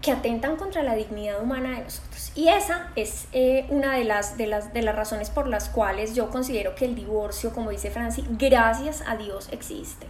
que 0.00 0.12
atentan 0.12 0.56
contra 0.56 0.82
la 0.82 0.94
dignidad 0.94 1.42
humana 1.42 1.70
de 1.72 1.84
nosotros. 1.84 2.32
Y 2.34 2.48
esa 2.48 2.88
es 2.94 3.26
eh, 3.32 3.66
una 3.68 3.96
de 3.96 4.04
las, 4.04 4.36
de, 4.36 4.46
las, 4.46 4.72
de 4.72 4.82
las 4.82 4.94
razones 4.94 5.28
por 5.28 5.48
las 5.48 5.68
cuales 5.68 6.14
yo 6.14 6.30
considero 6.30 6.74
que 6.74 6.84
el 6.84 6.94
divorcio, 6.94 7.52
como 7.52 7.70
dice 7.70 7.90
Franci, 7.90 8.24
gracias 8.30 9.02
a 9.06 9.16
Dios 9.16 9.48
existe. 9.50 10.06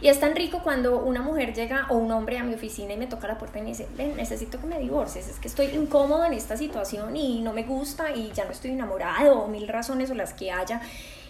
Y 0.00 0.08
es 0.08 0.18
tan 0.18 0.34
rico 0.34 0.60
cuando 0.62 0.98
una 0.98 1.20
mujer 1.20 1.52
llega 1.52 1.86
o 1.90 1.96
un 1.96 2.10
hombre 2.10 2.38
a 2.38 2.42
mi 2.42 2.54
oficina 2.54 2.94
y 2.94 2.96
me 2.96 3.06
toca 3.06 3.28
la 3.28 3.36
puerta 3.36 3.58
y 3.58 3.62
me 3.62 3.68
dice, 3.68 3.86
necesito 4.16 4.58
que 4.58 4.66
me 4.66 4.78
divorcies, 4.78 5.28
es 5.28 5.38
que 5.38 5.48
estoy 5.48 5.66
incómodo 5.66 6.24
en 6.24 6.32
esta 6.32 6.56
situación 6.56 7.16
y 7.16 7.42
no 7.42 7.52
me 7.52 7.64
gusta 7.64 8.10
y 8.10 8.32
ya 8.32 8.46
no 8.46 8.50
estoy 8.50 8.70
enamorado 8.70 9.40
o 9.40 9.48
mil 9.48 9.68
razones 9.68 10.10
o 10.10 10.14
las 10.14 10.32
que 10.32 10.50
haya 10.50 10.80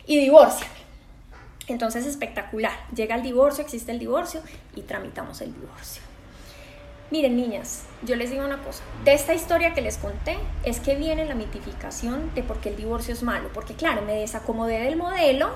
y 0.06 0.18
divórciame. 0.20 0.90
Entonces, 1.66 2.06
espectacular. 2.06 2.72
Llega 2.94 3.14
el 3.14 3.22
divorcio, 3.22 3.62
existe 3.62 3.92
el 3.92 3.98
divorcio 3.98 4.40
y 4.74 4.82
tramitamos 4.82 5.40
el 5.40 5.54
divorcio. 5.54 6.02
Miren, 7.10 7.36
niñas, 7.36 7.84
yo 8.02 8.14
les 8.14 8.30
digo 8.30 8.44
una 8.44 8.62
cosa. 8.62 8.82
De 9.04 9.14
esta 9.14 9.34
historia 9.34 9.74
que 9.74 9.80
les 9.80 9.96
conté 9.96 10.36
es 10.64 10.78
que 10.78 10.94
viene 10.94 11.24
la 11.26 11.34
mitificación 11.34 12.32
de 12.34 12.42
por 12.44 12.60
qué 12.60 12.68
el 12.68 12.76
divorcio 12.76 13.14
es 13.14 13.22
malo. 13.22 13.50
Porque, 13.52 13.74
claro, 13.74 14.02
me 14.02 14.14
desacomodé 14.14 14.80
del 14.80 14.96
modelo, 14.96 15.50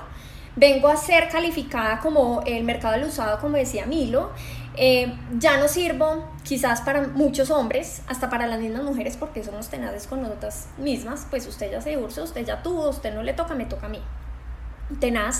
vengo 0.55 0.87
a 0.87 0.97
ser 0.97 1.29
calificada 1.29 1.99
como 1.99 2.41
el 2.45 2.63
mercado 2.63 2.93
del 2.95 3.05
usado, 3.05 3.39
como 3.39 3.57
decía 3.57 3.85
Milo. 3.85 4.31
Eh, 4.77 5.13
ya 5.37 5.57
no 5.57 5.67
sirvo 5.67 6.25
quizás 6.43 6.81
para 6.81 7.07
muchos 7.07 7.49
hombres, 7.49 8.01
hasta 8.07 8.29
para 8.29 8.45
las 8.47 8.59
mismas 8.59 8.83
mujeres, 8.83 9.15
porque 9.17 9.43
somos 9.43 9.69
tenaces 9.69 10.07
con 10.07 10.21
nosotras 10.21 10.67
mismas. 10.77 11.27
Pues 11.29 11.47
usted 11.47 11.71
ya 11.71 11.81
se 11.81 11.91
divorció, 11.91 12.23
usted 12.23 12.45
ya 12.45 12.61
tuvo, 12.61 12.89
usted 12.89 13.13
no 13.13 13.23
le 13.23 13.33
toca, 13.33 13.55
me 13.55 13.65
toca 13.65 13.85
a 13.87 13.89
mí. 13.89 14.01
Tenaz. 14.99 15.39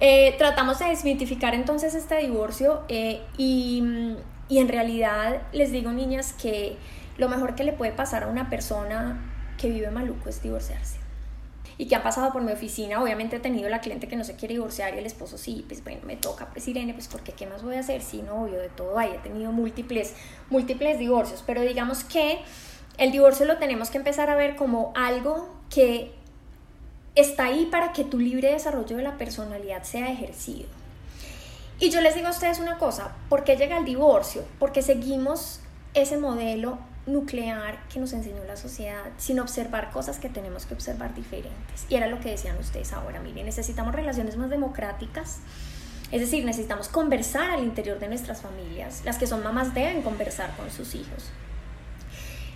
Eh, 0.00 0.34
tratamos 0.36 0.80
de 0.80 0.86
desmitificar 0.86 1.54
entonces 1.54 1.94
este 1.94 2.18
divorcio 2.18 2.82
eh, 2.88 3.22
y, 3.36 4.16
y 4.48 4.58
en 4.58 4.68
realidad 4.68 5.42
les 5.52 5.70
digo 5.70 5.92
niñas 5.92 6.32
que 6.32 6.76
lo 7.18 7.28
mejor 7.28 7.54
que 7.54 7.62
le 7.62 7.72
puede 7.72 7.92
pasar 7.92 8.24
a 8.24 8.26
una 8.26 8.50
persona 8.50 9.20
que 9.58 9.68
vive 9.68 9.90
maluco 9.90 10.28
es 10.28 10.42
divorciarse 10.42 11.01
y 11.78 11.86
que 11.86 11.96
ha 11.96 12.02
pasado 12.02 12.32
por 12.32 12.42
mi 12.42 12.52
oficina, 12.52 13.02
obviamente 13.02 13.36
he 13.36 13.40
tenido 13.40 13.68
la 13.68 13.80
cliente 13.80 14.08
que 14.08 14.16
no 14.16 14.24
se 14.24 14.36
quiere 14.36 14.54
divorciar 14.54 14.94
y 14.94 14.98
el 14.98 15.06
esposo 15.06 15.38
sí, 15.38 15.64
pues 15.66 15.82
bueno, 15.82 16.00
me 16.04 16.16
toca, 16.16 16.48
pues 16.50 16.66
Irene, 16.68 16.94
pues 16.94 17.08
porque 17.08 17.32
qué 17.32 17.46
más 17.46 17.62
voy 17.62 17.76
a 17.76 17.80
hacer, 17.80 18.02
sí, 18.02 18.22
no, 18.22 18.44
obvio, 18.44 18.58
de 18.58 18.68
todo 18.68 18.98
hay, 18.98 19.10
he 19.12 19.18
tenido 19.18 19.52
múltiples, 19.52 20.14
múltiples 20.50 20.98
divorcios, 20.98 21.42
pero 21.46 21.62
digamos 21.62 22.04
que 22.04 22.40
el 22.98 23.12
divorcio 23.12 23.46
lo 23.46 23.58
tenemos 23.58 23.90
que 23.90 23.98
empezar 23.98 24.30
a 24.30 24.34
ver 24.34 24.56
como 24.56 24.92
algo 24.94 25.48
que 25.70 26.12
está 27.14 27.46
ahí 27.46 27.66
para 27.66 27.92
que 27.92 28.04
tu 28.04 28.18
libre 28.18 28.52
desarrollo 28.52 28.96
de 28.96 29.02
la 29.02 29.18
personalidad 29.18 29.82
sea 29.82 30.10
ejercido. 30.10 30.68
Y 31.78 31.90
yo 31.90 32.00
les 32.00 32.14
digo 32.14 32.28
a 32.28 32.30
ustedes 32.30 32.60
una 32.60 32.78
cosa, 32.78 33.16
¿por 33.28 33.44
qué 33.44 33.56
llega 33.56 33.76
el 33.76 33.84
divorcio? 33.84 34.44
Porque 34.58 34.82
seguimos 34.82 35.60
ese 35.94 36.16
modelo 36.16 36.78
nuclear 37.06 37.82
que 37.88 37.98
nos 37.98 38.12
enseñó 38.12 38.44
la 38.44 38.56
sociedad 38.56 39.04
sin 39.18 39.40
observar 39.40 39.90
cosas 39.90 40.18
que 40.18 40.28
tenemos 40.28 40.66
que 40.66 40.74
observar 40.74 41.14
diferentes. 41.14 41.86
Y 41.88 41.96
era 41.96 42.06
lo 42.06 42.20
que 42.20 42.30
decían 42.30 42.56
ustedes 42.58 42.92
ahora, 42.92 43.20
miren, 43.20 43.46
necesitamos 43.46 43.94
relaciones 43.94 44.36
más 44.36 44.50
democráticas, 44.50 45.40
es 46.10 46.20
decir, 46.20 46.44
necesitamos 46.44 46.88
conversar 46.88 47.50
al 47.50 47.62
interior 47.62 47.98
de 47.98 48.08
nuestras 48.08 48.42
familias, 48.42 49.02
las 49.04 49.18
que 49.18 49.26
son 49.26 49.42
mamás 49.42 49.74
deben 49.74 50.02
conversar 50.02 50.54
con 50.56 50.70
sus 50.70 50.94
hijos. 50.94 51.30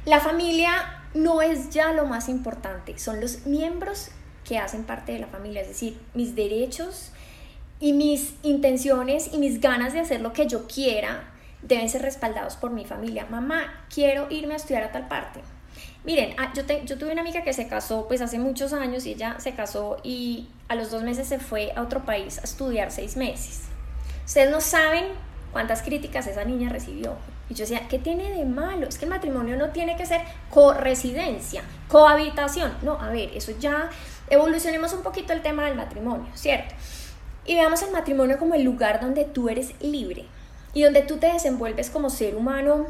La 0.05 0.21
familia 0.21 1.03
no 1.15 1.43
es 1.43 1.71
ya 1.71 1.93
lo 1.93 2.07
más 2.07 2.29
importante, 2.29 2.99
son 2.99 3.21
los 3.21 3.47
miembros 3.47 4.11
que 4.45 4.59
hacen 4.59 4.85
parte 4.85 5.13
de 5.13 5.19
la 5.19 5.27
familia, 5.27 5.63
es 5.63 5.69
decir, 5.69 5.99
mis 6.15 6.37
derechos 6.37 7.11
y 7.81 7.93
mis 7.93 8.35
intenciones 8.43 9.31
y 9.33 9.39
mis 9.39 9.61
ganas 9.61 9.93
de 9.93 10.01
hacer 10.01 10.21
lo 10.21 10.33
que 10.33 10.47
yo 10.47 10.69
quiera 10.69 11.33
deben 11.67 11.89
ser 11.89 12.03
respaldados 12.03 12.57
por 12.57 12.71
mi 12.71 12.85
familia. 12.85 13.27
Mamá, 13.29 13.85
quiero 13.93 14.27
irme 14.31 14.55
a 14.55 14.57
estudiar 14.57 14.85
a 14.85 14.93
tal 14.93 15.09
parte. 15.09 15.41
Miren, 16.05 16.35
ah, 16.39 16.53
yo, 16.55 16.63
yo 16.85 16.99
tuve 16.99 17.13
una 17.13 17.23
amiga 17.23 17.43
que 17.43 17.53
se 17.53 17.67
casó 17.67 18.07
pues 18.07 18.21
hace 18.21 18.39
muchos 18.39 18.73
años 18.73 19.07
y 19.07 19.13
ella 19.13 19.37
se 19.39 19.55
casó 19.55 19.99
y 20.05 20.49
a 20.69 20.77
los 20.77 20.91
dos 20.91 21.03
meses 21.03 21.27
se 21.27 21.39
fue 21.39 21.73
a 21.75 21.83
otro 21.83 22.05
país 22.05 22.39
a 22.39 22.43
estudiar 22.43 22.93
seis 22.93 23.17
meses. 23.17 23.63
Ustedes 24.25 24.51
no 24.51 24.61
saben 24.61 25.05
cuántas 25.53 25.83
críticas 25.83 26.27
esa 26.27 26.45
niña 26.45 26.69
recibió. 26.69 27.15
Y 27.49 27.55
yo 27.55 27.63
decía, 27.63 27.87
¿qué 27.89 27.99
tiene 27.99 28.31
de 28.31 28.45
malo? 28.45 28.89
Es 28.89 28.99
que 28.99 29.05
el 29.05 29.11
matrimonio 29.11 29.57
no 29.57 29.71
tiene 29.71 29.97
que 29.97 30.07
ser 30.07 30.21
co-residencia, 30.51 31.63
cohabitación. 31.89 32.73
No, 32.83 33.01
a 33.01 33.11
ver, 33.11 33.31
eso 33.35 33.53
ya 33.59 33.91
evolucionemos 34.29 34.93
un 34.93 35.03
poquito 35.03 35.33
el 35.33 35.43
tema 35.43 35.65
del 35.65 35.77
matrimonio, 35.77 36.27
¿cierto? 36.35 36.75
Y 37.45 37.55
veamos 37.55 37.83
el 37.83 37.93
matrimonio 37.93 38.39
como 38.39 38.55
el 38.55 38.65
lugar 38.65 39.01
donde 39.01 39.25
tú 39.25 39.49
eres 39.49 39.75
libre 39.81 40.27
y 40.77 40.83
donde 40.83 41.01
tú 41.01 41.17
te 41.17 41.33
desenvuelves 41.33 41.89
como 41.89 42.11
ser 42.11 42.37
humano 42.37 42.85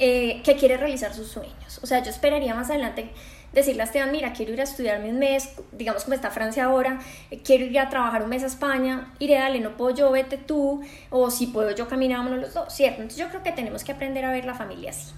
eh, 0.00 0.42
que 0.42 0.56
quiere 0.56 0.76
realizar 0.76 1.14
sus 1.14 1.28
sueños. 1.28 1.78
O 1.80 1.86
sea, 1.86 2.02
yo 2.02 2.10
esperaría 2.10 2.52
más 2.52 2.68
adelante 2.68 3.12
decirle 3.52 3.82
a 3.82 3.84
Esteban, 3.84 4.10
mira, 4.10 4.32
quiero 4.32 4.52
ir 4.52 4.60
a 4.60 4.64
estudiarme 4.64 5.10
un 5.10 5.20
mes, 5.20 5.50
digamos 5.70 6.02
como 6.02 6.14
está 6.14 6.32
Francia 6.32 6.64
ahora, 6.64 6.98
eh, 7.30 7.42
quiero 7.44 7.64
ir 7.64 7.78
a 7.78 7.88
trabajar 7.90 8.24
un 8.24 8.28
mes 8.28 8.42
a 8.42 8.46
España, 8.46 9.14
iré, 9.20 9.34
dale, 9.34 9.60
no 9.60 9.76
puedo 9.76 9.94
yo, 9.94 10.10
vete 10.10 10.36
tú, 10.36 10.82
o 11.10 11.30
si 11.30 11.46
puedo 11.46 11.70
yo, 11.70 11.86
caminámonos 11.86 12.40
los 12.40 12.54
dos, 12.54 12.74
¿cierto? 12.74 13.02
Entonces 13.02 13.24
yo 13.24 13.28
creo 13.28 13.44
que 13.44 13.52
tenemos 13.52 13.84
que 13.84 13.92
aprender 13.92 14.24
a 14.24 14.32
ver 14.32 14.44
la 14.44 14.54
familia 14.54 14.90
así. 14.90 15.12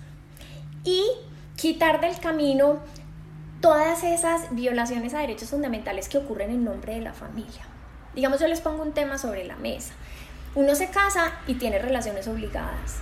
Y 0.84 1.03
quitar 1.57 2.03
del 2.03 2.20
camino 2.20 2.80
todas 3.62 4.05
esas 4.05 4.55
violaciones 4.55 5.14
a 5.14 5.20
derechos 5.20 5.49
fundamentales 5.49 6.11
que 6.11 6.18
ocurren 6.18 6.51
en 6.51 6.64
nombre 6.64 6.97
de 6.97 7.01
la 7.01 7.14
familia. 7.14 7.62
Digamos, 8.14 8.41
yo 8.41 8.47
les 8.47 8.61
pongo 8.61 8.82
un 8.82 8.93
tema 8.93 9.16
sobre 9.16 9.45
la 9.45 9.57
mesa. 9.57 9.95
Uno 10.59 10.74
se 10.74 10.90
casa 10.90 11.34
y 11.46 11.54
tiene 11.54 11.78
relaciones 11.78 12.26
obligadas. 12.26 12.96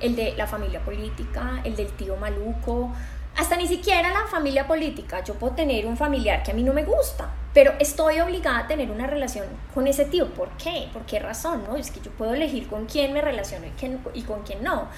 El 0.00 0.16
de 0.16 0.32
la 0.34 0.46
familia 0.46 0.80
política, 0.80 1.60
el 1.62 1.76
del 1.76 1.92
tío 1.92 2.16
maluco, 2.16 2.90
hasta 3.36 3.54
ni 3.58 3.66
siquiera 3.66 4.08
la 4.08 4.26
familia 4.28 4.66
política. 4.66 5.22
Yo 5.22 5.34
puedo 5.34 5.54
tener 5.54 5.84
un 5.84 5.98
familiar 5.98 6.42
que 6.42 6.52
a 6.52 6.54
mí 6.54 6.62
no 6.62 6.72
me 6.72 6.84
gusta, 6.84 7.34
pero 7.52 7.74
estoy 7.80 8.20
obligada 8.20 8.60
a 8.60 8.66
tener 8.66 8.90
una 8.90 9.06
relación 9.06 9.44
con 9.74 9.88
ese 9.88 10.06
tío. 10.06 10.32
¿Por 10.32 10.48
qué? 10.56 10.88
¿Por 10.90 11.02
qué 11.02 11.18
razón? 11.18 11.64
No? 11.68 11.76
Es 11.76 11.90
que 11.90 12.00
yo 12.00 12.12
puedo 12.12 12.32
elegir 12.32 12.66
con 12.66 12.86
quién 12.86 13.12
me 13.12 13.20
relaciono 13.20 13.66
y, 14.14 14.22
con 14.22 14.42
quién 14.44 14.64
no. 14.64 14.88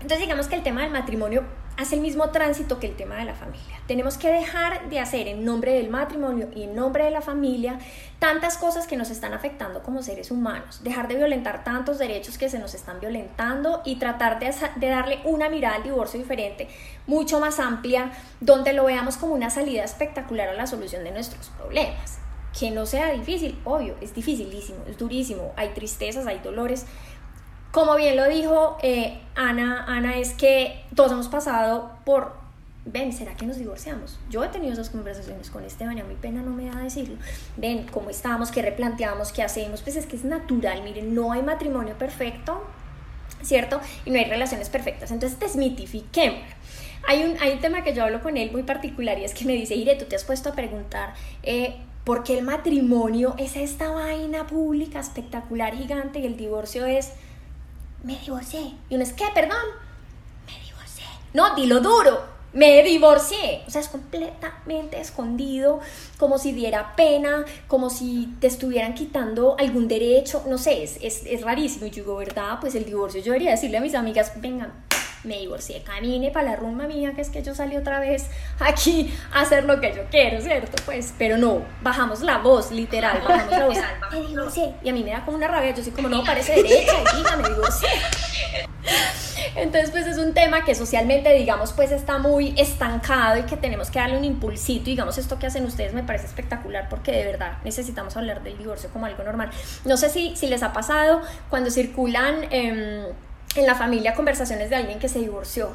Entonces 0.00 0.18
digamos 0.18 0.48
que 0.48 0.56
el 0.56 0.64
tema 0.64 0.82
del 0.82 0.90
matrimonio 0.90 1.44
hace 1.80 1.94
el 1.94 2.02
mismo 2.02 2.28
tránsito 2.28 2.78
que 2.78 2.86
el 2.86 2.94
tema 2.94 3.16
de 3.16 3.24
la 3.24 3.34
familia. 3.34 3.80
Tenemos 3.86 4.18
que 4.18 4.30
dejar 4.30 4.90
de 4.90 5.00
hacer 5.00 5.28
en 5.28 5.46
nombre 5.46 5.72
del 5.72 5.88
matrimonio 5.88 6.48
y 6.54 6.64
en 6.64 6.76
nombre 6.76 7.04
de 7.04 7.10
la 7.10 7.22
familia 7.22 7.78
tantas 8.18 8.58
cosas 8.58 8.86
que 8.86 8.98
nos 8.98 9.08
están 9.08 9.32
afectando 9.32 9.82
como 9.82 10.02
seres 10.02 10.30
humanos, 10.30 10.82
dejar 10.84 11.08
de 11.08 11.16
violentar 11.16 11.64
tantos 11.64 11.98
derechos 11.98 12.36
que 12.36 12.50
se 12.50 12.58
nos 12.58 12.74
están 12.74 13.00
violentando 13.00 13.80
y 13.86 13.96
tratar 13.96 14.38
de, 14.38 14.54
de 14.76 14.88
darle 14.88 15.20
una 15.24 15.48
mirada 15.48 15.76
al 15.76 15.82
divorcio 15.82 16.20
diferente, 16.20 16.68
mucho 17.06 17.40
más 17.40 17.58
amplia, 17.58 18.12
donde 18.40 18.74
lo 18.74 18.84
veamos 18.84 19.16
como 19.16 19.32
una 19.32 19.48
salida 19.48 19.82
espectacular 19.82 20.50
a 20.50 20.54
la 20.54 20.66
solución 20.66 21.02
de 21.02 21.12
nuestros 21.12 21.48
problemas. 21.48 22.18
Que 22.58 22.70
no 22.70 22.84
sea 22.84 23.12
difícil, 23.12 23.58
obvio, 23.64 23.94
es 24.02 24.12
dificilísimo, 24.12 24.80
es 24.86 24.98
durísimo, 24.98 25.52
hay 25.56 25.70
tristezas, 25.70 26.26
hay 26.26 26.40
dolores, 26.40 26.84
como 27.72 27.96
bien 27.96 28.16
lo 28.16 28.28
dijo 28.28 28.78
eh, 28.82 29.18
Ana, 29.36 29.84
Ana, 29.86 30.18
es 30.18 30.32
que 30.32 30.82
todos 30.94 31.12
hemos 31.12 31.28
pasado 31.28 31.92
por, 32.04 32.34
ven, 32.84 33.12
¿será 33.12 33.36
que 33.36 33.46
nos 33.46 33.58
divorciamos? 33.58 34.18
Yo 34.28 34.42
he 34.42 34.48
tenido 34.48 34.72
esas 34.72 34.90
conversaciones 34.90 35.50
con 35.50 35.64
Esteban 35.64 35.96
y 35.96 36.00
a 36.00 36.04
mi 36.04 36.16
pena 36.16 36.42
no 36.42 36.50
me 36.50 36.66
da 36.66 36.80
decirlo. 36.80 37.16
Ven, 37.56 37.86
¿cómo 37.90 38.10
estamos? 38.10 38.50
¿Qué 38.50 38.62
replanteamos? 38.62 39.32
¿Qué 39.32 39.42
hacemos? 39.42 39.82
Pues 39.82 39.96
es 39.96 40.06
que 40.06 40.16
es 40.16 40.24
natural, 40.24 40.82
miren, 40.82 41.14
no 41.14 41.32
hay 41.32 41.42
matrimonio 41.42 41.96
perfecto, 41.96 42.62
¿cierto? 43.42 43.80
Y 44.04 44.10
no 44.10 44.18
hay 44.18 44.24
relaciones 44.24 44.68
perfectas. 44.68 45.12
Entonces 45.12 45.38
desmitifiquemos. 45.38 46.42
Hay 47.06 47.24
un, 47.24 47.40
hay 47.40 47.52
un 47.52 47.60
tema 47.60 47.82
que 47.82 47.94
yo 47.94 48.04
hablo 48.04 48.20
con 48.20 48.36
él 48.36 48.50
muy 48.52 48.62
particular 48.64 49.18
y 49.18 49.24
es 49.24 49.32
que 49.32 49.44
me 49.44 49.52
dice, 49.52 49.74
Ire, 49.74 49.94
tú 49.94 50.06
te 50.06 50.16
has 50.16 50.24
puesto 50.24 50.50
a 50.50 50.52
preguntar... 50.52 51.14
Eh, 51.42 51.76
¿Por 52.04 52.24
qué 52.24 52.38
el 52.38 52.44
matrimonio 52.44 53.34
es 53.36 53.56
esta 53.56 53.90
vaina 53.90 54.46
pública 54.46 55.00
espectacular, 55.00 55.76
gigante 55.76 56.18
y 56.18 56.26
el 56.26 56.38
divorcio 56.38 56.86
es 56.86 57.12
me 58.02 58.18
divorcié. 58.18 58.74
Y 58.88 58.94
uno 58.94 59.04
es, 59.04 59.12
¿qué? 59.12 59.24
Perdón. 59.34 59.58
Me 60.46 60.64
divorcié. 60.64 61.04
No, 61.34 61.54
dilo 61.54 61.80
duro. 61.80 62.22
Me 62.52 62.82
divorcié. 62.82 63.62
O 63.66 63.70
sea, 63.70 63.80
es 63.80 63.88
completamente 63.88 65.00
escondido, 65.00 65.80
como 66.18 66.38
si 66.38 66.52
diera 66.52 66.96
pena, 66.96 67.44
como 67.68 67.90
si 67.90 68.34
te 68.40 68.48
estuvieran 68.48 68.94
quitando 68.94 69.56
algún 69.58 69.86
derecho. 69.86 70.44
No 70.48 70.58
sé, 70.58 70.82
es, 70.82 70.98
es, 71.00 71.22
es 71.26 71.42
rarísimo. 71.42 71.86
Y 71.86 71.90
yo 71.90 72.02
digo, 72.02 72.16
¿verdad? 72.16 72.58
Pues 72.60 72.74
el 72.74 72.84
divorcio, 72.84 73.20
yo 73.20 73.32
debería 73.32 73.52
decirle 73.52 73.78
a 73.78 73.80
mis 73.80 73.94
amigas, 73.94 74.32
vengan, 74.40 74.72
me 75.24 75.38
divorcié, 75.38 75.82
camine 75.82 76.30
para 76.30 76.50
la 76.50 76.56
rumba 76.56 76.86
mía, 76.86 77.12
que 77.14 77.20
es 77.20 77.30
que 77.30 77.42
yo 77.42 77.54
salí 77.54 77.76
otra 77.76 78.00
vez 78.00 78.26
aquí 78.58 79.14
a 79.32 79.42
hacer 79.42 79.64
lo 79.64 79.80
que 79.80 79.92
yo 79.94 80.02
quiero, 80.10 80.40
¿cierto? 80.40 80.82
Pues, 80.84 81.14
pero 81.18 81.36
no, 81.36 81.62
bajamos 81.82 82.20
la 82.20 82.38
voz, 82.38 82.70
literal, 82.70 83.20
bajamos 83.26 83.50
la 83.50 83.66
voz, 83.66 83.78
me 84.12 84.26
divorcié, 84.26 84.74
y 84.82 84.88
a 84.88 84.92
mí 84.92 85.04
me 85.04 85.10
da 85.10 85.24
como 85.24 85.36
una 85.36 85.48
rabia, 85.48 85.74
yo 85.74 85.82
soy 85.82 85.92
como, 85.92 86.08
no, 86.08 86.24
parece 86.24 86.54
derecha, 86.54 86.94
y 87.18 87.42
me 87.42 87.48
divorcié. 87.48 87.88
Entonces, 89.56 89.90
pues 89.90 90.06
es 90.06 90.18
un 90.18 90.32
tema 90.32 90.64
que 90.64 90.74
socialmente, 90.74 91.32
digamos, 91.34 91.72
pues 91.72 91.90
está 91.92 92.18
muy 92.18 92.54
estancado 92.56 93.38
y 93.38 93.42
que 93.42 93.56
tenemos 93.56 93.90
que 93.90 93.98
darle 93.98 94.16
un 94.16 94.24
impulsito. 94.24 94.84
Digamos, 94.84 95.18
esto 95.18 95.38
que 95.38 95.46
hacen 95.46 95.64
ustedes 95.64 95.92
me 95.92 96.02
parece 96.02 96.26
espectacular 96.26 96.88
porque 96.88 97.12
de 97.12 97.24
verdad 97.24 97.58
necesitamos 97.64 98.16
hablar 98.16 98.42
del 98.42 98.56
divorcio 98.56 98.90
como 98.90 99.06
algo 99.06 99.22
normal. 99.22 99.50
No 99.84 99.96
sé 99.96 100.08
si, 100.08 100.36
si 100.36 100.46
les 100.46 100.62
ha 100.62 100.72
pasado 100.72 101.20
cuando 101.48 101.70
circulan... 101.70 102.46
Eh, 102.50 103.12
en 103.56 103.66
la 103.66 103.74
familia 103.74 104.14
conversaciones 104.14 104.70
de 104.70 104.76
alguien 104.76 104.98
que 104.98 105.08
se 105.08 105.18
divorció. 105.18 105.70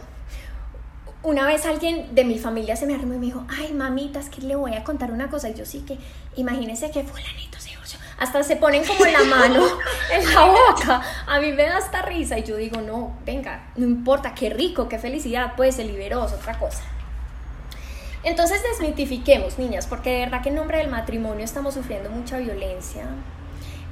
Una 1.24 1.46
vez 1.48 1.66
alguien 1.66 2.14
de 2.14 2.24
mi 2.24 2.38
familia 2.38 2.76
se 2.76 2.86
me 2.86 2.94
armó 2.94 3.16
y 3.16 3.18
me 3.18 3.26
dijo, 3.26 3.46
ay 3.50 3.74
mamita, 3.74 4.20
es 4.20 4.30
que 4.30 4.42
le 4.42 4.56
voy 4.56 4.76
a 4.76 4.84
contar 4.84 5.12
una 5.12 5.30
cosa. 5.30 5.50
Y 5.50 5.56
yo 5.56 5.66
sí 5.66 5.80
que, 5.80 5.98
imagínese 6.36 6.92
que 6.92 7.04
fulanito 7.04 7.60
se 7.60 7.72
divorció. 7.72 8.00
Hasta 8.20 8.44
se 8.44 8.56
ponen 8.56 8.86
como 8.86 9.06
la 9.06 9.24
mano 9.24 9.66
en 10.14 10.34
la 10.34 10.46
boca. 10.46 11.02
A 11.26 11.40
mí 11.40 11.52
me 11.52 11.64
da 11.64 11.78
hasta 11.78 12.04
risa 12.04 12.38
y 12.38 12.44
yo 12.44 12.56
digo, 12.58 12.80
no, 12.82 13.18
venga, 13.26 13.72
no 13.76 13.86
importa, 13.86 14.36
qué 14.36 14.52
rico, 14.52 14.88
qué 14.88 15.00
felicidad, 15.00 15.54
pues 15.58 15.76
se 15.76 15.84
liberó, 15.84 16.26
es 16.26 16.34
otra 16.34 16.60
cosa. 16.60 16.84
Entonces 18.24 18.62
desmitifiquemos, 18.64 19.60
niñas, 19.60 19.86
porque 19.86 20.12
de 20.12 20.20
verdad 20.22 20.42
que 20.42 20.50
en 20.50 20.56
nombre 20.56 20.80
del 20.80 20.90
matrimonio 20.90 21.46
estamos 21.46 21.76
sufriendo 21.76 22.10
mucha 22.10 22.38
violencia. 22.38 23.06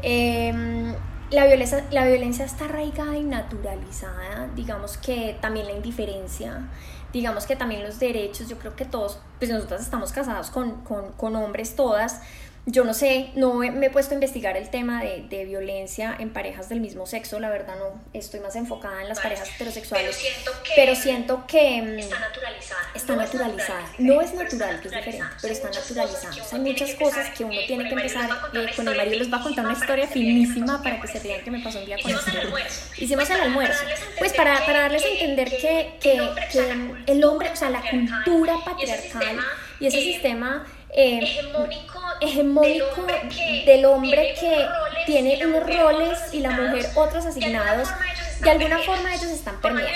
Em, 0.01 0.95
la 1.33 1.45
violencia, 1.45 1.83
la 1.89 2.05
violencia 2.05 2.45
está 2.45 2.65
arraigada 2.65 3.17
y 3.17 3.23
naturalizada, 3.23 4.47
digamos 4.55 4.97
que 4.97 5.35
también 5.41 5.65
la 5.65 5.73
indiferencia, 5.73 6.69
digamos 7.11 7.45
que 7.45 7.55
también 7.55 7.83
los 7.83 7.99
derechos, 7.99 8.47
yo 8.47 8.57
creo 8.59 8.75
que 8.75 8.85
todos, 8.85 9.19
pues 9.39 9.49
nosotras 9.49 9.81
estamos 9.81 10.11
casadas 10.11 10.51
con, 10.51 10.83
con, 10.83 11.11
con 11.13 11.35
hombres 11.35 11.75
todas, 11.75 12.21
yo 12.65 12.85
no 12.85 12.93
sé, 12.93 13.29
no 13.35 13.55
me 13.55 13.85
he 13.85 13.89
puesto 13.89 14.13
a 14.13 14.15
investigar 14.15 14.55
el 14.55 14.69
tema 14.69 15.03
de, 15.03 15.25
de, 15.29 15.43
violencia 15.43 16.15
en 16.17 16.31
parejas 16.31 16.69
del 16.69 16.79
mismo 16.79 17.05
sexo, 17.05 17.41
la 17.41 17.49
verdad 17.49 17.75
no, 17.77 18.01
estoy 18.13 18.39
más 18.39 18.55
enfocada 18.55 19.01
en 19.01 19.09
las 19.09 19.19
parejas 19.19 19.49
heterosexuales. 19.53 20.15
Pero 20.15 20.33
siento 20.33 20.63
que, 20.63 20.71
pero 20.73 20.95
siento 20.95 21.43
que 21.45 21.81
mm, 21.81 21.99
está 21.99 22.19
naturalizada. 22.19 22.81
Está 22.95 23.15
no 23.15 23.21
naturalizada. 23.21 23.83
Es 23.83 23.99
no 23.99 24.21
es 24.21 24.33
natural, 24.33 24.79
que 24.79 24.87
es 24.87 24.93
diferente, 24.93 25.25
pero 25.41 25.53
está 25.53 25.69
naturalizada. 25.71 26.29
O 26.31 26.45
sea, 26.45 26.57
hay 26.57 26.63
muchas 26.63 26.95
cosas 26.95 27.29
que 27.31 27.43
uno 27.43 27.59
tiene 27.67 27.83
que 27.83 27.95
empezar 27.95 28.29
eh, 28.53 28.67
con 28.73 28.87
el 28.87 28.95
marido. 28.95 29.19
Les 29.19 29.33
va 29.33 29.37
a 29.37 29.43
contar 29.43 29.65
una 29.65 29.73
historia 29.73 30.07
finísima 30.07 30.81
para 30.81 31.01
que 31.01 31.07
se 31.09 31.19
vean 31.19 31.43
que 31.43 31.51
me 31.51 31.59
pasó 31.59 31.79
un 31.79 31.85
día 31.85 31.97
con 32.01 32.11
Hicimos 32.11 32.27
el 32.29 32.39
almuerzo. 32.39 32.91
Hicimos 32.97 33.29
el 33.29 33.41
almuerzo. 33.41 33.83
Pues 34.19 34.31
para, 34.31 34.65
para 34.65 34.81
darles 34.83 35.03
a 35.03 35.09
entender 35.09 35.49
que, 35.49 35.95
que, 35.99 36.29
que 36.49 37.11
el 37.11 37.23
hombre, 37.25 37.49
o 37.51 37.55
sea, 37.57 37.69
la 37.69 37.81
cultura 37.81 38.55
patriarcal 38.63 39.37
y 39.81 39.87
ese 39.87 39.99
sistema 39.99 40.65
eh, 40.95 41.19
hegemónico, 41.21 42.01
hegemónico 42.21 43.05
del 43.65 43.85
hombre 43.85 44.35
que, 44.39 44.65
tiene 45.05 45.45
unos 45.45 45.63
roles 45.63 46.33
y 46.33 46.39
la 46.39 46.51
mujer 46.51 46.85
otros 46.95 47.25
asignados 47.25 47.89
de 48.43 48.51
alguna 48.51 48.79
forma 48.79 49.13
ellos 49.13 49.31
están 49.31 49.59
permeados. 49.61 49.91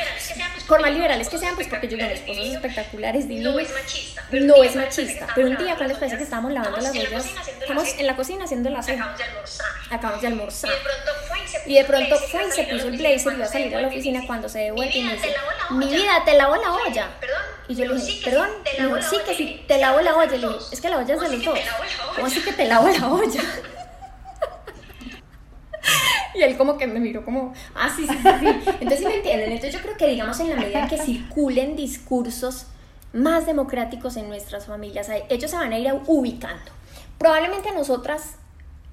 Por 0.68 0.82
más 0.82 0.91
liberales 0.91 1.30
que 1.30 1.38
sean, 1.38 1.56
pues 1.56 1.68
porque 1.68 1.88
yo 1.88 1.98
tengo 1.98 2.12
esposos 2.12 2.45
espectaculares, 2.45 3.28
divinos. 3.28 3.54
No 3.54 3.60
es 3.60 3.74
machista. 3.74 4.24
No 4.32 4.64
es 4.64 4.76
machista. 4.76 5.28
Pero 5.36 5.48
un 5.48 5.58
día, 5.58 5.76
cuando 5.76 5.88
les 5.93 5.98
parece 5.98 6.18
que 6.18 6.24
estábamos 6.24 6.52
lavando 6.52 6.78
las 6.78 6.91
ollas, 6.91 7.26
estamos 7.62 7.88
en 7.98 8.08
la 8.08 8.16
cocina 8.16 8.45
haciendo 8.45 8.70
la 8.70 8.84
cena. 8.84 9.06
Acabamos 9.06 9.20
de 9.20 9.24
almorzar. 9.26 9.68
Acabamos 9.91 10.22
de 10.22 10.28
almorzar. 10.28 10.72
Y 11.66 11.76
de 11.76 11.84
pronto 11.86 12.18
fue 12.18 12.48
y 12.48 12.52
se 12.52 12.64
puso 12.64 12.88
el 12.88 12.98
blazer 12.98 13.34
y 13.34 13.36
iba 13.36 13.45
a 13.45 13.50
salir 13.50 13.76
a 13.76 13.82
la 13.82 13.88
oficina 13.88 14.22
cuando 14.26 14.50
se 14.50 14.60
devuelve 14.60 14.98
y 14.98 15.04
me 15.04 15.14
dice, 15.14 15.34
mi 15.72 15.88
vida, 15.88 16.24
te 16.26 16.34
lavo 16.36 16.56
la 16.56 16.74
olla. 16.74 17.10
Y 17.68 17.76
yo 17.76 17.86
le 17.86 17.95
dije, 17.95 18.30
perdón, 18.30 18.50
sí 19.10 19.18
que 19.26 19.36
sí, 19.36 19.66
te 19.68 19.78
lavo 19.78 20.02
la 20.02 20.16
olla. 20.16 20.32
Le 20.32 20.48
dije, 20.48 20.60
es 20.72 20.82
que 20.82 20.89
la 20.89 20.98
olla 20.98 21.16
es 21.16 21.22
de 21.22 21.30
los 21.30 21.45
dos. 21.45 21.60
¿Cómo 22.16 22.28
así 22.28 22.41
que 22.41 22.54
te 22.54 22.66
lavo 22.66 22.88
la 22.88 23.08
olla? 23.08 23.41
Y 26.33 26.41
él 26.43 26.55
como 26.55 26.77
que 26.77 26.85
me 26.85 26.99
miró 26.99 27.25
como, 27.25 27.53
ah, 27.73 27.89
sí, 27.95 28.05
sí, 28.07 28.13
sí, 28.13 28.29
sí. 28.39 28.71
Entonces, 28.79 29.05
me 29.05 29.15
entienden? 29.15 29.51
Entonces 29.53 29.73
yo 29.73 29.81
creo 29.81 29.97
que, 29.97 30.07
digamos, 30.07 30.39
en 30.39 30.49
la 30.49 30.55
medida 30.55 30.88
que 30.88 30.97
circulen 30.97 31.75
discursos 31.75 32.67
más 33.13 33.45
democráticos 33.45 34.17
en 34.17 34.27
nuestras 34.27 34.67
familias, 34.67 35.09
ellos 35.29 35.49
se 35.49 35.57
van 35.57 35.73
a 35.73 35.79
ir 35.79 35.91
ubicando. 36.05 36.71
Probablemente 37.17 37.69
a 37.69 37.73
nosotras 37.73 38.35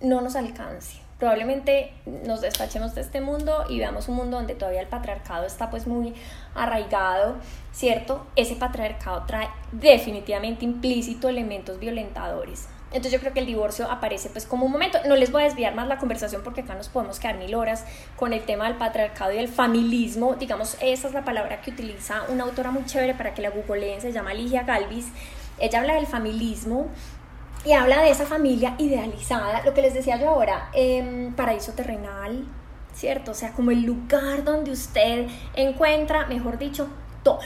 no 0.01 0.20
nos 0.22 0.36
alcance. 0.36 1.05
Probablemente 1.18 1.92
nos 2.26 2.40
despachemos 2.40 2.95
de 2.95 3.03
este 3.03 3.20
mundo 3.20 3.64
y 3.68 3.78
veamos 3.78 4.09
un 4.09 4.16
mundo 4.16 4.36
donde 4.36 4.55
todavía 4.55 4.80
el 4.80 4.88
patriarcado 4.88 5.47
está 5.47 5.70
pues 5.70 5.86
muy 5.86 6.14
arraigado, 6.55 7.36
¿cierto? 7.72 8.26
Ese 8.36 8.57
patriarcado 8.57 9.24
trae 9.26 9.49
definitivamente 9.72 10.64
implícito 10.64 11.28
elementos 11.28 11.78
violentadores 11.78 12.68
entonces 12.95 13.11
yo 13.11 13.18
creo 13.18 13.32
que 13.32 13.40
el 13.40 13.47
divorcio 13.47 13.90
aparece 13.90 14.30
pues 14.30 14.47
como 14.47 14.66
un 14.66 14.72
momento. 14.72 14.99
No 15.07 15.16
les 15.16 15.32
voy 15.32 15.42
a 15.42 15.47
desviar 15.47 15.74
más 15.74 15.88
la 15.88 15.99
conversación 15.99 16.42
porque 16.45 16.61
acá 16.61 16.76
nos 16.76 16.88
podemos 16.88 17.18
quedar 17.18 17.36
mil 17.36 17.57
horas 17.57 17.84
con 18.16 18.32
el 18.32 18.45
tema 18.45 18.68
del 18.68 18.76
patriarcado 18.76 19.32
y 19.32 19.38
el 19.38 19.49
familismo. 19.49 20.36
Digamos, 20.36 20.76
esa 20.80 21.09
es 21.09 21.12
la 21.12 21.24
palabra 21.24 21.61
que 21.61 21.72
utiliza 21.72 22.22
una 22.28 22.45
autora 22.45 22.70
muy 22.70 22.84
chévere 22.84 23.14
para 23.14 23.34
que 23.34 23.42
la 23.42 23.51
googleen, 23.51 24.01
se 24.01 24.12
llama 24.12 24.32
Ligia 24.32 24.62
Galvis. 24.62 25.09
Ella 25.59 25.80
habla 25.80 25.95
del 25.95 26.07
familismo 26.07 26.86
y 27.64 27.72
habla 27.72 28.01
de 28.01 28.11
esa 28.11 28.26
familia 28.26 28.76
idealizada, 28.78 29.62
lo 29.64 29.74
que 29.74 29.82
les 29.82 29.95
decía 29.95 30.20
yo 30.20 30.28
ahora, 30.28 30.68
eh, 30.72 31.32
paraíso 31.34 31.72
terrenal, 31.72 32.45
¿cierto? 32.95 33.32
O 33.32 33.34
sea, 33.34 33.53
como 33.53 33.72
el 33.72 33.82
lugar 33.82 34.45
donde 34.45 34.70
usted 34.70 35.26
encuentra, 35.55 36.26
mejor 36.26 36.59
dicho, 36.59 36.88
todo. 37.24 37.40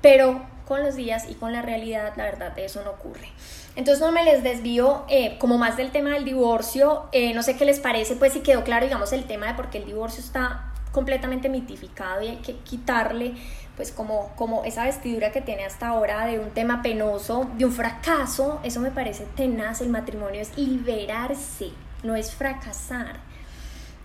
Pero 0.00 0.55
con 0.66 0.82
los 0.82 0.96
días 0.96 1.26
y 1.30 1.34
con 1.34 1.52
la 1.52 1.62
realidad, 1.62 2.12
la 2.16 2.24
verdad, 2.24 2.58
eso 2.58 2.82
no 2.82 2.90
ocurre. 2.90 3.28
Entonces 3.76 4.04
no 4.04 4.12
me 4.12 4.24
les 4.24 4.42
desvío 4.42 5.04
eh, 5.08 5.36
como 5.38 5.58
más 5.58 5.76
del 5.76 5.90
tema 5.90 6.10
del 6.10 6.24
divorcio, 6.24 7.08
eh, 7.12 7.34
no 7.34 7.42
sé 7.42 7.56
qué 7.56 7.64
les 7.64 7.78
parece, 7.78 8.16
pues 8.16 8.32
si 8.32 8.40
quedó 8.40 8.64
claro, 8.64 8.86
digamos, 8.86 9.12
el 9.12 9.24
tema 9.24 9.46
de 9.46 9.54
por 9.54 9.70
qué 9.70 9.78
el 9.78 9.86
divorcio 9.86 10.22
está 10.22 10.72
completamente 10.92 11.48
mitificado 11.48 12.22
y 12.22 12.28
hay 12.28 12.36
que 12.36 12.56
quitarle 12.56 13.34
pues 13.76 13.92
como, 13.92 14.32
como 14.36 14.64
esa 14.64 14.84
vestidura 14.84 15.30
que 15.30 15.42
tiene 15.42 15.66
hasta 15.66 15.88
ahora 15.88 16.24
de 16.26 16.38
un 16.38 16.50
tema 16.50 16.80
penoso, 16.82 17.50
de 17.58 17.66
un 17.66 17.72
fracaso, 17.72 18.60
eso 18.64 18.80
me 18.80 18.90
parece 18.90 19.26
tenaz, 19.36 19.82
el 19.82 19.90
matrimonio 19.90 20.40
es 20.40 20.56
liberarse, 20.56 21.70
no 22.02 22.16
es 22.16 22.34
fracasar, 22.34 23.20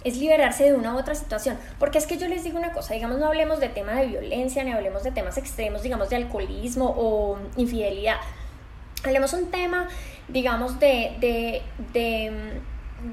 es 0.04 0.18
liberarse 0.18 0.64
de 0.64 0.74
una 0.74 0.96
u 0.96 1.00
otra 1.00 1.16
situación, 1.16 1.58
porque 1.80 1.98
es 1.98 2.08
que 2.08 2.18
yo 2.18 2.28
les 2.28 2.44
digo 2.44 2.58
una 2.58 2.74
cosa, 2.74 2.94
digamos, 2.94 3.20
no 3.20 3.28
hablemos 3.28 3.60
de 3.60 3.70
tema 3.70 3.94
de 3.94 4.08
violencia, 4.08 4.64
ni 4.64 4.72
hablemos 4.72 5.04
de 5.04 5.12
temas 5.12 5.38
extremos, 5.38 5.84
digamos, 5.84 6.10
de 6.10 6.16
alcoholismo 6.16 6.94
o 6.98 7.38
infidelidad, 7.58 8.18
hablemos 9.04 9.34
un 9.34 9.52
tema, 9.52 9.88
digamos, 10.28 10.80
de, 10.80 11.16
de, 11.20 11.62
de, 11.94 12.62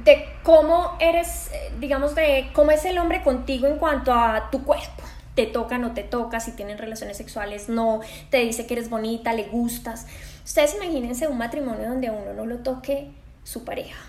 de, 0.04 0.24
cómo 0.42 0.96
eres, 1.00 1.50
digamos, 1.78 2.14
de 2.14 2.50
cómo 2.52 2.70
es 2.70 2.84
el 2.84 2.98
hombre 2.98 3.22
contigo 3.22 3.66
en 3.66 3.78
cuanto 3.78 4.12
a 4.12 4.50
tu 4.50 4.64
cuerpo. 4.64 5.02
Te 5.34 5.46
toca, 5.46 5.78
no 5.78 5.92
te 5.94 6.02
toca, 6.02 6.40
si 6.40 6.52
tienen 6.52 6.78
relaciones 6.78 7.16
sexuales, 7.16 7.68
no, 7.68 8.00
te 8.30 8.38
dice 8.38 8.66
que 8.66 8.74
eres 8.74 8.90
bonita, 8.90 9.32
le 9.32 9.44
gustas. 9.44 10.06
Ustedes 10.44 10.74
imagínense 10.74 11.28
un 11.28 11.38
matrimonio 11.38 11.88
donde 11.88 12.10
uno 12.10 12.32
no 12.34 12.44
lo 12.44 12.58
toque 12.58 13.10
su 13.44 13.64
pareja. 13.64 14.07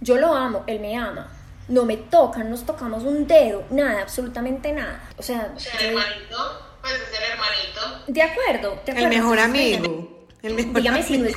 Yo 0.00 0.16
lo 0.16 0.34
amo, 0.34 0.64
él 0.66 0.80
me 0.80 0.96
ama. 0.96 1.30
No 1.68 1.84
me 1.84 1.96
tocan, 1.96 2.48
nos 2.50 2.64
tocamos 2.64 3.04
un 3.04 3.26
dedo, 3.26 3.64
nada, 3.70 4.02
absolutamente 4.02 4.72
nada. 4.72 5.00
O 5.18 5.22
sea, 5.22 5.52
o 5.54 5.60
sea 5.60 5.78
el 5.80 5.88
hermanito 5.88 6.68
pues 6.80 6.94
es 6.94 7.18
el 7.18 7.32
hermanito. 7.32 8.04
De 8.06 8.22
acuerdo. 8.22 8.80
El 8.86 9.08
mejor 9.08 9.38
amigo. 9.38 10.26
El 10.42 10.54
mejor 10.54 10.74
Dígame 10.74 11.02
si 11.02 11.18
no 11.18 11.26
es 11.26 11.36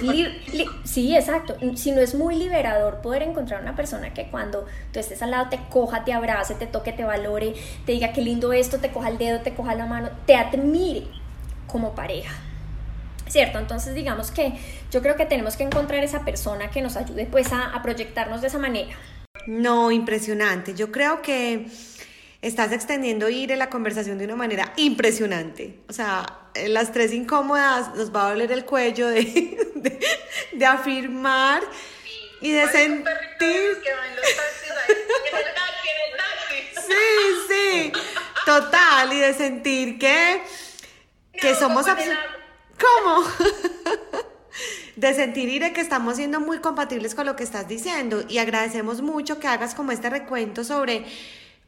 sí, 0.83 1.15
exacto, 1.15 1.57
si 1.75 1.91
no 1.91 2.01
es 2.01 2.13
muy 2.13 2.35
liberador 2.35 3.01
poder 3.01 3.23
encontrar 3.23 3.61
una 3.61 3.75
persona 3.75 4.13
que 4.13 4.29
cuando 4.29 4.67
tú 4.93 4.99
estés 4.99 5.23
al 5.23 5.31
lado 5.31 5.49
te 5.49 5.59
coja, 5.71 6.05
te 6.05 6.13
abrace, 6.13 6.53
te 6.53 6.67
toque, 6.67 6.93
te 6.93 7.03
valore, 7.03 7.55
te 7.87 7.93
diga 7.93 8.13
qué 8.13 8.21
lindo 8.21 8.53
esto, 8.53 8.77
te 8.77 8.91
coja 8.91 9.09
el 9.09 9.17
dedo, 9.17 9.39
te 9.39 9.55
coja 9.55 9.73
la 9.73 9.87
mano, 9.87 10.11
te 10.27 10.35
admire 10.35 11.07
como 11.65 11.95
pareja. 11.95 12.31
¿Cierto? 13.31 13.59
Entonces 13.59 13.95
digamos 13.95 14.29
que 14.29 14.51
yo 14.91 15.01
creo 15.01 15.15
que 15.15 15.25
tenemos 15.25 15.55
que 15.55 15.63
encontrar 15.63 16.03
esa 16.03 16.25
persona 16.25 16.69
que 16.69 16.81
nos 16.81 16.97
ayude 16.97 17.25
pues 17.25 17.53
a, 17.53 17.71
a 17.71 17.81
proyectarnos 17.81 18.41
de 18.41 18.47
esa 18.47 18.57
manera. 18.57 18.97
No, 19.47 19.89
impresionante. 19.89 20.73
Yo 20.73 20.91
creo 20.91 21.21
que 21.21 21.67
estás 22.41 22.73
extendiendo 22.73 23.29
ir 23.29 23.53
en 23.53 23.59
la 23.59 23.69
conversación 23.69 24.17
de 24.17 24.25
una 24.25 24.35
manera 24.35 24.73
impresionante. 24.75 25.79
O 25.87 25.93
sea, 25.93 26.25
las 26.67 26.91
tres 26.91 27.13
incómodas 27.13 27.95
nos 27.95 28.13
va 28.13 28.27
a 28.27 28.29
doler 28.31 28.51
el 28.51 28.65
cuello 28.65 29.07
de, 29.07 29.57
de, 30.51 30.65
afirmar 30.65 31.63
y 32.41 32.51
de 32.51 32.67
sentir. 32.67 33.07
Sí, 36.73 37.47
sí, 37.47 37.91
total, 38.45 39.13
y 39.13 39.19
de 39.19 39.33
sentir 39.33 39.97
que, 39.97 40.41
que 41.33 41.55
somos 41.55 41.87
¿Cómo? 42.81 43.23
de 44.95 45.13
sentir 45.13 45.61
de 45.61 45.73
que 45.73 45.81
estamos 45.81 46.17
siendo 46.17 46.39
muy 46.39 46.59
compatibles 46.59 47.15
con 47.15 47.25
lo 47.25 47.35
que 47.35 47.43
estás 47.43 47.67
diciendo 47.67 48.23
y 48.27 48.37
agradecemos 48.39 49.01
mucho 49.01 49.39
que 49.39 49.47
hagas 49.47 49.75
como 49.75 49.91
este 49.91 50.09
recuento 50.09 50.63
sobre 50.63 51.05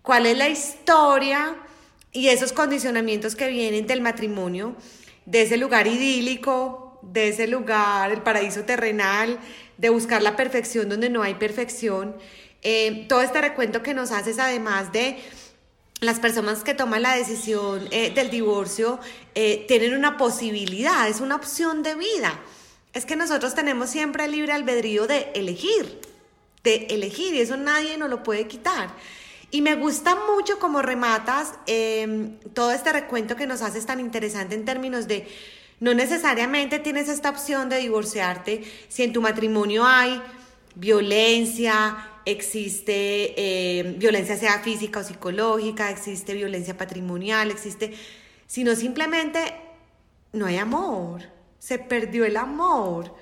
cuál 0.01 0.25
es 0.25 0.37
la 0.37 0.49
historia 0.49 1.55
y 2.11 2.27
esos 2.27 2.53
condicionamientos 2.53 3.35
que 3.35 3.47
vienen 3.47 3.87
del 3.87 4.01
matrimonio, 4.01 4.75
de 5.25 5.43
ese 5.43 5.57
lugar 5.57 5.87
idílico, 5.87 6.99
de 7.01 7.29
ese 7.29 7.47
lugar, 7.47 8.11
el 8.11 8.21
paraíso 8.21 8.63
terrenal, 8.63 9.39
de 9.77 9.89
buscar 9.89 10.21
la 10.21 10.35
perfección 10.35 10.89
donde 10.89 11.09
no 11.09 11.23
hay 11.23 11.35
perfección. 11.35 12.15
Eh, 12.61 13.05
todo 13.09 13.21
este 13.21 13.41
recuento 13.41 13.83
que 13.83 13.93
nos 13.93 14.11
haces, 14.11 14.39
además 14.39 14.91
de 14.93 15.17
las 16.05 16.19
personas 16.19 16.63
que 16.63 16.73
toman 16.73 17.01
la 17.01 17.15
decisión 17.15 17.87
eh, 17.91 18.11
del 18.13 18.29
divorcio, 18.29 18.99
eh, 19.35 19.65
tienen 19.67 19.93
una 19.93 20.17
posibilidad, 20.17 21.07
es 21.07 21.21
una 21.21 21.35
opción 21.35 21.83
de 21.83 21.95
vida. 21.95 22.39
Es 22.93 23.05
que 23.05 23.15
nosotros 23.15 23.55
tenemos 23.55 23.89
siempre 23.89 24.25
el 24.25 24.31
libre 24.31 24.53
albedrío 24.53 25.07
de 25.07 25.31
elegir, 25.33 25.99
de 26.63 26.87
elegir, 26.89 27.33
y 27.33 27.41
eso 27.41 27.57
nadie 27.57 27.97
nos 27.97 28.09
lo 28.09 28.23
puede 28.23 28.47
quitar. 28.47 28.89
Y 29.51 29.61
me 29.61 29.75
gusta 29.75 30.15
mucho 30.15 30.57
cómo 30.59 30.81
rematas 30.81 31.53
em, 31.67 32.39
todo 32.53 32.71
este 32.71 32.91
recuento 32.91 33.35
que 33.35 33.45
nos 33.45 33.61
haces 33.61 33.85
tan 33.85 33.99
interesante 33.99 34.55
en 34.55 34.65
términos 34.65 35.07
de 35.07 35.27
no 35.79 35.93
necesariamente 35.93 36.79
tienes 36.79 37.09
esta 37.09 37.29
opción 37.29 37.69
de 37.69 37.77
divorciarte 37.77 38.63
si 38.87 39.03
en 39.03 39.13
tu 39.13 39.21
matrimonio 39.21 39.85
hay 39.85 40.21
violencia, 40.75 42.12
existe 42.25 43.33
em, 43.79 43.97
violencia 43.97 44.37
sea 44.37 44.59
física 44.59 44.99
o 44.99 45.03
psicológica, 45.03 45.91
existe 45.91 46.33
violencia 46.33 46.77
patrimonial, 46.77 47.51
existe, 47.51 47.93
sino 48.47 48.75
simplemente 48.75 49.39
no 50.31 50.45
hay 50.45 50.57
amor, 50.57 51.23
se 51.59 51.79
perdió 51.79 52.25
el 52.25 52.37
amor. 52.37 53.15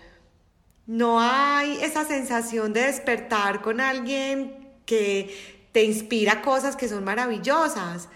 No 0.88 1.20
hay 1.22 1.78
esa 1.82 2.06
sensación 2.06 2.74
de 2.74 2.82
despertar 2.82 3.62
con 3.62 3.80
alguien 3.80 4.68
que 4.86 5.68
te 5.72 5.84
inspira 5.84 6.42
cosas 6.42 6.76
que 6.76 6.90
son 6.90 7.04
maravillosas. 7.04 8.10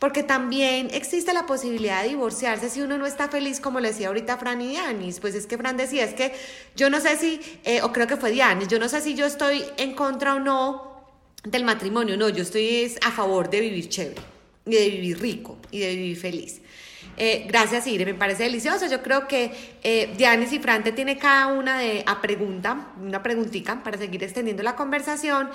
Porque 0.00 0.22
también 0.22 0.88
existe 0.92 1.34
la 1.34 1.44
posibilidad 1.44 2.02
de 2.02 2.08
divorciarse 2.08 2.70
si 2.70 2.80
uno 2.80 2.96
no 2.96 3.04
está 3.04 3.28
feliz, 3.28 3.60
como 3.60 3.80
le 3.80 3.88
decía 3.88 4.08
ahorita 4.08 4.38
Fran 4.38 4.62
y 4.62 4.68
Dianis. 4.68 5.20
Pues 5.20 5.34
es 5.34 5.46
que 5.46 5.58
Fran 5.58 5.76
decía, 5.76 6.04
es 6.04 6.14
que 6.14 6.32
yo 6.74 6.88
no 6.88 7.00
sé 7.00 7.18
si, 7.18 7.38
eh, 7.64 7.82
o 7.82 7.92
creo 7.92 8.06
que 8.06 8.16
fue 8.16 8.30
Dianis, 8.30 8.66
yo 8.68 8.78
no 8.78 8.88
sé 8.88 9.02
si 9.02 9.14
yo 9.14 9.26
estoy 9.26 9.62
en 9.76 9.94
contra 9.94 10.36
o 10.36 10.40
no 10.40 11.04
del 11.44 11.64
matrimonio. 11.64 12.16
No, 12.16 12.30
yo 12.30 12.42
estoy 12.42 12.96
a 13.06 13.10
favor 13.10 13.50
de 13.50 13.60
vivir 13.60 13.90
chévere, 13.90 14.22
y 14.64 14.74
de 14.74 14.88
vivir 14.88 15.20
rico, 15.20 15.58
y 15.70 15.80
de 15.80 15.94
vivir 15.94 16.16
feliz. 16.16 16.62
Eh, 17.18 17.44
gracias, 17.46 17.86
Ire, 17.86 18.06
me 18.06 18.14
parece 18.14 18.44
delicioso. 18.44 18.86
Yo 18.86 19.02
creo 19.02 19.28
que 19.28 19.52
eh, 19.82 20.14
Dianis 20.16 20.50
y 20.54 20.60
Fran 20.60 20.82
te 20.82 20.92
tiene 20.92 21.18
cada 21.18 21.48
una 21.48 21.78
de 21.78 22.02
a 22.06 22.22
pregunta, 22.22 22.94
una 22.98 23.22
preguntita 23.22 23.82
para 23.82 23.98
seguir 23.98 24.24
extendiendo 24.24 24.62
la 24.62 24.76
conversación. 24.76 25.50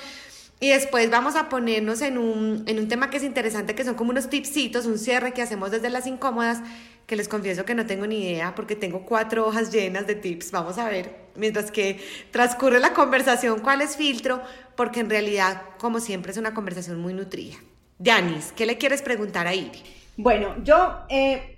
Y 0.59 0.69
después 0.69 1.09
vamos 1.09 1.35
a 1.35 1.49
ponernos 1.49 2.01
en 2.01 2.17
un, 2.17 2.63
en 2.65 2.79
un 2.79 2.87
tema 2.87 3.09
que 3.09 3.17
es 3.17 3.23
interesante, 3.23 3.75
que 3.75 3.83
son 3.83 3.95
como 3.95 4.11
unos 4.11 4.29
tipsitos, 4.29 4.85
un 4.85 4.97
cierre 4.97 5.33
que 5.33 5.41
hacemos 5.41 5.71
desde 5.71 5.89
las 5.89 6.07
incómodas, 6.07 6.61
que 7.05 7.15
les 7.15 7.27
confieso 7.27 7.65
que 7.65 7.75
no 7.75 7.85
tengo 7.85 8.07
ni 8.07 8.29
idea 8.29 8.55
porque 8.55 8.75
tengo 8.75 9.05
cuatro 9.05 9.45
hojas 9.45 9.71
llenas 9.71 10.07
de 10.07 10.15
tips. 10.15 10.51
Vamos 10.51 10.77
a 10.77 10.89
ver, 10.89 11.13
mientras 11.35 11.71
que 11.71 11.99
transcurre 12.31 12.79
la 12.79 12.93
conversación, 12.93 13.59
cuál 13.59 13.81
es 13.81 13.97
filtro, 13.97 14.41
porque 14.75 15.01
en 15.01 15.09
realidad, 15.09 15.61
como 15.77 15.99
siempre, 15.99 16.31
es 16.31 16.37
una 16.37 16.53
conversación 16.53 16.99
muy 16.99 17.13
nutrida. 17.13 17.57
Yanis, 17.99 18.53
¿qué 18.53 18.65
le 18.65 18.77
quieres 18.77 19.01
preguntar 19.01 19.47
a 19.47 19.53
Iri? 19.53 19.83
Bueno, 20.17 20.55
yo 20.63 21.05
eh, 21.09 21.57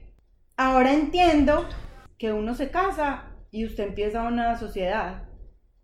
ahora 0.55 0.93
entiendo 0.93 1.67
que 2.17 2.31
uno 2.31 2.55
se 2.55 2.71
casa 2.71 3.25
y 3.51 3.65
usted 3.65 3.85
empieza 3.85 4.23
una 4.23 4.57
sociedad 4.57 5.23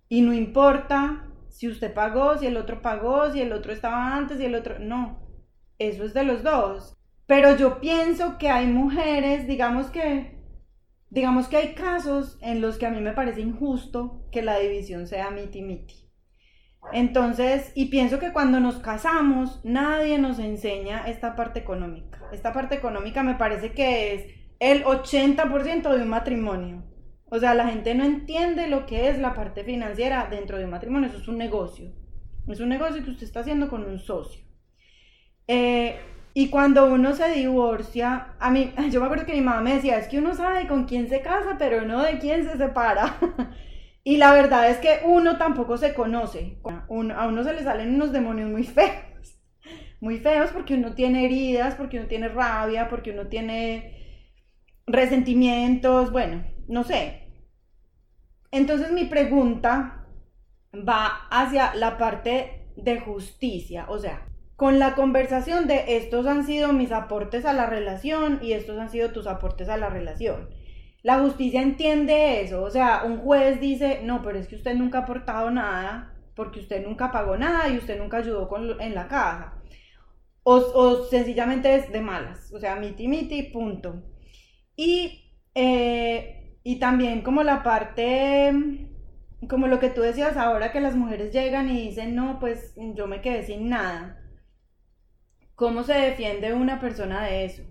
y 0.10 0.22
no 0.22 0.34
importa 0.34 1.28
si 1.54 1.68
usted 1.68 1.94
pagó, 1.94 2.38
si 2.38 2.48
el 2.48 2.58
otro 2.58 2.82
pagó, 2.82 3.32
si 3.32 3.40
el 3.40 3.54
otro 3.54 3.72
estaba 3.72 4.16
antes, 4.16 4.40
y 4.40 4.46
el 4.46 4.56
otro... 4.56 4.80
No, 4.80 5.22
eso 5.78 6.04
es 6.04 6.16
de 6.16 6.24
los 6.24 6.42
dos. 6.42 6.98
Pero 7.28 7.56
yo 7.56 7.80
pienso 7.80 8.40
que 8.40 8.50
hay 8.50 8.66
mujeres, 8.66 9.48
digamos 9.48 9.92
que, 9.92 10.40
digamos 11.12 11.48
que 11.48 11.58
hay 11.58 11.74
casos 11.76 12.40
en 12.42 12.60
los 12.60 12.80
que 12.80 12.88
a 12.88 12.90
mí 12.90 13.02
me 13.02 13.14
parece 13.14 13.42
injusto 13.42 14.26
que 14.32 14.42
la 14.42 14.58
división 14.58 15.06
sea 15.08 15.30
miti-miti. 15.30 16.10
Entonces, 16.92 17.72
y 17.76 17.86
pienso 17.86 18.18
que 18.18 18.34
cuando 18.34 18.60
nos 18.60 18.80
casamos, 18.80 19.62
nadie 19.64 20.18
nos 20.18 20.40
enseña 20.40 21.08
esta 21.08 21.36
parte 21.36 21.60
económica. 21.60 22.20
Esta 22.32 22.52
parte 22.52 22.76
económica 22.76 23.22
me 23.22 23.36
parece 23.36 23.74
que 23.74 24.16
es 24.16 24.26
el 24.60 24.84
80% 24.84 25.96
de 25.96 26.02
un 26.02 26.10
matrimonio. 26.10 26.84
O 27.34 27.40
sea, 27.40 27.56
la 27.56 27.68
gente 27.68 27.96
no 27.96 28.04
entiende 28.04 28.68
lo 28.68 28.86
que 28.86 29.10
es 29.10 29.18
la 29.18 29.34
parte 29.34 29.64
financiera 29.64 30.28
dentro 30.30 30.60
de 30.60 30.66
un 30.66 30.70
matrimonio. 30.70 31.10
Eso 31.10 31.18
es 31.18 31.28
un 31.28 31.40
negocio. 31.40 31.92
Es 32.48 32.60
un 32.60 32.70
negocio 32.70 33.04
que 33.04 33.10
usted 33.10 33.24
está 33.24 33.40
haciendo 33.40 33.70
con 33.70 33.84
un 33.84 33.98
socio. 33.98 34.44
Eh, 35.48 35.96
y 36.36 36.50
cuando 36.50 36.86
uno 36.86 37.16
se 37.16 37.30
divorcia, 37.30 38.36
a 38.40 38.52
mí, 38.52 38.72
yo 38.92 39.00
me 39.00 39.08
acuerdo 39.08 39.26
que 39.26 39.34
mi 39.34 39.42
mamá 39.42 39.62
me 39.62 39.74
decía, 39.74 39.98
es 39.98 40.08
que 40.08 40.20
uno 40.20 40.36
sabe 40.36 40.68
con 40.68 40.86
quién 40.86 41.10
se 41.10 41.22
casa, 41.22 41.56
pero 41.58 41.82
no 41.82 42.04
de 42.04 42.20
quién 42.20 42.44
se 42.44 42.56
separa. 42.56 43.18
y 44.04 44.18
la 44.18 44.32
verdad 44.32 44.70
es 44.70 44.78
que 44.78 45.00
uno 45.04 45.40
tampoco 45.40 45.78
se 45.78 45.96
conoce. 45.96 46.60
a 46.64 46.86
uno 46.88 47.44
se 47.44 47.54
le 47.54 47.64
salen 47.64 47.96
unos 47.96 48.12
demonios 48.12 48.52
muy 48.52 48.64
feos. 48.64 49.40
Muy 50.00 50.20
feos 50.20 50.52
porque 50.52 50.76
uno 50.76 50.94
tiene 50.94 51.26
heridas, 51.26 51.74
porque 51.74 51.98
uno 51.98 52.08
tiene 52.08 52.28
rabia, 52.28 52.90
porque 52.90 53.10
uno 53.10 53.26
tiene 53.26 54.22
resentimientos, 54.86 56.12
bueno, 56.12 56.44
no 56.68 56.84
sé, 56.84 57.23
entonces 58.54 58.92
mi 58.92 59.06
pregunta 59.06 60.06
va 60.74 61.28
hacia 61.32 61.74
la 61.74 61.98
parte 61.98 62.68
de 62.76 63.00
justicia, 63.00 63.86
o 63.90 63.98
sea, 63.98 64.28
con 64.56 64.78
la 64.78 64.94
conversación 64.94 65.68
de 65.68 65.98
estos 65.98 66.28
han 66.28 66.46
sido 66.46 66.72
mis 66.72 66.92
aportes 66.92 67.46
a 67.46 67.54
la 67.54 67.66
relación 67.66 68.40
y 68.44 68.54
estos 68.54 68.78
han 68.78 68.90
sido 68.90 69.12
tus 69.12 69.26
aportes 69.26 69.70
a 69.70 69.78
la 69.78 69.90
relación. 69.90 70.50
La 71.02 71.20
justicia 71.20 71.62
entiende 71.62 72.42
eso, 72.42 72.62
o 72.64 72.70
sea, 72.70 73.04
un 73.04 73.18
juez 73.18 73.60
dice, 73.60 74.02
no, 74.04 74.22
pero 74.22 74.38
es 74.38 74.48
que 74.48 74.56
usted 74.56 74.76
nunca 74.76 75.00
ha 75.00 75.02
aportado 75.02 75.50
nada 75.50 76.14
porque 76.36 76.60
usted 76.60 76.86
nunca 76.86 77.12
pagó 77.12 77.36
nada 77.38 77.68
y 77.70 77.78
usted 77.78 77.98
nunca 77.98 78.18
ayudó 78.18 78.48
en 78.80 78.94
la 78.94 79.08
casa. 79.08 79.56
O, 80.44 80.58
o, 80.58 81.06
sencillamente 81.06 81.74
es 81.74 81.92
de 81.92 82.02
malas, 82.02 82.54
o 82.54 82.60
sea, 82.60 82.76
miti 82.76 83.08
miti, 83.08 83.44
punto. 83.44 84.04
Y 84.76 85.24
eh, 85.56 86.43
y 86.64 86.80
también 86.80 87.22
como 87.22 87.44
la 87.44 87.62
parte, 87.64 88.88
como 89.50 89.68
lo 89.68 89.80
que 89.80 89.90
tú 89.90 90.02
decías 90.02 90.38
ahora, 90.38 90.72
que 90.72 90.80
las 90.80 90.96
mujeres 90.96 91.34
llegan 91.34 91.70
y 91.70 91.90
dicen, 91.90 92.16
no, 92.16 92.40
pues 92.40 92.74
yo 92.76 93.08
me 93.08 93.22
quedé 93.22 93.46
sin 93.46 93.70
nada. 93.70 94.20
¿Cómo 95.56 95.84
se 95.84 95.94
defiende 95.94 96.54
una 96.54 96.80
persona 96.80 97.24
de 97.24 97.46
eso? 97.46 97.64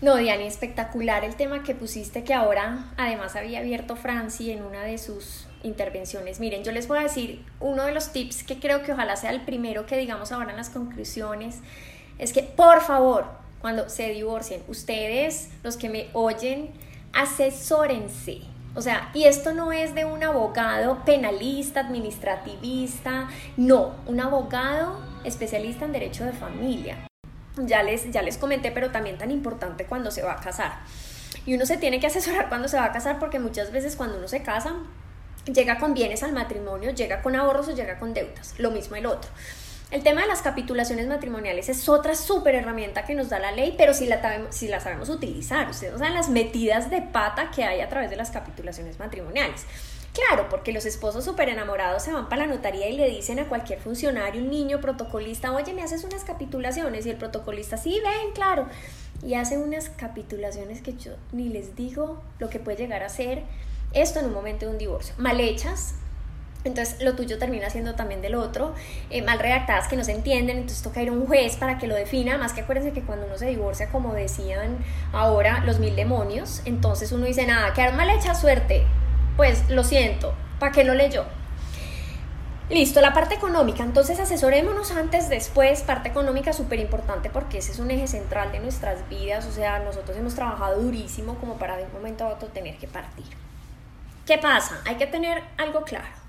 No, 0.00 0.16
Diani, 0.16 0.44
espectacular 0.44 1.24
el 1.24 1.34
tema 1.34 1.62
que 1.62 1.74
pusiste, 1.74 2.24
que 2.24 2.34
ahora 2.34 2.92
además 2.98 3.36
había 3.36 3.60
abierto 3.60 3.96
Franci 3.96 4.50
en 4.50 4.62
una 4.62 4.82
de 4.82 4.98
sus 4.98 5.46
intervenciones. 5.62 6.40
Miren, 6.40 6.62
yo 6.62 6.72
les 6.72 6.88
voy 6.88 6.98
a 6.98 7.04
decir 7.04 7.42
uno 7.58 7.84
de 7.84 7.94
los 7.94 8.12
tips 8.12 8.42
que 8.42 8.58
creo 8.58 8.82
que 8.82 8.92
ojalá 8.92 9.16
sea 9.16 9.30
el 9.30 9.42
primero 9.42 9.86
que 9.86 9.96
digamos 9.96 10.30
ahora 10.30 10.50
en 10.50 10.56
las 10.58 10.68
conclusiones, 10.68 11.60
es 12.18 12.32
que 12.32 12.42
por 12.42 12.82
favor, 12.82 13.24
cuando 13.60 13.88
se 13.88 14.10
divorcien, 14.10 14.62
ustedes, 14.68 15.50
los 15.62 15.78
que 15.78 15.88
me 15.88 16.08
oyen, 16.12 16.72
asesórense. 17.14 18.42
O 18.76 18.82
sea, 18.82 19.10
y 19.14 19.24
esto 19.24 19.54
no 19.54 19.72
es 19.72 19.94
de 19.94 20.04
un 20.04 20.22
abogado 20.24 21.04
penalista, 21.04 21.80
administrativista, 21.80 23.28
no, 23.56 23.94
un 24.06 24.20
abogado 24.20 24.98
especialista 25.22 25.84
en 25.84 25.92
derecho 25.92 26.24
de 26.24 26.32
familia. 26.32 27.06
Ya 27.56 27.84
les, 27.84 28.10
ya 28.10 28.22
les 28.22 28.36
comenté, 28.36 28.72
pero 28.72 28.90
también 28.90 29.16
tan 29.16 29.30
importante 29.30 29.84
cuando 29.84 30.10
se 30.10 30.22
va 30.22 30.32
a 30.32 30.40
casar. 30.40 30.72
Y 31.46 31.54
uno 31.54 31.66
se 31.66 31.76
tiene 31.76 32.00
que 32.00 32.08
asesorar 32.08 32.48
cuando 32.48 32.66
se 32.66 32.76
va 32.76 32.86
a 32.86 32.92
casar 32.92 33.20
porque 33.20 33.38
muchas 33.38 33.70
veces 33.70 33.94
cuando 33.94 34.18
uno 34.18 34.26
se 34.26 34.42
casa, 34.42 34.74
llega 35.44 35.78
con 35.78 35.94
bienes 35.94 36.24
al 36.24 36.32
matrimonio, 36.32 36.90
llega 36.90 37.22
con 37.22 37.36
ahorros 37.36 37.68
o 37.68 37.74
llega 37.74 37.98
con 38.00 38.12
deudas. 38.12 38.54
Lo 38.58 38.72
mismo 38.72 38.96
el 38.96 39.06
otro. 39.06 39.30
El 39.94 40.02
tema 40.02 40.22
de 40.22 40.26
las 40.26 40.42
capitulaciones 40.42 41.06
matrimoniales 41.06 41.68
es 41.68 41.88
otra 41.88 42.16
súper 42.16 42.56
herramienta 42.56 43.04
que 43.04 43.14
nos 43.14 43.28
da 43.28 43.38
la 43.38 43.52
ley, 43.52 43.76
pero 43.78 43.94
si 43.94 44.06
la, 44.06 44.48
si 44.50 44.66
sabemos 44.66 45.08
utilizar. 45.08 45.70
Ustedes 45.70 45.92
no 45.92 46.00
saben 46.00 46.14
las 46.14 46.30
metidas 46.30 46.90
de 46.90 47.00
pata 47.00 47.52
que 47.52 47.62
hay 47.62 47.80
a 47.80 47.88
través 47.88 48.10
de 48.10 48.16
las 48.16 48.32
capitulaciones 48.32 48.98
matrimoniales. 48.98 49.64
Claro, 50.12 50.48
porque 50.50 50.72
los 50.72 50.84
esposos 50.84 51.24
súper 51.24 51.48
enamorados 51.48 52.02
se 52.02 52.12
van 52.12 52.28
para 52.28 52.44
la 52.44 52.52
notaría 52.52 52.88
y 52.88 52.96
le 52.96 53.08
dicen 53.08 53.38
a 53.38 53.48
cualquier 53.48 53.78
funcionario, 53.78 54.42
un 54.42 54.50
niño 54.50 54.80
protocolista, 54.80 55.52
oye, 55.52 55.72
me 55.74 55.84
haces 55.84 56.02
unas 56.02 56.24
capitulaciones. 56.24 57.06
Y 57.06 57.10
el 57.10 57.16
protocolista, 57.16 57.76
sí, 57.76 58.00
ven, 58.02 58.32
claro. 58.34 58.66
Y 59.22 59.34
hace 59.34 59.58
unas 59.58 59.90
capitulaciones 59.90 60.82
que 60.82 60.94
yo 60.94 61.12
ni 61.30 61.50
les 61.50 61.76
digo 61.76 62.20
lo 62.40 62.50
que 62.50 62.58
puede 62.58 62.78
llegar 62.78 63.04
a 63.04 63.08
ser 63.08 63.44
esto 63.92 64.18
en 64.18 64.26
un 64.26 64.32
momento 64.32 64.66
de 64.66 64.72
un 64.72 64.78
divorcio. 64.78 65.14
Mal 65.18 65.38
hechas, 65.38 65.94
entonces 66.64 67.02
lo 67.02 67.14
tuyo 67.14 67.38
termina 67.38 67.70
siendo 67.70 67.94
también 67.94 68.22
del 68.22 68.34
otro, 68.34 68.74
eh, 69.10 69.22
mal 69.22 69.38
redactadas 69.38 69.86
que 69.86 69.96
no 69.96 70.04
se 70.04 70.12
entienden, 70.12 70.56
entonces 70.58 70.82
toca 70.82 71.02
ir 71.02 71.10
a 71.10 71.12
un 71.12 71.26
juez 71.26 71.56
para 71.56 71.78
que 71.78 71.86
lo 71.86 71.94
defina, 71.94 72.38
más 72.38 72.52
que 72.52 72.62
acuérdense 72.62 72.92
que 72.92 73.02
cuando 73.02 73.26
uno 73.26 73.36
se 73.38 73.46
divorcia, 73.46 73.90
como 73.90 74.14
decían 74.14 74.78
ahora, 75.12 75.60
los 75.60 75.78
mil 75.78 75.94
demonios, 75.94 76.62
entonces 76.64 77.12
uno 77.12 77.26
dice, 77.26 77.46
nada, 77.46 77.72
quedar 77.74 77.94
mal 77.94 78.08
hecha 78.10 78.34
suerte, 78.34 78.84
pues 79.36 79.68
lo 79.68 79.84
siento, 79.84 80.34
¿para 80.58 80.72
qué 80.72 80.84
lo 80.84 80.94
leyó? 80.94 81.24
Listo, 82.70 83.02
la 83.02 83.12
parte 83.12 83.34
económica, 83.34 83.82
entonces 83.82 84.18
asesorémonos 84.18 84.90
antes, 84.92 85.28
después, 85.28 85.82
parte 85.82 86.08
económica 86.08 86.54
súper 86.54 86.80
importante 86.80 87.28
porque 87.28 87.58
ese 87.58 87.72
es 87.72 87.78
un 87.78 87.90
eje 87.90 88.06
central 88.06 88.52
de 88.52 88.60
nuestras 88.60 89.06
vidas, 89.10 89.44
o 89.44 89.52
sea, 89.52 89.80
nosotros 89.80 90.16
hemos 90.16 90.34
trabajado 90.34 90.80
durísimo 90.80 91.34
como 91.34 91.58
para 91.58 91.76
de 91.76 91.84
un 91.84 91.92
momento 91.92 92.24
a 92.24 92.28
otro 92.28 92.48
tener 92.48 92.78
que 92.78 92.88
partir. 92.88 93.26
¿Qué 94.24 94.38
pasa? 94.38 94.80
Hay 94.86 94.94
que 94.94 95.06
tener 95.06 95.42
algo 95.58 95.82
claro 95.82 96.23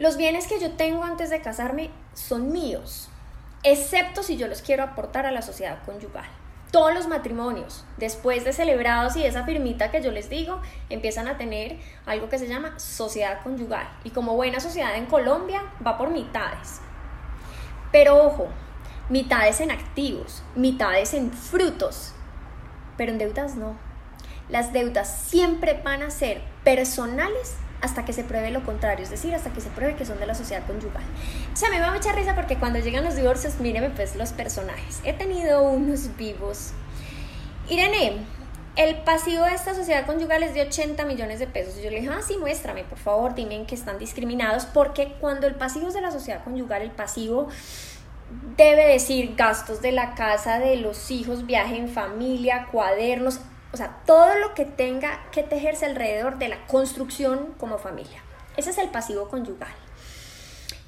los 0.00 0.16
bienes 0.16 0.46
que 0.46 0.58
yo 0.58 0.72
tengo 0.72 1.04
antes 1.04 1.28
de 1.28 1.42
casarme 1.42 1.90
son 2.14 2.52
míos, 2.52 3.10
excepto 3.62 4.22
si 4.22 4.38
yo 4.38 4.48
los 4.48 4.62
quiero 4.62 4.82
aportar 4.82 5.26
a 5.26 5.30
la 5.30 5.42
sociedad 5.42 5.80
conyugal. 5.84 6.24
Todos 6.70 6.94
los 6.94 7.06
matrimonios, 7.06 7.84
después 7.98 8.42
de 8.46 8.54
celebrados 8.54 9.14
y 9.16 9.24
esa 9.24 9.44
firmita 9.44 9.90
que 9.90 10.00
yo 10.00 10.10
les 10.10 10.30
digo, 10.30 10.58
empiezan 10.88 11.28
a 11.28 11.36
tener 11.36 11.78
algo 12.06 12.30
que 12.30 12.38
se 12.38 12.48
llama 12.48 12.78
sociedad 12.78 13.42
conyugal. 13.42 13.86
Y 14.02 14.08
como 14.08 14.36
buena 14.36 14.58
sociedad 14.58 14.96
en 14.96 15.04
Colombia, 15.04 15.64
va 15.86 15.98
por 15.98 16.08
mitades. 16.08 16.80
Pero 17.92 18.24
ojo, 18.24 18.48
mitades 19.10 19.60
en 19.60 19.70
activos, 19.70 20.42
mitades 20.56 21.12
en 21.12 21.30
frutos, 21.30 22.14
pero 22.96 23.12
en 23.12 23.18
deudas 23.18 23.54
no. 23.54 23.76
Las 24.48 24.72
deudas 24.72 25.14
siempre 25.28 25.78
van 25.84 26.02
a 26.02 26.10
ser 26.10 26.40
personales 26.64 27.58
hasta 27.80 28.04
que 28.04 28.12
se 28.12 28.24
pruebe 28.24 28.50
lo 28.50 28.64
contrario, 28.64 29.04
es 29.04 29.10
decir, 29.10 29.34
hasta 29.34 29.52
que 29.52 29.60
se 29.60 29.70
pruebe 29.70 29.96
que 29.96 30.04
son 30.04 30.18
de 30.18 30.26
la 30.26 30.34
sociedad 30.34 30.66
conyugal. 30.66 31.02
O 31.52 31.56
sea, 31.56 31.70
me 31.70 31.80
va 31.80 31.92
mucha 31.92 32.12
risa 32.12 32.34
porque 32.34 32.56
cuando 32.56 32.78
llegan 32.78 33.04
los 33.04 33.16
divorcios, 33.16 33.58
míreme 33.60 33.90
pues 33.90 34.16
los 34.16 34.32
personajes. 34.32 35.00
He 35.04 35.12
tenido 35.12 35.62
unos 35.62 36.16
vivos. 36.16 36.72
Irene, 37.68 38.18
el 38.76 38.96
pasivo 39.02 39.44
de 39.44 39.54
esta 39.54 39.74
sociedad 39.74 40.06
conyugal 40.06 40.42
es 40.42 40.54
de 40.54 40.62
80 40.62 41.04
millones 41.04 41.38
de 41.38 41.46
pesos. 41.46 41.76
Y 41.78 41.82
yo 41.82 41.90
le 41.90 42.00
dije, 42.00 42.12
ah, 42.12 42.22
sí, 42.26 42.36
muéstrame, 42.36 42.84
por 42.84 42.98
favor, 42.98 43.34
dime 43.34 43.64
que 43.66 43.74
están 43.74 43.98
discriminados, 43.98 44.66
porque 44.66 45.14
cuando 45.20 45.46
el 45.46 45.54
pasivo 45.54 45.88
es 45.88 45.94
de 45.94 46.00
la 46.00 46.10
sociedad 46.10 46.44
conyugal, 46.44 46.82
el 46.82 46.90
pasivo 46.90 47.48
debe 48.56 48.86
decir 48.86 49.34
gastos 49.36 49.82
de 49.82 49.92
la 49.92 50.14
casa, 50.14 50.58
de 50.58 50.76
los 50.76 51.10
hijos, 51.10 51.46
viaje 51.46 51.76
en 51.76 51.88
familia, 51.88 52.68
cuadernos, 52.70 53.40
o 53.72 53.76
sea, 53.76 54.00
todo 54.06 54.34
lo 54.36 54.54
que 54.54 54.64
tenga 54.64 55.20
que 55.30 55.42
tejerse 55.42 55.86
alrededor 55.86 56.38
de 56.38 56.48
la 56.48 56.66
construcción 56.66 57.54
como 57.58 57.78
familia. 57.78 58.22
Ese 58.56 58.70
es 58.70 58.78
el 58.78 58.88
pasivo 58.88 59.28
conyugal. 59.28 59.72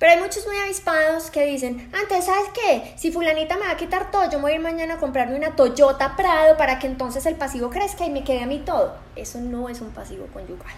Pero 0.02 0.14
hay 0.14 0.18
muchos 0.18 0.44
muy 0.48 0.56
avispados 0.56 1.30
que 1.30 1.46
dicen, 1.46 1.88
antes, 1.94 2.24
¿sabes 2.24 2.50
qué? 2.52 2.92
Si 2.96 3.12
fulanita 3.12 3.56
me 3.56 3.66
va 3.66 3.70
a 3.70 3.76
quitar 3.76 4.10
todo, 4.10 4.28
yo 4.28 4.38
me 4.38 4.42
voy 4.42 4.52
a 4.52 4.54
ir 4.56 4.60
mañana 4.60 4.94
a 4.94 4.98
comprarme 4.98 5.36
una 5.36 5.54
Toyota 5.54 6.16
Prado 6.16 6.56
para 6.56 6.80
que 6.80 6.88
entonces 6.88 7.24
el 7.26 7.36
pasivo 7.36 7.70
crezca 7.70 8.04
y 8.04 8.10
me 8.10 8.24
quede 8.24 8.42
a 8.42 8.46
mí 8.46 8.58
todo. 8.66 8.96
Eso 9.14 9.38
no 9.38 9.68
es 9.68 9.80
un 9.80 9.90
pasivo 9.90 10.26
conyugal. 10.32 10.74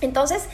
Entonces, 0.00 0.44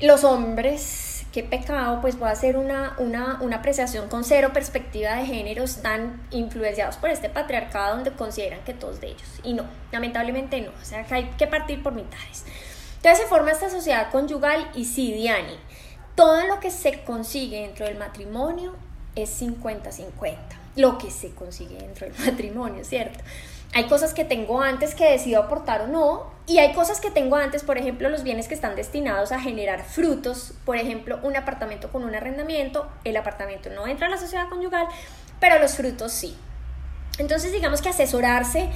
los 0.00 0.24
hombres, 0.24 1.13
qué 1.34 1.42
pecado, 1.42 2.00
pues 2.00 2.16
voy 2.16 2.28
a 2.28 2.30
hacer 2.30 2.56
una, 2.56 2.94
una, 2.98 3.38
una 3.40 3.56
apreciación 3.56 4.08
con 4.08 4.22
cero 4.22 4.50
perspectiva 4.54 5.16
de 5.16 5.26
género, 5.26 5.64
están 5.64 6.22
influenciados 6.30 6.94
por 6.96 7.10
este 7.10 7.28
patriarcado 7.28 7.96
donde 7.96 8.12
consideran 8.12 8.60
que 8.62 8.72
todos 8.72 9.00
de 9.00 9.08
ellos. 9.08 9.28
Y 9.42 9.54
no, 9.54 9.64
lamentablemente 9.90 10.60
no. 10.60 10.70
O 10.80 10.84
sea, 10.84 11.04
que 11.04 11.12
hay 11.12 11.24
que 11.36 11.48
partir 11.48 11.82
por 11.82 11.92
mitades. 11.92 12.44
Entonces 12.98 13.24
se 13.24 13.26
forma 13.26 13.50
esta 13.50 13.68
sociedad 13.68 14.12
conyugal 14.12 14.70
y 14.76 14.84
sí, 14.84 15.12
Diani, 15.12 15.58
todo 16.14 16.46
lo 16.46 16.60
que 16.60 16.70
se 16.70 17.02
consigue 17.02 17.62
dentro 17.62 17.84
del 17.84 17.98
matrimonio 17.98 18.76
es 19.16 19.42
50-50, 19.42 20.36
lo 20.76 20.98
que 20.98 21.10
se 21.10 21.32
consigue 21.34 21.78
dentro 21.78 22.06
del 22.06 22.16
matrimonio, 22.26 22.84
¿cierto? 22.84 23.18
Hay 23.74 23.84
cosas 23.84 24.14
que 24.14 24.24
tengo 24.24 24.62
antes 24.62 24.94
que 24.94 25.10
decido 25.10 25.42
aportar 25.42 25.82
o 25.82 25.86
no, 25.88 26.32
y 26.46 26.58
hay 26.58 26.74
cosas 26.74 27.00
que 27.00 27.10
tengo 27.10 27.36
antes, 27.36 27.64
por 27.64 27.76
ejemplo, 27.76 28.08
los 28.08 28.22
bienes 28.22 28.48
que 28.48 28.54
están 28.54 28.76
destinados 28.76 29.32
a 29.32 29.40
generar 29.40 29.82
frutos, 29.82 30.52
por 30.64 30.76
ejemplo, 30.76 31.18
un 31.22 31.36
apartamento 31.36 31.90
con 31.90 32.04
un 32.04 32.14
arrendamiento, 32.14 32.86
el 33.04 33.16
apartamento 33.16 33.70
no 33.70 33.86
entra 33.86 34.06
a 34.06 34.10
la 34.10 34.18
sociedad 34.18 34.48
conyugal, 34.48 34.86
pero 35.40 35.58
los 35.58 35.74
frutos 35.74 36.12
sí. 36.12 36.36
Entonces, 37.18 37.52
digamos 37.52 37.80
que 37.80 37.88
asesorarse 37.88 38.70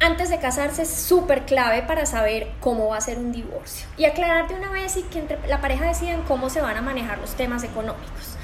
antes 0.00 0.30
de 0.30 0.38
casarse 0.38 0.82
es 0.82 0.90
súper 0.90 1.44
clave 1.44 1.82
para 1.82 2.06
saber 2.06 2.50
cómo 2.60 2.88
va 2.88 2.96
a 2.96 3.00
ser 3.00 3.18
un 3.18 3.32
divorcio. 3.32 3.86
Y 3.98 4.06
aclarar 4.06 4.48
de 4.48 4.54
una 4.54 4.70
vez 4.70 4.96
y 4.96 5.02
que 5.02 5.38
la 5.48 5.60
pareja 5.60 5.86
decidan 5.86 6.22
cómo 6.22 6.48
se 6.48 6.62
van 6.62 6.76
a 6.76 6.82
manejar 6.82 7.18
los 7.18 7.34
temas 7.34 7.62
económicos. 7.64 8.36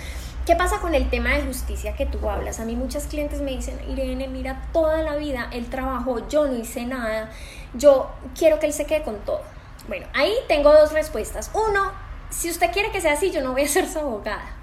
¿Qué 0.47 0.55
pasa 0.55 0.79
con 0.79 0.95
el 0.95 1.11
tema 1.11 1.31
de 1.31 1.43
justicia 1.43 1.97
que 1.97 2.07
tú 2.07 2.31
hablas? 2.31 2.61
A 2.61 2.65
mí 2.65 2.77
muchas 2.77 3.09
clientes 3.09 3.41
me 3.41 3.51
dicen, 3.51 3.81
Irene, 3.91 4.29
mira, 4.29 4.63
toda 4.73 5.03
la 5.03 5.17
vida 5.17 5.49
él 5.53 5.67
trabajó, 5.69 6.29
yo 6.29 6.47
no 6.47 6.55
hice 6.55 6.87
nada, 6.87 7.31
yo 7.75 8.13
quiero 8.39 8.61
que 8.61 8.67
él 8.67 8.73
se 8.73 8.87
quede 8.87 9.03
con 9.03 9.19
todo. 9.25 9.43
Bueno, 9.89 10.07
ahí 10.15 10.33
tengo 10.47 10.73
dos 10.73 10.93
respuestas. 10.93 11.51
Uno, 11.53 11.91
si 12.31 12.49
usted 12.49 12.71
quiere 12.71 12.93
que 12.93 13.01
sea 13.01 13.15
así, 13.15 13.33
yo 13.33 13.43
no 13.43 13.53
voy 13.53 13.63
a 13.63 13.69
ser 13.69 13.89
su 13.89 13.99
abogada 13.99 14.57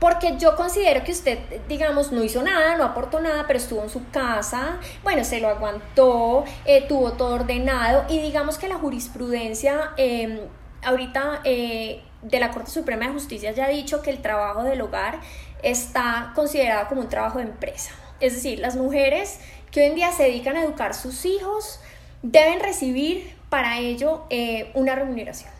porque 0.00 0.38
yo 0.38 0.56
considero 0.56 1.04
que 1.04 1.12
usted, 1.12 1.38
digamos, 1.68 2.10
no 2.10 2.24
hizo 2.24 2.42
nada, 2.42 2.76
no 2.76 2.84
aportó 2.84 3.20
nada, 3.20 3.44
pero 3.46 3.58
estuvo 3.58 3.82
en 3.82 3.90
su 3.90 4.08
casa, 4.10 4.78
bueno, 5.04 5.24
se 5.24 5.40
lo 5.40 5.48
aguantó, 5.48 6.44
eh, 6.64 6.86
tuvo 6.88 7.12
todo 7.12 7.34
ordenado 7.34 8.06
y 8.08 8.18
digamos 8.18 8.56
que 8.56 8.66
la 8.66 8.76
jurisprudencia 8.76 9.92
em, 9.98 10.40
ahorita 10.82 11.42
eh, 11.44 12.02
de 12.22 12.40
la 12.40 12.50
Corte 12.50 12.70
Suprema 12.70 13.06
de 13.06 13.12
Justicia 13.12 13.52
ya 13.52 13.66
ha 13.66 13.68
dicho 13.68 14.02
que 14.02 14.10
el 14.10 14.20
trabajo 14.22 14.62
del 14.62 14.80
hogar 14.80 15.20
está 15.62 16.32
considerado 16.34 16.88
como 16.88 17.00
un 17.02 17.08
trabajo 17.08 17.38
de 17.38 17.44
empresa. 17.44 17.92
Es 18.20 18.34
decir, 18.34 18.58
las 18.58 18.76
mujeres 18.76 19.40
que 19.70 19.80
hoy 19.80 19.86
en 19.86 19.94
día 19.94 20.12
se 20.12 20.24
dedican 20.24 20.56
a 20.56 20.64
educar 20.64 20.94
sus 20.94 21.24
hijos 21.24 21.80
deben 22.22 22.60
recibir 22.60 23.34
para 23.48 23.78
ello 23.78 24.24
eh, 24.30 24.70
una 24.74 24.94
remuneración. 24.94 25.50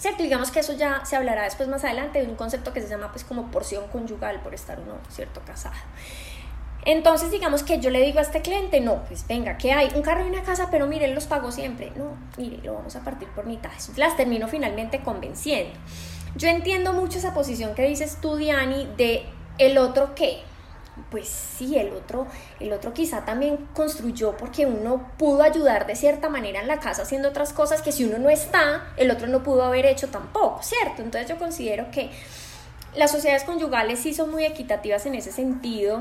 ¿cierto? 0.00 0.22
Digamos 0.22 0.50
que 0.50 0.60
eso 0.60 0.72
ya 0.72 1.04
se 1.04 1.16
hablará 1.16 1.42
después 1.44 1.68
más 1.68 1.84
adelante 1.84 2.20
de 2.20 2.26
un 2.26 2.34
concepto 2.34 2.72
que 2.72 2.80
se 2.80 2.88
llama 2.88 3.12
pues 3.12 3.22
como 3.24 3.50
porción 3.50 3.86
conyugal 3.88 4.40
por 4.40 4.54
estar 4.54 4.80
uno, 4.80 4.98
¿cierto? 5.10 5.42
Casado. 5.46 5.74
Entonces, 6.84 7.30
digamos 7.30 7.62
que 7.62 7.78
yo 7.78 7.90
le 7.90 8.00
digo 8.00 8.18
a 8.18 8.22
este 8.22 8.40
cliente, 8.40 8.80
no, 8.80 9.04
pues 9.04 9.26
venga, 9.26 9.58
que 9.58 9.72
hay 9.72 9.90
un 9.94 10.02
carro 10.02 10.24
y 10.24 10.28
una 10.30 10.42
casa, 10.42 10.68
pero 10.70 10.86
mire, 10.86 11.08
los 11.08 11.26
pago 11.26 11.52
siempre. 11.52 11.92
No, 11.96 12.16
mire, 12.38 12.58
lo 12.62 12.74
vamos 12.74 12.96
a 12.96 13.00
partir 13.00 13.28
por 13.28 13.46
mitades. 13.46 13.96
Las 13.96 14.16
termino 14.16 14.48
finalmente 14.48 15.00
convenciendo. 15.00 15.78
Yo 16.36 16.48
entiendo 16.48 16.92
mucho 16.92 17.18
esa 17.18 17.34
posición 17.34 17.74
que 17.74 17.86
dices 17.86 18.18
tú, 18.20 18.36
Diani, 18.36 18.88
de 18.96 19.24
el 19.58 19.78
otro 19.78 20.14
qué 20.14 20.42
pues 21.10 21.28
sí, 21.28 21.78
el 21.78 21.92
otro, 21.92 22.26
el 22.58 22.72
otro 22.72 22.92
quizá 22.92 23.24
también 23.24 23.68
construyó 23.74 24.36
porque 24.36 24.66
uno 24.66 25.10
pudo 25.16 25.42
ayudar 25.42 25.86
de 25.86 25.96
cierta 25.96 26.28
manera 26.28 26.60
en 26.60 26.68
la 26.68 26.80
casa 26.80 27.02
haciendo 27.02 27.28
otras 27.28 27.52
cosas 27.52 27.82
que 27.82 27.92
si 27.92 28.04
uno 28.04 28.18
no 28.18 28.28
está, 28.28 28.92
el 28.96 29.10
otro 29.10 29.26
no 29.26 29.42
pudo 29.42 29.64
haber 29.64 29.86
hecho 29.86 30.08
tampoco, 30.08 30.60
¿cierto? 30.62 31.02
Entonces 31.02 31.28
yo 31.28 31.38
considero 31.38 31.90
que 31.90 32.10
las 32.94 33.10
sociedades 33.12 33.44
conyugales 33.44 34.00
sí 34.00 34.12
son 34.12 34.30
muy 34.30 34.44
equitativas 34.44 35.06
en 35.06 35.14
ese 35.14 35.32
sentido. 35.32 36.00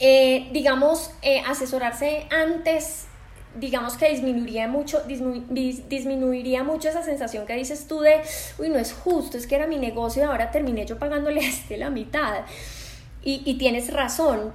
Eh, 0.00 0.48
digamos, 0.52 1.10
eh, 1.22 1.40
asesorarse 1.46 2.26
antes 2.30 3.06
digamos 3.54 3.96
que 3.96 4.10
disminuiría 4.10 4.66
mucho, 4.68 5.02
disminuiría 5.06 6.64
mucho 6.64 6.88
esa 6.88 7.02
sensación 7.02 7.46
que 7.46 7.54
dices 7.54 7.86
tú 7.86 8.00
de, 8.00 8.20
uy, 8.58 8.68
no 8.68 8.78
es 8.78 8.92
justo, 8.92 9.38
es 9.38 9.46
que 9.46 9.54
era 9.54 9.66
mi 9.66 9.78
negocio 9.78 10.22
y 10.22 10.26
ahora 10.26 10.50
terminé 10.50 10.86
yo 10.86 10.98
pagándole 10.98 11.40
a 11.44 11.48
este 11.48 11.76
la 11.76 11.90
mitad 11.90 12.44
y, 13.26 13.54
tienes 13.54 13.90
razón, 13.90 14.52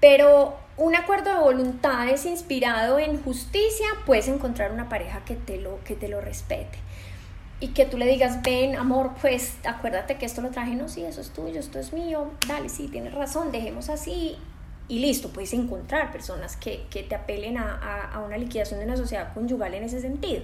pero 0.00 0.56
un 0.78 0.96
acuerdo 0.96 1.30
de 1.30 1.40
voluntades 1.40 2.24
inspirado 2.24 2.98
en 2.98 3.22
justicia, 3.22 3.86
puedes 4.06 4.28
encontrar 4.28 4.72
una 4.72 4.88
pareja 4.88 5.26
que 5.26 5.34
te 5.34 5.58
lo, 5.58 5.84
que 5.84 5.94
te 5.94 6.08
lo 6.08 6.22
respete. 6.22 6.78
Y 7.60 7.68
que 7.68 7.84
tú 7.84 7.98
le 7.98 8.06
digas, 8.06 8.40
ven, 8.42 8.76
amor, 8.76 9.10
pues 9.20 9.56
acuérdate 9.64 10.16
que 10.16 10.24
esto 10.24 10.40
lo 10.40 10.48
traje, 10.50 10.74
no, 10.74 10.88
sí, 10.88 11.04
eso 11.04 11.20
es 11.20 11.30
tuyo, 11.30 11.60
esto 11.60 11.78
es 11.78 11.92
mío, 11.92 12.30
dale, 12.46 12.70
sí, 12.70 12.88
tienes 12.88 13.12
razón, 13.12 13.52
dejemos 13.52 13.90
así. 13.90 14.38
Y 14.88 15.00
listo, 15.00 15.28
puedes 15.28 15.52
encontrar 15.52 16.10
personas 16.10 16.56
que, 16.56 16.86
te 16.90 17.14
apelen 17.14 17.58
a, 17.58 18.10
a 18.12 18.20
una 18.20 18.38
liquidación 18.38 18.80
de 18.80 18.86
una 18.86 18.96
sociedad 18.96 19.32
conyugal 19.34 19.74
en 19.74 19.84
ese 19.84 20.00
sentido. 20.00 20.42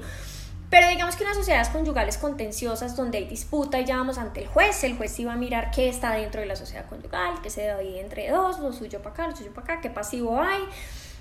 Pero 0.70 0.88
digamos 0.88 1.14
que 1.14 1.22
unas 1.22 1.36
sociedades 1.36 1.68
conyugales 1.68 2.18
contenciosas 2.18 2.96
donde 2.96 3.18
hay 3.18 3.26
disputa 3.26 3.80
y 3.80 3.84
ya 3.84 3.96
vamos 3.96 4.18
ante 4.18 4.40
el 4.42 4.48
juez, 4.48 4.82
el 4.82 4.96
juez 4.96 5.18
iba 5.20 5.32
a 5.32 5.36
mirar 5.36 5.70
qué 5.70 5.88
está 5.88 6.14
dentro 6.14 6.40
de 6.40 6.48
la 6.48 6.56
sociedad 6.56 6.86
conyugal, 6.86 7.40
qué 7.42 7.50
se 7.50 7.72
divide 7.76 8.00
entre 8.00 8.28
dos, 8.28 8.58
lo 8.58 8.72
suyo 8.72 9.00
para 9.00 9.14
acá, 9.14 9.28
lo 9.28 9.36
suyo 9.36 9.52
para 9.52 9.74
acá, 9.74 9.80
qué 9.80 9.90
pasivo 9.90 10.40
hay, 10.40 10.62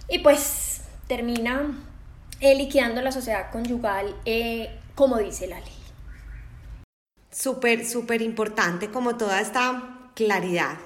y 0.09 0.19
pues 0.19 0.81
termina 1.07 1.79
eh, 2.39 2.55
liquidando 2.55 3.01
la 3.01 3.11
sociedad 3.11 3.51
conyugal 3.51 4.15
eh, 4.25 4.75
como 4.95 5.17
dice 5.17 5.45
la 5.47 5.59
ley. 5.59 5.77
Súper, 7.29 7.85
súper 7.85 8.21
importante 8.21 8.89
como 8.89 9.17
toda 9.17 9.39
esta 9.39 10.09
claridad. 10.15 10.77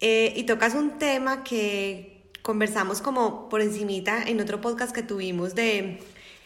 Eh, 0.00 0.34
y 0.36 0.44
tocas 0.44 0.74
un 0.74 0.98
tema 0.98 1.42
que 1.42 2.30
conversamos 2.42 3.00
como 3.00 3.48
por 3.48 3.60
encimita 3.60 4.22
en 4.22 4.40
otro 4.40 4.60
podcast 4.60 4.94
que 4.94 5.02
tuvimos 5.02 5.54
de 5.54 6.00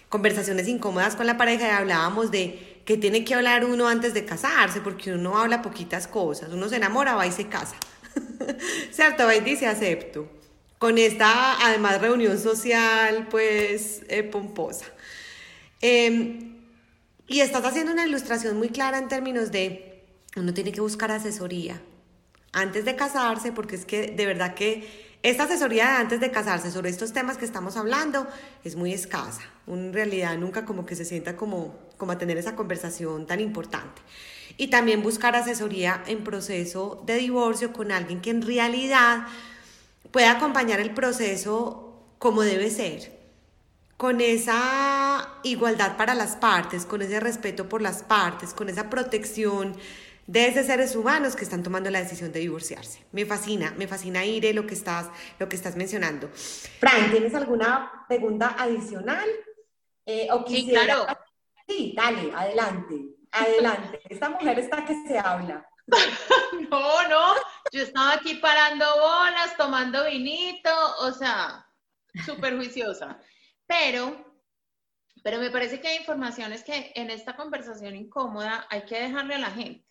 conversaciones 0.09 0.69
incómodas 0.69 1.17
con 1.17 1.27
la 1.27 1.37
pareja 1.37 1.67
y 1.67 1.71
hablábamos 1.71 2.31
de 2.31 2.81
que 2.85 2.97
tiene 2.97 3.25
que 3.25 3.35
hablar 3.35 3.65
uno 3.65 3.87
antes 3.89 4.15
de 4.15 4.25
casarse, 4.25 4.81
porque 4.81 5.13
uno 5.13 5.39
habla 5.39 5.63
poquitas 5.63 6.07
cosas, 6.07 6.51
uno 6.53 6.69
se 6.69 6.77
enamora, 6.77 7.15
va 7.15 7.27
y 7.27 7.33
se 7.33 7.49
casa. 7.49 7.77
¿Cierto? 8.91 9.25
Va 9.25 9.37
y 9.37 9.41
dice 9.41 9.67
acepto. 9.67 10.29
Con 10.79 10.97
esta, 10.97 11.65
además, 11.65 12.01
reunión 12.01 12.39
social, 12.39 13.29
pues, 13.31 14.03
eh, 14.09 14.23
pomposa. 14.23 14.87
Em, 15.81 16.57
y 17.29 17.41
estás 17.41 17.65
haciendo 17.65 17.93
una 17.93 18.07
ilustración 18.07 18.57
muy 18.57 18.71
clara 18.71 18.99
en 18.99 19.09
términos 19.09 19.53
de, 19.53 20.03
uno 20.37 20.55
tiene 20.55 20.73
que 20.73 20.81
buscar 20.81 21.13
asesoría 21.13 21.81
antes 22.53 22.85
de 22.85 22.97
casarse, 22.97 23.53
porque 23.53 23.77
es 23.77 23.85
que 23.85 24.09
de 24.09 24.27
verdad 24.27 24.55
que 24.55 25.11
esta 25.23 25.45
asesoría 25.45 26.01
antes 26.01 26.19
de 26.21 26.31
casarse 26.31 26.71
sobre 26.71 26.89
estos 26.89 27.13
temas 27.13 27.37
que 27.37 27.45
estamos 27.45 27.77
hablando 27.77 28.27
es 28.65 28.77
muy 28.77 28.93
escasa. 28.93 29.43
en 29.67 29.93
realidad 29.93 30.37
nunca 30.39 30.65
como 30.65 30.87
que 30.87 30.97
se 30.97 31.05
sienta 31.05 31.37
como, 31.37 31.79
como 31.99 32.13
a 32.13 32.19
tener 32.19 32.39
esa 32.39 32.57
conversación 32.57 33.27
tan 33.27 33.41
importante. 33.41 34.01
Y 34.57 34.69
también 34.69 35.03
buscar 35.03 35.37
asesoría 35.37 36.03
en 36.07 36.25
proceso 36.25 37.03
de 37.07 37.17
divorcio 37.17 37.73
con 37.73 37.93
alguien 37.93 38.21
que 38.21 38.31
en 38.31 38.43
realidad 38.43 39.27
pueda 40.11 40.33
acompañar 40.33 40.81
el 40.81 40.93
proceso 40.95 42.03
como 42.19 42.43
debe 42.43 42.71
ser 42.71 43.21
con 44.01 44.23
esa 44.23 45.29
igualdad 45.43 45.99
para 45.99 46.15
las 46.15 46.35
partes, 46.35 46.87
con 46.87 47.03
ese 47.03 47.21
respeto 47.21 47.69
por 47.69 47.83
las 47.83 48.03
partes, 48.03 48.55
con 48.55 48.71
esa 48.71 48.89
protección 48.89 49.77
de 50.31 50.47
esos 50.47 50.67
seres 50.67 50.95
humanos 50.95 51.35
que 51.35 51.43
están 51.43 51.65
tomando 51.65 51.91
la 51.91 51.99
decisión 51.99 52.31
de 52.31 52.39
divorciarse. 52.39 53.05
Me 53.11 53.27
fascina, 53.27 53.75
me 53.77 53.89
fascina 53.89 54.25
Ire 54.25 54.55
lo 54.55 54.65
que 54.65 54.75
estás, 54.75 55.09
lo 55.41 55.49
que 55.49 55.57
estás 55.57 55.75
mencionando. 55.75 56.31
Fran, 56.79 57.11
¿tienes 57.11 57.35
alguna 57.35 58.05
pregunta 58.07 58.55
adicional? 58.57 59.29
Eh, 60.07 60.29
o 60.31 60.47
sí, 60.47 60.69
claro. 60.69 61.05
Sí, 61.67 61.95
dale, 61.97 62.31
adelante, 62.33 62.95
adelante. 63.33 64.03
Esta 64.09 64.31
mujer 64.31 64.61
está 64.61 64.85
que 64.85 64.95
se 65.05 65.19
habla. 65.19 65.69
no, 66.71 67.09
no, 67.09 67.35
yo 67.73 67.83
estaba 67.83 68.13
aquí 68.13 68.35
parando 68.37 68.85
bolas, 69.01 69.57
tomando 69.57 70.05
vinito, 70.05 70.71
o 71.01 71.11
sea, 71.11 71.67
súper 72.25 72.55
juiciosa. 72.55 73.19
pero, 73.67 74.33
pero 75.25 75.39
me 75.39 75.51
parece 75.51 75.81
que 75.81 75.89
hay 75.89 75.97
informaciones 75.97 76.63
que 76.63 76.93
en 76.95 77.11
esta 77.11 77.35
conversación 77.35 77.97
incómoda 77.97 78.69
hay 78.71 78.85
que 78.85 79.01
dejarle 79.01 79.35
a 79.35 79.41
la 79.41 79.51
gente. 79.51 79.90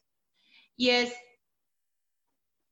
Y 0.79 0.91
es, 0.91 1.13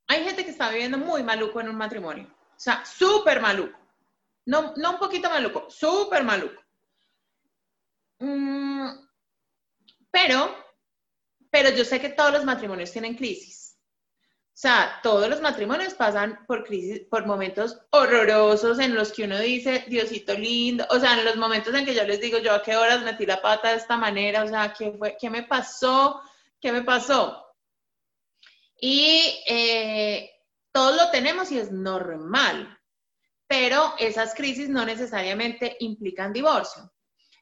hay 0.06 0.24
gente 0.24 0.42
que 0.42 0.50
está 0.50 0.70
viviendo 0.70 0.96
muy 0.96 1.22
maluco 1.22 1.60
en 1.60 1.68
un 1.68 1.76
matrimonio, 1.76 2.24
o 2.24 2.58
sea, 2.58 2.82
súper 2.86 3.38
maluco. 3.38 3.78
No, 4.46 4.72
no 4.76 4.92
un 4.92 4.98
poquito 4.98 5.28
maluco, 5.28 5.68
súper 5.68 6.24
maluco. 6.24 6.58
Mm, 8.18 8.88
pero, 10.10 10.56
pero 11.50 11.68
yo 11.68 11.84
sé 11.84 12.00
que 12.00 12.08
todos 12.08 12.32
los 12.32 12.46
matrimonios 12.46 12.90
tienen 12.90 13.14
crisis. 13.14 13.78
O 14.48 14.60
sea, 14.60 15.00
todos 15.02 15.28
los 15.28 15.42
matrimonios 15.42 15.92
pasan 15.92 16.46
por 16.46 16.64
crisis, 16.64 17.02
por 17.10 17.26
momentos 17.26 17.78
horrorosos 17.90 18.78
en 18.78 18.94
los 18.94 19.12
que 19.12 19.24
uno 19.24 19.38
dice, 19.38 19.84
Diosito 19.86 20.32
lindo, 20.32 20.86
o 20.88 20.98
sea, 20.98 21.12
en 21.12 21.26
los 21.26 21.36
momentos 21.36 21.74
en 21.74 21.84
que 21.84 21.94
yo 21.94 22.04
les 22.04 22.22
digo, 22.22 22.38
yo 22.38 22.54
a 22.54 22.62
qué 22.62 22.74
horas 22.74 23.02
metí 23.02 23.26
la 23.26 23.42
pata 23.42 23.68
de 23.68 23.76
esta 23.76 23.98
manera, 23.98 24.44
o 24.44 24.48
sea, 24.48 24.72
¿qué, 24.72 24.92
fue, 24.92 25.14
qué 25.20 25.28
me 25.28 25.42
pasó? 25.42 26.22
¿Qué 26.58 26.72
me 26.72 26.82
pasó? 26.82 27.47
Y 28.80 29.42
eh, 29.46 30.30
todos 30.72 30.96
lo 30.96 31.10
tenemos 31.10 31.50
y 31.50 31.58
es 31.58 31.72
normal, 31.72 32.78
pero 33.46 33.94
esas 33.98 34.34
crisis 34.34 34.68
no 34.68 34.84
necesariamente 34.84 35.76
implican 35.80 36.32
divorcio. 36.32 36.92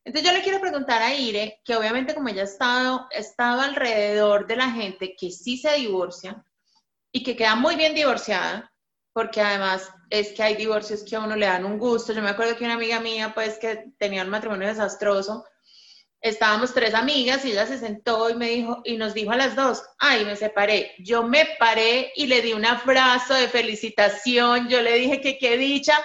Entonces 0.04 0.30
yo 0.30 0.36
le 0.36 0.42
quiero 0.42 0.60
preguntar 0.60 1.02
a 1.02 1.14
Ire, 1.14 1.60
que 1.64 1.76
obviamente 1.76 2.14
como 2.14 2.28
ella 2.28 2.42
ha 2.42 2.44
estado, 2.44 3.08
ha 3.12 3.18
estado 3.18 3.60
alrededor 3.60 4.46
de 4.46 4.56
la 4.56 4.70
gente 4.70 5.16
que 5.18 5.30
sí 5.30 5.58
se 5.58 5.74
divorcia, 5.74 6.44
y 7.16 7.22
que 7.22 7.34
queda 7.34 7.56
muy 7.56 7.76
bien 7.76 7.94
divorciada, 7.94 8.70
porque 9.14 9.40
además 9.40 9.90
es 10.10 10.32
que 10.32 10.42
hay 10.42 10.54
divorcios 10.54 11.02
que 11.02 11.16
a 11.16 11.20
uno 11.20 11.34
le 11.34 11.46
dan 11.46 11.64
un 11.64 11.78
gusto. 11.78 12.12
Yo 12.12 12.20
me 12.20 12.28
acuerdo 12.28 12.56
que 12.56 12.64
una 12.64 12.74
amiga 12.74 13.00
mía, 13.00 13.32
pues, 13.34 13.58
que 13.58 13.90
tenía 13.96 14.22
un 14.22 14.28
matrimonio 14.28 14.68
desastroso, 14.68 15.46
estábamos 16.20 16.74
tres 16.74 16.94
amigas 16.94 17.44
y 17.44 17.52
ella 17.52 17.66
se 17.66 17.78
sentó 17.78 18.30
y 18.30 18.34
me 18.34 18.48
dijo, 18.48 18.80
y 18.84 18.96
nos 18.96 19.14
dijo 19.14 19.32
a 19.32 19.36
las 19.36 19.54
dos, 19.54 19.82
ay, 19.98 20.24
me 20.24 20.36
separé. 20.36 20.94
Yo 20.98 21.22
me 21.22 21.46
paré 21.58 22.12
y 22.16 22.26
le 22.26 22.42
di 22.42 22.52
un 22.52 22.64
abrazo 22.64 23.34
de 23.34 23.48
felicitación, 23.48 24.68
yo 24.68 24.82
le 24.82 24.94
dije 24.94 25.20
que 25.20 25.38
qué 25.38 25.56
dicha, 25.56 25.96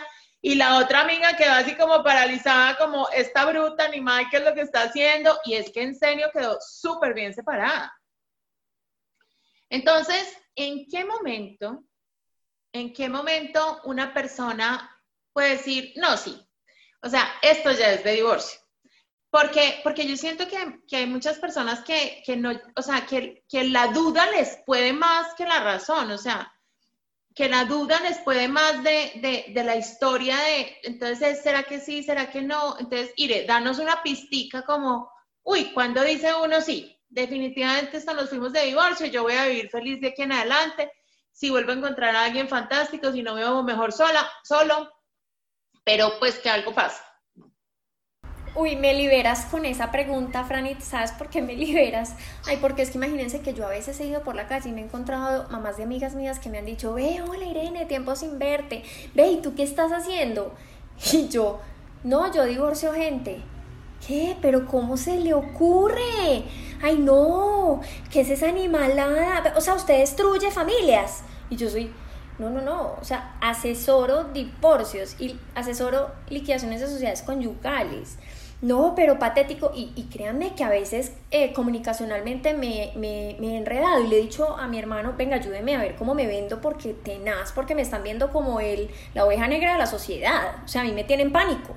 y 0.44 0.56
la 0.56 0.78
otra 0.78 1.02
amiga 1.02 1.36
quedó 1.38 1.52
así 1.52 1.76
como 1.76 2.04
paralizada, 2.04 2.76
como 2.78 3.08
esta 3.10 3.46
bruta 3.46 3.86
animal, 3.86 4.26
¿qué 4.32 4.38
es 4.38 4.44
lo 4.44 4.56
que 4.56 4.62
está 4.62 4.84
haciendo? 4.84 5.40
Y 5.46 5.54
es 5.54 5.72
que 5.72 5.84
en 5.84 5.96
serio 5.96 6.32
quedó 6.34 6.58
súper 6.60 7.14
bien 7.14 7.34
separada. 7.34 7.96
Entonces, 9.70 10.36
¿en 10.56 10.88
qué 10.88 11.06
momento, 11.06 11.84
en 12.74 12.92
qué 12.92 13.08
momento 13.08 13.82
una 13.86 14.14
persona 14.14 15.00
puede 15.32 15.52
decir, 15.52 15.94
no, 15.96 16.18
sí, 16.18 16.44
o 17.04 17.10
sea, 17.10 17.32
esto 17.44 17.72
ya 17.72 17.92
es 17.92 18.04
de 18.04 18.14
divorcio? 18.14 18.61
Porque, 19.32 19.80
porque 19.84 20.06
yo 20.06 20.16
siento 20.18 20.48
que, 20.48 20.82
que 20.88 20.98
hay 20.98 21.08
muchas 21.08 21.40
personas 21.40 21.82
que, 21.82 22.22
que, 22.26 22.36
no, 22.36 22.52
o 22.76 22.82
sea, 22.82 23.06
que, 23.08 23.44
que 23.50 23.64
la 23.64 23.88
duda 23.88 24.30
les 24.30 24.60
puede 24.66 24.94
más 24.94 25.34
que 25.36 25.46
la 25.46 25.64
razón, 25.64 26.12
o 26.12 26.18
sea, 26.18 26.54
que 27.34 27.48
la 27.48 27.64
duda 27.66 28.00
les 28.02 28.18
puede 28.20 28.50
más 28.50 28.84
de, 28.84 29.48
de, 29.54 29.64
la 29.64 29.78
historia 29.78 30.38
de, 30.38 30.78
entonces, 30.84 31.42
¿será 31.42 31.64
que 31.64 31.80
sí? 31.80 32.04
¿Será 32.04 32.30
que 32.30 32.42
no? 32.42 32.78
Entonces, 32.78 33.14
Ire, 33.16 33.46
danos 33.46 33.80
una 33.80 34.04
pistica 34.04 34.64
como, 34.64 35.10
uy, 35.44 35.72
cuando 35.74 36.04
dice 36.04 36.34
uno 36.36 36.60
sí? 36.60 36.98
definitivamente 37.12 37.98
esto 37.98 38.14
nos 38.14 38.30
fuimos 38.30 38.54
de 38.54 38.66
divorcio, 38.66 39.06
yo 39.06 39.24
voy 39.24 39.34
a 39.34 39.46
vivir 39.46 39.70
feliz 39.70 40.00
de 40.00 40.08
aquí 40.08 40.24
en 40.24 40.32
adelante, 40.32 40.92
si 41.32 41.50
vuelvo 41.50 41.72
a 41.72 41.76
encontrar 41.76 42.16
a 42.16 42.24
alguien 42.24 42.48
fantástico, 42.48 43.12
si 43.12 43.22
no 43.22 43.36
me 43.36 43.42
veo 43.42 43.64
mejor 43.64 43.92
sola, 43.92 44.30
solo, 44.44 44.90
pero 45.84 46.18
pues 46.20 46.40
que 46.40 46.50
algo 46.50 46.74
pasa. 46.74 47.06
Uy, 48.54 48.76
me 48.76 48.94
liberas 48.94 49.46
con 49.46 49.64
esa 49.64 49.92
pregunta, 49.92 50.44
Franit, 50.44 50.82
¿sabes 50.82 51.14
por 51.14 51.30
qué 51.30 51.42
me 51.42 51.54
liberas? 51.56 52.16
Ay, 52.46 52.58
porque 52.58 52.82
es 52.82 52.90
que 52.90 52.98
imagínense 52.98 53.40
que 53.40 53.54
yo 53.54 53.66
a 53.66 53.70
veces 53.70 53.98
he 54.02 54.06
ido 54.06 54.24
por 54.24 54.36
la 54.36 54.48
calle 54.48 54.70
y 54.70 54.74
me 54.74 54.82
he 54.82 54.84
encontrado 54.84 55.48
mamás 55.50 55.78
de 55.78 55.84
amigas 55.84 56.16
mías 56.16 56.40
que 56.40 56.50
me 56.50 56.58
han 56.58 56.66
dicho, 56.66 56.94
ve, 56.94 57.22
hola 57.22 57.46
Irene, 57.46 57.86
tiempo 57.86 58.14
sin 58.16 58.40
verte, 58.40 58.84
ve, 59.16 59.32
¿y 59.32 59.42
tú 59.42 59.56
qué 59.56 59.64
estás 59.64 59.92
haciendo? 59.92 60.54
Y 61.14 61.30
yo, 61.30 61.62
no, 62.04 62.32
yo 62.32 62.46
divorcio 62.46 62.94
gente. 62.94 63.42
¿Qué? 64.06 64.36
¿Pero 64.42 64.66
cómo 64.68 64.98
se 64.98 65.20
le 65.20 65.34
ocurre? 65.34 66.44
Ay, 66.82 66.98
no, 66.98 67.82
¿qué 68.12 68.22
es 68.22 68.30
esa 68.30 68.50
animalada? 68.50 69.54
O 69.56 69.62
sea, 69.62 69.76
usted 69.76 70.00
destruye 70.00 70.52
familias. 70.52 71.22
Y 71.50 71.56
yo 71.56 71.70
soy, 71.70 71.92
no, 72.38 72.50
no, 72.50 72.62
no, 72.62 72.96
o 73.00 73.04
sea, 73.04 73.36
asesoro 73.40 74.26
divorcios 74.26 75.16
y 75.20 75.40
asesoro 75.56 76.12
liquidaciones 76.30 76.82
de 76.82 76.88
sociedades 76.88 77.22
conyugales. 77.22 78.18
No, 78.62 78.94
pero 78.96 79.18
patético. 79.18 79.72
Y, 79.76 79.92
y 79.96 80.04
créanme 80.04 80.54
que 80.54 80.64
a 80.64 80.70
veces 80.70 81.14
eh, 81.32 81.52
comunicacionalmente 81.54 82.54
me, 82.54 82.92
me, 82.96 83.36
me, 83.40 83.54
he 83.54 83.58
enredado 83.58 84.04
y 84.04 84.08
le 84.08 84.20
he 84.20 84.22
dicho 84.22 84.56
a 84.56 84.68
mi 84.68 84.78
hermano, 84.78 85.16
venga, 85.18 85.38
ayúdeme 85.38 85.76
a 85.76 85.80
ver 85.80 85.96
cómo 85.96 86.14
me 86.14 86.28
vendo 86.28 86.62
porque 86.62 86.94
tenaz, 86.94 87.52
porque 87.54 87.74
me 87.74 87.82
están 87.82 88.04
viendo 88.04 88.32
como 88.32 88.60
el, 88.60 88.90
la 89.16 89.26
oveja 89.26 89.48
negra 89.48 89.74
de 89.74 89.80
la 89.80 89.88
sociedad. 89.88 90.58
O 90.64 90.68
sea, 90.68 90.82
a 90.82 90.84
mí 90.84 90.92
me 90.92 91.04
tienen 91.04 91.32
pánico. 91.32 91.76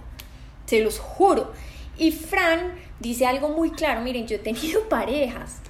Se 0.66 0.80
los 0.80 0.98
juro. 0.98 1.52
Y 1.96 2.12
Fran 2.12 2.74
dice 3.00 3.26
algo 3.26 3.48
muy 3.48 3.70
claro, 3.70 4.02
miren, 4.02 4.26
yo 4.26 4.36
he 4.36 4.40
tenido 4.40 4.82
parejas 4.88 5.60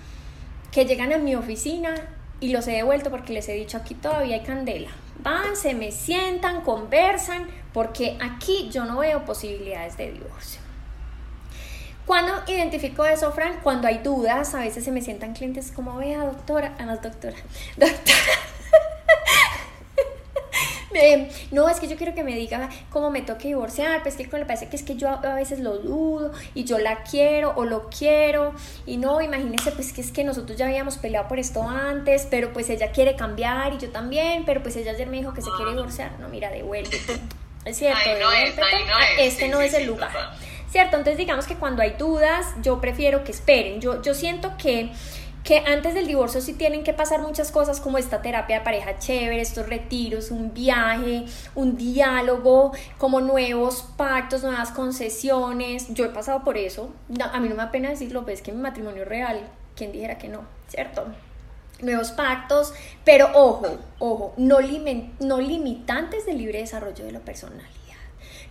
que 0.72 0.84
llegan 0.84 1.12
a 1.12 1.18
mi 1.18 1.36
oficina 1.36 1.94
y 2.40 2.48
los 2.48 2.66
he 2.66 2.72
devuelto 2.72 3.10
porque 3.10 3.32
les 3.32 3.48
he 3.48 3.52
dicho 3.52 3.76
aquí 3.76 3.94
todavía 3.94 4.36
hay 4.36 4.42
candela. 4.42 4.90
Van, 5.20 5.54
se 5.54 5.74
me 5.74 5.92
sientan, 5.92 6.62
conversan, 6.62 7.46
porque 7.72 8.18
aquí 8.20 8.68
yo 8.72 8.84
no 8.84 8.98
veo 8.98 9.24
posibilidades 9.24 9.96
de 9.96 10.10
divorcio. 10.10 10.63
Cuando 12.06 12.32
identifico 12.46 13.04
eso, 13.04 13.32
Fran? 13.32 13.60
Cuando 13.62 13.88
hay 13.88 13.98
dudas, 13.98 14.54
a 14.54 14.60
veces 14.60 14.84
se 14.84 14.92
me 14.92 15.00
sientan 15.00 15.32
clientes 15.32 15.72
como, 15.72 15.96
vea, 15.96 16.24
doctora, 16.24 16.74
además, 16.76 17.00
doctora, 17.02 17.36
doctora, 17.76 18.34
no, 21.50 21.68
es 21.68 21.80
que 21.80 21.88
yo 21.88 21.96
quiero 21.96 22.14
que 22.14 22.22
me 22.22 22.34
diga 22.36 22.68
cómo 22.90 23.10
me 23.10 23.22
toque 23.22 23.48
divorciar, 23.48 24.02
pues 24.02 24.16
que 24.16 24.24
le 24.24 24.46
parece 24.46 24.68
que 24.68 24.76
es 24.76 24.82
que 24.82 24.96
yo 24.96 25.08
a 25.08 25.34
veces 25.34 25.60
lo 25.60 25.78
dudo 25.78 26.32
y 26.54 26.64
yo 26.64 26.78
la 26.78 27.02
quiero 27.02 27.52
o 27.56 27.64
lo 27.64 27.88
quiero 27.88 28.54
y 28.86 28.96
no, 28.96 29.20
imagínese 29.20 29.72
pues 29.72 29.92
que 29.92 30.00
es 30.00 30.12
que 30.12 30.24
nosotros 30.24 30.56
ya 30.58 30.66
habíamos 30.66 30.98
peleado 30.98 31.28
por 31.28 31.38
esto 31.38 31.62
antes, 31.68 32.26
pero 32.30 32.52
pues 32.52 32.70
ella 32.70 32.92
quiere 32.92 33.16
cambiar 33.16 33.72
y 33.74 33.78
yo 33.78 33.90
también, 33.90 34.44
pero 34.44 34.62
pues 34.62 34.76
ella 34.76 34.92
ayer 34.92 35.08
me 35.08 35.18
dijo 35.18 35.34
que 35.34 35.42
se 35.42 35.50
quiere 35.56 35.72
divorciar, 35.72 36.12
no, 36.20 36.28
mira, 36.28 36.50
devuelve. 36.50 36.96
Es 37.64 37.78
cierto, 37.78 38.10
no 38.20 38.30
es, 38.30 38.54
este 39.18 39.48
no 39.48 39.60
es 39.62 39.72
el 39.74 39.86
lugar. 39.86 40.10
¿Cierto? 40.74 40.96
Entonces 40.96 41.18
digamos 41.18 41.46
que 41.46 41.54
cuando 41.54 41.82
hay 41.82 41.92
dudas, 41.92 42.46
yo 42.60 42.80
prefiero 42.80 43.22
que 43.22 43.30
esperen. 43.30 43.80
Yo, 43.80 44.02
yo 44.02 44.12
siento 44.12 44.56
que 44.58 44.90
que 45.44 45.58
antes 45.58 45.94
del 45.94 46.08
divorcio 46.08 46.40
sí 46.40 46.54
tienen 46.54 46.82
que 46.82 46.92
pasar 46.92 47.20
muchas 47.20 47.52
cosas 47.52 47.80
como 47.80 47.96
esta 47.96 48.22
terapia 48.22 48.58
de 48.58 48.64
pareja 48.64 48.98
chévere, 48.98 49.40
estos 49.40 49.68
retiros, 49.68 50.32
un 50.32 50.52
viaje, 50.52 51.26
un 51.54 51.76
diálogo, 51.76 52.72
como 52.98 53.20
nuevos 53.20 53.84
pactos, 53.96 54.42
nuevas 54.42 54.72
concesiones. 54.72 55.94
Yo 55.94 56.06
he 56.06 56.08
pasado 56.08 56.42
por 56.42 56.58
eso. 56.58 56.92
a 57.20 57.38
mí 57.38 57.48
no 57.48 57.54
me 57.54 57.62
da 57.62 57.70
pena 57.70 57.90
decirlo, 57.90 58.22
ves 58.22 58.42
que 58.42 58.50
mi 58.50 58.60
matrimonio 58.60 59.02
es 59.02 59.08
real, 59.08 59.42
quien 59.76 59.92
dijera 59.92 60.18
que 60.18 60.26
no, 60.26 60.40
¿cierto? 60.66 61.04
Nuevos 61.82 62.10
pactos, 62.10 62.74
pero 63.04 63.28
ojo, 63.32 63.78
ojo, 64.00 64.34
no, 64.38 64.58
no 65.20 65.40
limitantes 65.40 66.26
del 66.26 66.38
libre 66.38 66.58
desarrollo 66.58 67.04
de 67.04 67.12
lo 67.12 67.20
personal 67.20 67.64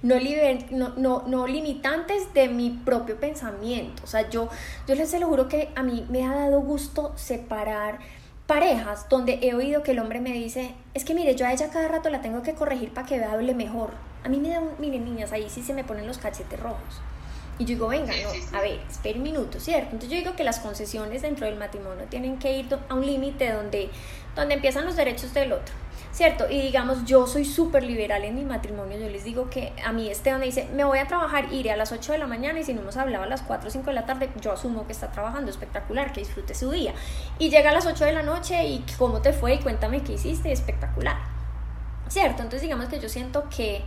no, 0.04 0.90
no, 0.98 1.24
no, 1.26 1.48
limitantes 1.48 2.34
de 2.34 2.50
mi 2.50 2.70
propio 2.70 3.20
pensamiento. 3.20 4.04
O 4.04 4.08
sea, 4.08 4.30
yo, 4.30 4.50
yo 4.88 4.96
les 4.96 5.18
lo 5.20 5.28
juro 5.28 5.48
que 5.48 5.70
a 5.76 5.82
mí 5.82 6.06
me 6.10 6.26
ha 6.26 6.34
dado 6.34 6.62
gusto 6.62 7.14
separar 7.16 8.00
parejas 8.46 9.08
donde 9.10 9.40
he 9.42 9.56
oído 9.56 9.82
que 9.82 9.92
el 9.92 10.00
hombre 10.00 10.20
me 10.20 10.34
dice, 10.34 10.76
es 10.94 11.06
que 11.06 11.16
mire, 11.16 11.36
yo 11.36 11.46
a 11.46 11.54
ella 11.54 11.70
cada 11.72 11.88
rato 11.88 12.10
la 12.10 12.22
tengo 12.22 12.44
que 12.44 12.54
corregir 12.54 12.94
para 12.94 13.08
que 13.08 13.24
hable 13.24 13.56
mejor. 13.56 13.92
A 14.24 14.30
mí 14.30 14.38
me 14.38 14.50
da, 14.50 14.62
miren 14.78 15.06
niñas, 15.06 15.32
ahí 15.32 15.50
sí 15.50 15.64
se 15.64 15.74
me 15.74 15.84
ponen 15.84 16.06
los 16.06 16.18
cachetes 16.18 16.60
rojos. 16.60 17.02
Y 17.60 17.66
yo 17.66 17.76
digo, 17.76 17.88
venga, 17.88 18.14
no, 18.24 18.58
a 18.58 18.62
ver, 18.62 18.80
espera 18.90 19.18
un 19.18 19.24
minuto, 19.24 19.60
¿cierto? 19.60 19.90
Entonces 19.92 20.10
yo 20.10 20.18
digo 20.18 20.36
que 20.36 20.44
las 20.44 20.60
concesiones 20.60 21.22
dentro 21.22 21.46
del 21.46 21.56
matrimonio 21.56 22.06
tienen 22.10 22.40
que 22.40 22.58
ir 22.58 22.68
a 22.90 22.94
un 22.94 23.06
límite 23.06 23.52
donde, 23.52 23.90
donde 24.36 24.56
empiezan 24.56 24.86
los 24.86 24.96
derechos 24.96 25.34
del 25.34 25.54
otro. 25.54 25.83
¿Cierto? 26.14 26.48
Y 26.50 26.62
digamos, 26.62 27.06
yo 27.06 27.26
soy 27.26 27.44
súper 27.44 27.84
liberal 27.84 28.24
en 28.24 28.36
mi 28.36 28.46
matrimonio, 28.46 28.98
yo 29.00 29.10
les 29.10 29.24
digo 29.24 29.50
que 29.50 29.74
a 29.84 29.92
mí 29.92 30.10
Esteban 30.10 30.40
me 30.40 30.46
dice, 30.46 30.70
me 30.76 30.84
voy 30.84 31.00
a 31.00 31.08
trabajar, 31.08 31.52
iré 31.52 31.72
a 31.72 31.76
las 31.76 31.92
8 31.92 32.14
de 32.14 32.20
la 32.20 32.28
mañana 32.28 32.60
y 32.60 32.64
si 32.64 32.74
no 32.74 32.82
hemos 32.82 32.98
hablado 32.98 33.24
a 33.24 33.28
las 33.28 33.42
4 33.42 33.68
o 33.68 33.72
5 33.72 33.88
de 33.88 33.94
la 33.94 34.06
tarde, 34.06 34.30
yo 34.40 34.52
asumo 34.52 34.86
que 34.86 34.94
está 34.94 35.12
trabajando, 35.12 35.50
espectacular, 35.50 36.14
que 36.14 36.22
disfrute 36.22 36.54
su 36.54 36.70
día. 36.70 36.94
Y 37.40 37.50
llega 37.50 37.72
a 37.72 37.74
las 37.74 37.88
8 37.88 38.06
de 38.06 38.14
la 38.14 38.22
noche 38.22 38.64
y 38.64 38.86
cómo 38.98 39.22
te 39.22 39.34
fue 39.34 39.56
y 39.56 39.60
cuéntame 39.60 40.04
qué 40.04 40.14
hiciste, 40.14 40.52
espectacular, 40.52 41.18
¿cierto? 42.10 42.44
Entonces 42.44 42.62
digamos 42.62 42.88
que 42.88 43.00
yo 43.00 43.10
siento 43.10 43.50
que 43.50 43.84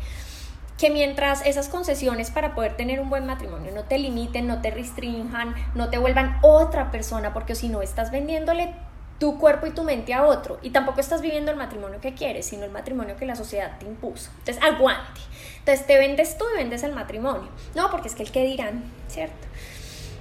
que 0.76 0.90
mientras 0.90 1.46
esas 1.46 1.70
concesiones 1.70 2.30
para 2.30 2.54
poder 2.54 2.76
tener 2.76 3.00
un 3.00 3.08
buen 3.08 3.24
matrimonio 3.24 3.72
no 3.72 3.84
te 3.84 3.98
limiten, 3.98 4.46
no 4.46 4.60
te 4.60 4.70
restrinjan, 4.70 5.54
no 5.74 5.88
te 5.88 5.96
vuelvan 5.96 6.38
otra 6.42 6.90
persona, 6.90 7.32
porque 7.32 7.54
si 7.54 7.70
no 7.70 7.80
estás 7.80 8.10
vendiéndole 8.10 8.74
tu 9.18 9.38
cuerpo 9.38 9.66
y 9.66 9.70
tu 9.70 9.82
mente 9.82 10.14
a 10.14 10.24
otro. 10.24 10.58
Y 10.62 10.70
tampoco 10.70 11.00
estás 11.00 11.22
viviendo 11.22 11.50
el 11.50 11.56
matrimonio 11.56 12.00
que 12.00 12.14
quieres, 12.14 12.46
sino 12.46 12.64
el 12.64 12.70
matrimonio 12.70 13.16
que 13.16 13.26
la 13.26 13.36
sociedad 13.36 13.78
te 13.78 13.86
impuso. 13.86 14.30
Entonces, 14.38 14.62
aguante. 14.62 15.20
Entonces, 15.58 15.86
te 15.86 15.98
vendes 15.98 16.36
tú 16.38 16.44
y 16.54 16.58
vendes 16.58 16.82
el 16.82 16.92
matrimonio. 16.92 17.48
No, 17.74 17.90
porque 17.90 18.08
es 18.08 18.14
que 18.14 18.22
el 18.22 18.30
que 18.30 18.44
dirán, 18.44 18.84
¿cierto? 19.08 19.46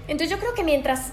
Entonces, 0.08 0.30
yo 0.30 0.40
creo 0.40 0.54
que 0.54 0.64
mientras 0.64 1.12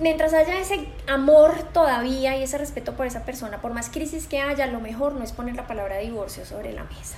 mientras 0.00 0.34
haya 0.34 0.58
ese 0.58 0.88
amor 1.06 1.54
todavía 1.72 2.36
y 2.36 2.42
ese 2.42 2.58
respeto 2.58 2.94
por 2.94 3.06
esa 3.06 3.24
persona, 3.24 3.60
por 3.60 3.72
más 3.72 3.90
crisis 3.90 4.26
que 4.26 4.40
haya, 4.40 4.66
lo 4.66 4.80
mejor 4.80 5.12
no 5.12 5.22
es 5.22 5.32
poner 5.32 5.54
la 5.54 5.66
palabra 5.66 5.98
divorcio 5.98 6.44
sobre 6.44 6.72
la 6.72 6.84
mesa. 6.84 7.16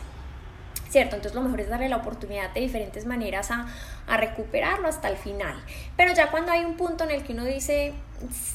¿Cierto? 0.97 1.17
Entonces 1.17 1.35
lo 1.35 1.43
mejor 1.43 1.61
es 1.61 1.69
darle 1.69 1.91
la 1.91 1.99
oportunidad 1.99 2.55
de 2.55 2.61
diferentes 2.63 3.05
maneras 3.05 3.51
a, 3.51 3.67
a, 4.07 4.17
recuperarlo 4.17 4.89
hasta 4.89 5.11
el 5.11 5.19
final. 5.19 5.55
Pero 5.95 6.15
ya 6.15 6.31
cuando 6.31 6.53
hay 6.53 6.65
un 6.65 6.79
punto 6.79 7.05
en 7.05 7.11
el 7.11 7.23
que 7.23 7.35
uno 7.35 7.45
dice, 7.45 7.93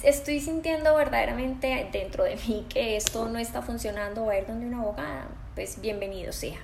estoy 0.01 0.39
sintiendo 0.39 0.95
verdaderamente 0.95 1.87
dentro 1.91 2.23
de 2.23 2.37
mí 2.37 2.65
que 2.67 2.97
esto 2.97 3.29
no 3.29 3.37
está 3.37 3.61
funcionando, 3.61 4.25
va 4.25 4.33
a 4.33 4.39
ir 4.39 4.47
donde 4.47 4.65
una 4.65 4.79
abogada, 4.79 5.27
pues 5.53 5.79
bienvenido 5.81 6.33
sea. 6.33 6.57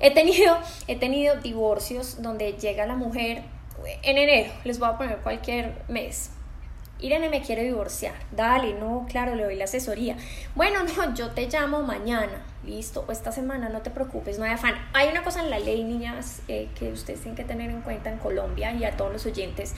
He 0.00 0.12
tenido, 0.12 0.58
he 0.88 0.96
tenido 0.96 1.36
divorcios 1.36 2.20
donde 2.20 2.54
llega 2.54 2.84
la 2.84 2.96
mujer 2.96 3.44
en 4.02 4.18
enero, 4.18 4.52
les 4.64 4.80
voy 4.80 4.88
a 4.88 4.98
poner 4.98 5.18
cualquier 5.18 5.80
mes, 5.86 6.30
Irene 6.98 7.30
me 7.30 7.40
quiere 7.40 7.62
divorciar. 7.62 8.14
Dale, 8.32 8.74
no, 8.74 9.06
claro, 9.08 9.34
le 9.36 9.44
doy 9.44 9.54
la 9.54 9.64
asesoría. 9.64 10.16
Bueno, 10.56 10.80
no, 10.96 11.14
yo 11.14 11.30
te 11.30 11.46
llamo 11.46 11.82
mañana. 11.82 12.42
Listo, 12.64 13.04
o 13.08 13.12
esta 13.12 13.32
semana, 13.32 13.70
no 13.70 13.80
te 13.80 13.90
preocupes, 13.90 14.38
no 14.38 14.44
hay 14.44 14.52
afán. 14.52 14.74
Hay 14.92 15.08
una 15.08 15.22
cosa 15.22 15.40
en 15.40 15.50
la 15.50 15.58
ley, 15.58 15.82
niñas, 15.82 16.42
eh, 16.48 16.68
que 16.78 16.92
ustedes 16.92 17.20
tienen 17.20 17.36
que 17.36 17.44
tener 17.44 17.70
en 17.70 17.80
cuenta 17.80 18.10
en 18.10 18.18
Colombia 18.18 18.72
y 18.72 18.84
a 18.84 18.96
todos 18.96 19.12
los 19.12 19.24
oyentes. 19.24 19.74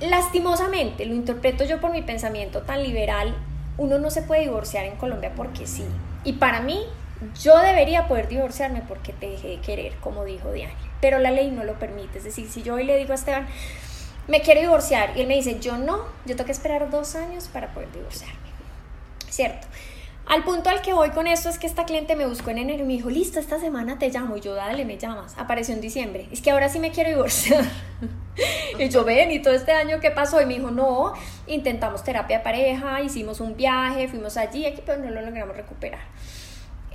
Lastimosamente, 0.00 1.04
lo 1.06 1.14
interpreto 1.14 1.64
yo 1.64 1.80
por 1.80 1.90
mi 1.90 2.02
pensamiento 2.02 2.62
tan 2.62 2.82
liberal, 2.82 3.34
uno 3.76 3.98
no 3.98 4.10
se 4.10 4.22
puede 4.22 4.42
divorciar 4.42 4.84
en 4.84 4.96
Colombia 4.96 5.32
porque 5.34 5.66
sí. 5.66 5.84
Y 6.22 6.34
para 6.34 6.60
mí, 6.60 6.86
yo 7.42 7.58
debería 7.58 8.08
poder 8.08 8.28
divorciarme 8.28 8.82
porque 8.86 9.12
te 9.12 9.30
dejé 9.30 9.48
de 9.48 9.60
querer, 9.60 9.96
como 9.96 10.24
dijo 10.24 10.52
Diane. 10.52 10.74
Pero 11.00 11.18
la 11.18 11.30
ley 11.30 11.50
no 11.50 11.64
lo 11.64 11.78
permite. 11.78 12.18
Es 12.18 12.24
decir, 12.24 12.48
si 12.48 12.62
yo 12.62 12.74
hoy 12.74 12.84
le 12.84 12.96
digo 12.96 13.12
a 13.12 13.14
Esteban, 13.16 13.46
me 14.28 14.40
quiero 14.40 14.60
divorciar. 14.60 15.16
Y 15.16 15.22
él 15.22 15.26
me 15.26 15.34
dice, 15.34 15.58
yo 15.60 15.76
no, 15.76 16.04
yo 16.24 16.36
tengo 16.36 16.44
que 16.46 16.52
esperar 16.52 16.88
dos 16.90 17.16
años 17.16 17.48
para 17.48 17.74
poder 17.74 17.90
divorciarme. 17.92 18.38
¿Cierto? 19.28 19.66
Al 20.30 20.44
punto 20.44 20.70
al 20.70 20.80
que 20.80 20.92
voy 20.92 21.10
con 21.10 21.26
esto 21.26 21.48
es 21.48 21.58
que 21.58 21.66
esta 21.66 21.84
cliente 21.84 22.14
me 22.14 22.24
buscó 22.24 22.50
en 22.50 22.58
enero 22.58 22.84
y 22.84 22.86
me 22.86 22.92
dijo, 22.92 23.10
listo, 23.10 23.40
esta 23.40 23.58
semana 23.58 23.98
te 23.98 24.10
llamo. 24.10 24.36
Y 24.36 24.40
yo, 24.40 24.54
dale, 24.54 24.84
me 24.84 24.96
llamas. 24.96 25.34
Apareció 25.36 25.74
en 25.74 25.80
diciembre. 25.80 26.28
Es 26.30 26.40
que 26.40 26.52
ahora 26.52 26.68
sí 26.68 26.78
me 26.78 26.92
quiero 26.92 27.10
divorciar. 27.10 27.64
y 28.78 28.88
yo, 28.88 29.04
ven, 29.04 29.32
¿y 29.32 29.42
todo 29.42 29.54
este 29.54 29.72
año 29.72 29.98
qué 30.00 30.12
pasó? 30.12 30.40
Y 30.40 30.46
me 30.46 30.54
dijo, 30.54 30.70
no, 30.70 31.14
intentamos 31.48 32.04
terapia 32.04 32.38
de 32.38 32.44
pareja, 32.44 33.02
hicimos 33.02 33.40
un 33.40 33.56
viaje, 33.56 34.06
fuimos 34.06 34.36
allí, 34.36 34.66
aquí, 34.66 34.82
pero 34.86 35.02
no 35.02 35.10
lo 35.10 35.20
logramos 35.20 35.56
recuperar 35.56 36.00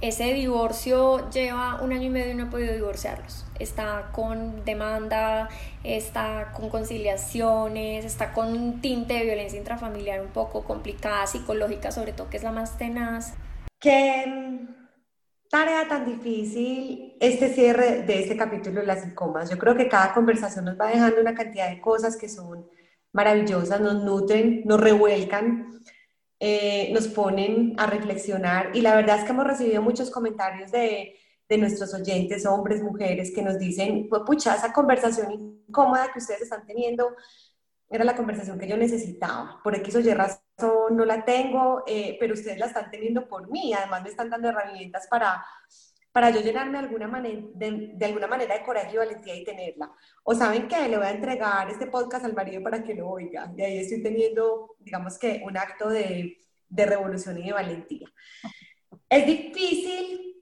ese 0.01 0.33
divorcio 0.33 1.29
lleva 1.29 1.81
un 1.81 1.91
año 1.91 2.03
y 2.03 2.09
medio 2.09 2.31
y 2.31 2.35
no 2.35 2.43
he 2.43 2.47
podido 2.47 2.73
divorciarlos. 2.73 3.44
Está 3.59 4.09
con 4.11 4.63
demanda, 4.65 5.49
está 5.83 6.51
con 6.53 6.69
conciliaciones, 6.69 8.05
está 8.05 8.33
con 8.33 8.49
un 8.49 8.81
tinte 8.81 9.13
de 9.13 9.23
violencia 9.23 9.57
intrafamiliar 9.57 10.21
un 10.21 10.29
poco 10.29 10.63
complicada, 10.63 11.25
psicológica 11.27 11.91
sobre 11.91 12.13
todo, 12.13 12.29
que 12.29 12.37
es 12.37 12.43
la 12.43 12.51
más 12.51 12.77
tenaz. 12.77 13.33
Qué 13.79 14.25
mm, 14.27 14.67
tarea 15.49 15.87
tan 15.87 16.05
difícil 16.05 17.15
este 17.19 17.53
cierre 17.53 18.03
de 18.03 18.19
este 18.19 18.35
capítulo 18.35 18.81
de 18.81 18.87
las 18.87 19.05
incomas. 19.05 19.49
Yo 19.49 19.57
creo 19.57 19.75
que 19.75 19.87
cada 19.87 20.13
conversación 20.13 20.65
nos 20.65 20.79
va 20.79 20.87
dejando 20.87 21.21
una 21.21 21.33
cantidad 21.33 21.69
de 21.69 21.81
cosas 21.81 22.17
que 22.17 22.29
son 22.29 22.67
maravillosas, 23.13 23.79
nos 23.79 24.03
nutren, 24.03 24.63
nos 24.65 24.79
revuelcan 24.79 25.75
eh, 26.41 26.89
nos 26.91 27.07
ponen 27.07 27.75
a 27.77 27.87
reflexionar 27.87 28.71
y 28.73 28.81
la 28.81 28.93
verdad 28.93 29.19
es 29.19 29.23
que 29.23 29.31
hemos 29.31 29.47
recibido 29.47 29.81
muchos 29.81 30.11
comentarios 30.11 30.69
de, 30.69 31.15
de 31.47 31.57
nuestros 31.57 31.93
oyentes, 31.93 32.45
hombres, 32.45 32.81
mujeres, 32.81 33.31
que 33.33 33.41
nos 33.41 33.59
dicen, 33.59 34.09
pucha, 34.25 34.55
esa 34.55 34.73
conversación 34.73 35.31
incómoda 35.31 36.11
que 36.11 36.19
ustedes 36.19 36.41
están 36.41 36.65
teniendo 36.65 37.15
era 37.89 38.03
la 38.03 38.15
conversación 38.15 38.57
que 38.57 38.67
yo 38.67 38.77
necesitaba. 38.77 39.59
Por 39.63 39.75
X 39.75 39.95
o 39.95 39.99
Y 39.99 40.13
razón 40.13 40.95
no 40.95 41.05
la 41.05 41.23
tengo, 41.23 41.83
eh, 41.85 42.17
pero 42.19 42.33
ustedes 42.33 42.57
la 42.57 42.65
están 42.65 42.89
teniendo 42.89 43.27
por 43.27 43.49
mí. 43.49 43.73
Además 43.73 44.03
me 44.03 44.09
están 44.09 44.29
dando 44.29 44.49
herramientas 44.49 45.07
para, 45.07 45.45
para 46.11 46.31
yo 46.31 46.41
llenarme 46.41 46.79
de 46.79 46.85
alguna, 46.85 47.07
manera, 47.07 47.41
de, 47.53 48.05
alguna 48.05 48.27
manera 48.27 48.55
de 48.55 48.63
coraje 48.63 48.95
y 48.95 48.97
valentía 48.97 49.35
y 49.35 49.43
tenerla. 49.43 49.91
O 50.23 50.33
saben 50.33 50.67
que 50.67 50.89
le 50.89 50.97
voy 50.97 51.05
a 51.05 51.11
entregar 51.11 51.69
este 51.69 51.87
podcast 51.87 52.25
al 52.25 52.33
marido 52.33 52.63
para 52.63 52.83
que 52.83 52.95
lo 52.95 53.07
oiga. 53.07 53.53
Y 53.55 53.61
ahí 53.61 53.77
estoy 53.77 54.01
teniendo, 54.01 54.75
digamos 54.79 55.19
que, 55.19 55.43
un 55.45 55.55
acto 55.55 55.89
de, 55.89 56.39
de 56.67 56.85
revolución 56.87 57.37
y 57.37 57.45
de 57.45 57.53
valentía. 57.53 58.11
Es 59.07 59.27
difícil 59.27 60.34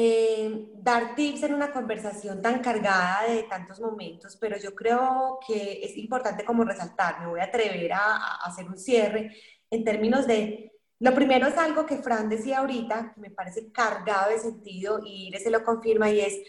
eh, 0.00 0.68
dar 0.74 1.16
tips 1.16 1.42
en 1.42 1.54
una 1.54 1.72
conversación 1.72 2.40
tan 2.40 2.60
cargada 2.60 3.24
de 3.26 3.42
tantos 3.44 3.80
momentos, 3.80 4.36
pero 4.36 4.56
yo 4.56 4.72
creo 4.72 5.40
que 5.44 5.80
es 5.82 5.96
importante 5.96 6.44
como 6.44 6.62
resaltar, 6.62 7.18
me 7.18 7.26
voy 7.26 7.40
a 7.40 7.44
atrever 7.46 7.92
a, 7.94 8.16
a 8.16 8.34
hacer 8.44 8.68
un 8.68 8.78
cierre 8.78 9.34
en 9.70 9.82
términos 9.82 10.24
de 10.28 10.70
lo 11.00 11.14
primero 11.14 11.48
es 11.48 11.56
algo 11.56 11.84
que 11.84 11.96
Fran 11.96 12.28
decía 12.28 12.58
ahorita, 12.58 13.12
que 13.12 13.20
me 13.20 13.30
parece 13.30 13.72
cargado 13.72 14.30
de 14.30 14.38
sentido 14.38 15.00
y 15.04 15.32
se 15.36 15.50
lo 15.50 15.64
confirma 15.64 16.10
y 16.10 16.20
es, 16.20 16.40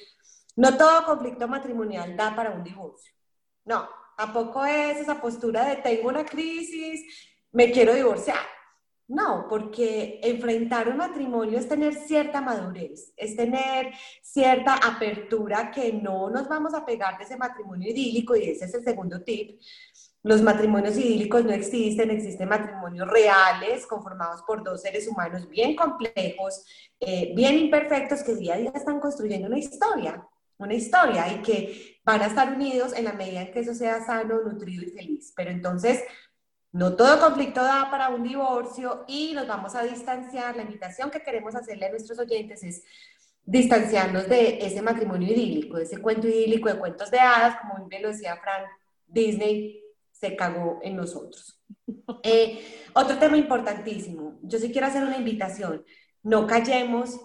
no 0.56 0.78
todo 0.78 1.06
conflicto 1.06 1.48
matrimonial 1.48 2.16
da 2.16 2.36
para 2.36 2.52
un 2.52 2.64
divorcio. 2.64 3.14
No, 3.66 3.90
tampoco 4.16 4.64
es 4.66 4.98
esa 4.98 5.20
postura 5.20 5.66
de 5.66 5.78
tengo 5.78 6.10
una 6.10 6.26
crisis, 6.26 7.04
me 7.52 7.72
quiero 7.72 7.94
divorciar. 7.94 8.40
No, 9.10 9.48
porque 9.50 10.20
enfrentar 10.22 10.88
un 10.88 10.98
matrimonio 10.98 11.58
es 11.58 11.68
tener 11.68 11.96
cierta 11.96 12.42
madurez, 12.42 13.12
es 13.18 13.36
tener 13.36 13.92
cierta 14.22 14.76
apertura 14.76 15.72
que 15.72 15.92
no 15.92 16.30
nos 16.30 16.48
vamos 16.48 16.76
a 16.76 16.86
pegar 16.86 17.18
de 17.18 17.24
ese 17.24 17.36
matrimonio 17.36 17.90
idílico 17.90 18.36
y 18.36 18.44
ese 18.52 18.66
es 18.66 18.74
el 18.76 18.84
segundo 18.84 19.24
tip, 19.24 19.60
los 20.22 20.44
matrimonios 20.44 20.96
idílicos 20.96 21.44
no 21.44 21.52
existen, 21.52 22.12
existen 22.12 22.50
matrimonios 22.50 23.08
reales 23.08 23.88
conformados 23.88 24.44
por 24.44 24.64
dos 24.64 24.84
seres 24.84 25.08
humanos 25.08 25.50
bien 25.50 25.76
complejos, 25.76 26.64
eh, 27.00 27.34
bien 27.36 27.58
imperfectos, 27.58 28.22
que 28.22 28.36
día 28.36 28.54
a 28.54 28.58
día 28.58 28.72
están 28.76 29.00
construyendo 29.00 29.48
una 29.48 29.58
historia, 29.58 30.24
una 30.60 30.76
historia 30.76 31.34
y 31.34 31.42
que 31.42 32.00
van 32.06 32.22
a 32.22 32.28
estar 32.28 32.54
unidos 32.54 32.94
en 32.94 33.06
la 33.06 33.14
medida 33.14 33.42
en 33.42 33.52
que 33.52 33.62
eso 33.62 33.74
sea 33.74 34.06
sano, 34.06 34.42
nutrido 34.42 34.84
y 34.84 34.92
feliz. 34.92 35.34
Pero 35.36 35.52
entonces, 35.52 36.04
no 36.72 36.96
todo 36.96 37.20
conflicto 37.20 37.64
da 37.64 37.90
para 37.90 38.10
un 38.10 38.24
divorcio 38.24 39.06
y 39.08 39.34
nos 39.34 39.48
vamos 39.48 39.76
a 39.76 39.84
distanciar. 39.84 40.56
La 40.56 40.64
invitación 40.64 41.10
que 41.10 41.22
queremos 41.22 41.56
hacerle 41.56 41.88
a 41.88 41.92
nuestros 41.92 42.20
oyentes 42.20 42.64
es 42.64 42.84
distanciarnos 43.44 44.30
de 44.30 44.60
ese 44.66 44.82
matrimonio 44.82 45.28
idílico, 45.28 45.78
de 45.78 45.84
ese 45.84 46.00
cuento 46.00 46.28
idílico 46.28 46.70
de 46.70 46.78
cuentos 46.78 47.10
de 47.10 47.20
hadas, 47.20 47.58
como 47.62 47.88
bien 47.88 48.04
lo 48.04 48.10
decía 48.10 48.38
Frank 48.38 48.68
Disney 49.08 49.84
se 50.12 50.36
cagó 50.36 50.80
en 50.84 50.96
nosotros. 50.96 51.56
Eh, 52.24 52.60
otro 52.94 53.18
tema 53.18 53.38
importantísimo, 53.38 54.40
yo 54.42 54.60
sí 54.60 54.72
quiero 54.72 54.88
hacer 54.88 55.04
una 55.04 55.18
invitación, 55.18 55.86
no 56.22 56.48
callemos, 56.48 57.18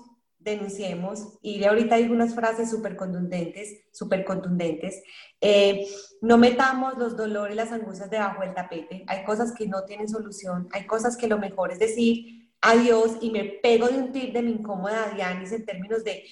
denunciemos, 0.45 1.38
y 1.42 1.64
ahorita 1.64 1.97
hay 1.97 2.05
unas 2.05 2.34
frases 2.34 2.70
súper 2.70 2.97
contundentes, 2.97 3.80
súper 3.92 4.24
contundentes, 4.24 5.03
eh, 5.40 5.86
no 6.20 6.38
metamos 6.38 6.99
los 6.99 7.16
dolores 7.16 7.57
las 7.57 7.72
angustias 7.72 8.11
debajo 8.11 8.42
del 8.42 8.55
tapete, 8.55 9.05
hay 9.07 9.24
cosas 9.24 9.53
que 9.53 9.66
no 9.66 9.84
tienen 9.84 10.09
solución, 10.09 10.68
hay 10.72 10.86
cosas 10.86 11.16
que 11.16 11.26
lo 11.26 11.38
mejor 11.38 11.72
es 11.72 11.78
decir 11.78 12.51
adiós 12.61 13.18
y 13.20 13.30
me 13.30 13.45
pego 13.45 13.88
de 13.88 13.99
un 13.99 14.12
tip 14.12 14.32
de 14.32 14.42
mi 14.42 14.53
incómoda 14.53 15.11
Dianis 15.14 15.53
en 15.53 15.66
términos 15.66 16.05
de, 16.05 16.24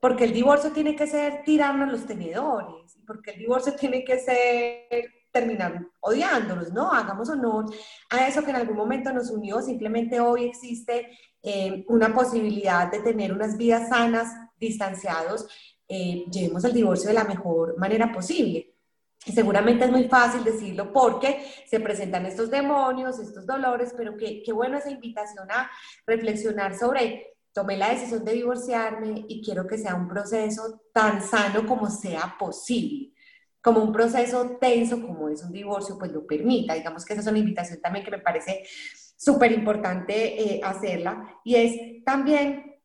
porque 0.00 0.24
el 0.24 0.32
divorcio 0.32 0.72
tiene 0.72 0.94
que 0.94 1.06
ser 1.06 1.42
tirarnos 1.44 1.90
los 1.90 2.06
tenedores, 2.06 2.98
porque 3.06 3.32
el 3.32 3.38
divorcio 3.38 3.74
tiene 3.74 4.04
que 4.04 4.18
ser 4.18 5.12
terminar 5.32 5.86
odiándonos, 6.00 6.72
¿no? 6.72 6.92
Hagamos 6.92 7.28
honor 7.28 7.66
a 8.08 8.26
eso 8.26 8.42
que 8.42 8.50
en 8.50 8.56
algún 8.56 8.76
momento 8.76 9.12
nos 9.12 9.30
unió, 9.30 9.60
simplemente 9.60 10.18
hoy 10.20 10.44
existe 10.44 11.10
eh, 11.48 11.84
una 11.86 12.12
posibilidad 12.12 12.90
de 12.90 12.98
tener 12.98 13.32
unas 13.32 13.56
vidas 13.56 13.88
sanas, 13.88 14.34
distanciados, 14.58 15.46
eh, 15.86 16.24
llevemos 16.28 16.64
el 16.64 16.72
divorcio 16.72 17.06
de 17.06 17.14
la 17.14 17.22
mejor 17.22 17.78
manera 17.78 18.12
posible. 18.12 18.74
Y 19.24 19.30
seguramente 19.30 19.84
es 19.84 19.92
muy 19.92 20.08
fácil 20.08 20.42
decirlo 20.42 20.92
porque 20.92 21.46
se 21.68 21.78
presentan 21.78 22.26
estos 22.26 22.50
demonios, 22.50 23.20
estos 23.20 23.46
dolores, 23.46 23.94
pero 23.96 24.16
qué, 24.16 24.42
qué 24.44 24.52
bueno 24.52 24.78
esa 24.78 24.90
invitación 24.90 25.48
a 25.52 25.70
reflexionar 26.04 26.76
sobre 26.76 27.36
tomé 27.52 27.76
la 27.76 27.90
decisión 27.90 28.24
de 28.24 28.32
divorciarme 28.32 29.24
y 29.28 29.40
quiero 29.40 29.68
que 29.68 29.78
sea 29.78 29.94
un 29.94 30.08
proceso 30.08 30.82
tan 30.92 31.22
sano 31.22 31.64
como 31.64 31.88
sea 31.88 32.34
posible 32.36 33.12
como 33.66 33.82
un 33.82 33.92
proceso 33.92 34.58
tenso 34.60 35.02
como 35.02 35.28
es 35.28 35.42
un 35.42 35.50
divorcio, 35.50 35.98
pues 35.98 36.12
lo 36.12 36.24
permita. 36.24 36.74
Digamos 36.74 37.04
que 37.04 37.14
esa 37.14 37.22
es 37.22 37.26
una 37.26 37.40
invitación 37.40 37.80
también 37.80 38.04
que 38.04 38.12
me 38.12 38.20
parece 38.20 38.62
súper 39.16 39.52
importante 39.52 40.40
eh, 40.40 40.60
hacerla. 40.62 41.40
Y 41.44 41.56
es 41.56 42.04
también 42.04 42.76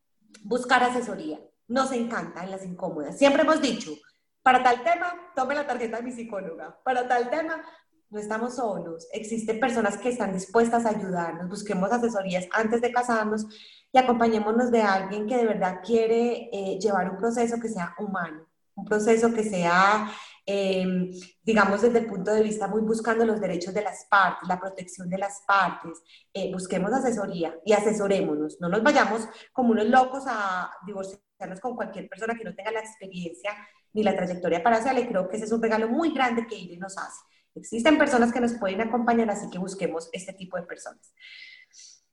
buscar 0.42 0.82
asesoría. 0.82 1.40
Nos 1.68 1.92
encanta 1.92 2.44
en 2.44 2.50
las 2.50 2.64
incómodas. 2.64 3.18
Siempre 3.18 3.42
hemos 3.42 3.60
dicho, 3.60 3.92
para 4.42 4.62
tal 4.62 4.82
tema, 4.82 5.14
tome 5.36 5.54
la 5.54 5.66
tarjeta 5.66 5.98
de 5.98 6.02
mi 6.02 6.12
psicóloga. 6.12 6.78
Para 6.84 7.06
tal 7.06 7.30
tema, 7.30 7.62
no 8.12 8.18
estamos 8.18 8.56
solos, 8.56 9.08
existen 9.10 9.58
personas 9.58 9.96
que 9.96 10.10
están 10.10 10.34
dispuestas 10.34 10.84
a 10.84 10.90
ayudarnos, 10.90 11.48
busquemos 11.48 11.90
asesorías 11.90 12.46
antes 12.52 12.82
de 12.82 12.92
casarnos 12.92 13.46
y 13.90 13.96
acompañémonos 13.96 14.70
de 14.70 14.82
alguien 14.82 15.26
que 15.26 15.38
de 15.38 15.46
verdad 15.46 15.80
quiere 15.82 16.50
eh, 16.52 16.78
llevar 16.78 17.08
un 17.08 17.16
proceso 17.16 17.58
que 17.58 17.70
sea 17.70 17.94
humano, 17.98 18.46
un 18.74 18.84
proceso 18.84 19.32
que 19.32 19.42
sea, 19.42 20.12
em, 20.46 21.10
digamos, 21.42 21.82
desde 21.82 22.00
el 22.00 22.06
punto 22.06 22.32
de 22.32 22.42
vista 22.42 22.66
muy 22.68 22.82
buscando 22.82 23.24
los 23.24 23.40
derechos 23.40 23.72
de 23.74 23.82
las 23.82 24.06
partes, 24.10 24.48
la 24.48 24.58
protección 24.58 25.08
de 25.08 25.18
las 25.18 25.42
partes. 25.46 26.02
Eh, 26.32 26.52
busquemos 26.52 26.92
asesoría 26.92 27.54
y 27.64 27.72
asesorémonos. 27.72 28.60
No 28.60 28.68
nos 28.68 28.82
vayamos 28.82 29.28
como 29.52 29.72
unos 29.72 29.86
locos 29.86 30.24
a 30.26 30.70
divorciarnos 30.86 31.60
con 31.60 31.76
cualquier 31.76 32.08
persona 32.08 32.34
que 32.34 32.44
no 32.44 32.54
tenga 32.54 32.72
la 32.72 32.80
experiencia 32.80 33.52
ni 33.92 34.02
la 34.02 34.16
trayectoria 34.16 34.62
para 34.62 34.76
hacerle. 34.76 35.08
Creo 35.08 35.28
que 35.28 35.36
ese 35.36 35.46
es 35.46 35.52
un 35.52 35.62
regalo 35.62 35.88
muy 35.88 36.12
grande 36.12 36.46
que 36.46 36.56
Ire 36.56 36.76
nos 36.76 36.96
hace. 36.98 37.20
Existen 37.54 37.98
personas 37.98 38.32
que 38.32 38.40
nos 38.40 38.54
pueden 38.54 38.80
acompañar, 38.80 39.30
así 39.30 39.50
que 39.50 39.58
busquemos 39.58 40.08
este 40.12 40.32
tipo 40.32 40.56
de 40.56 40.62
personas. 40.62 41.12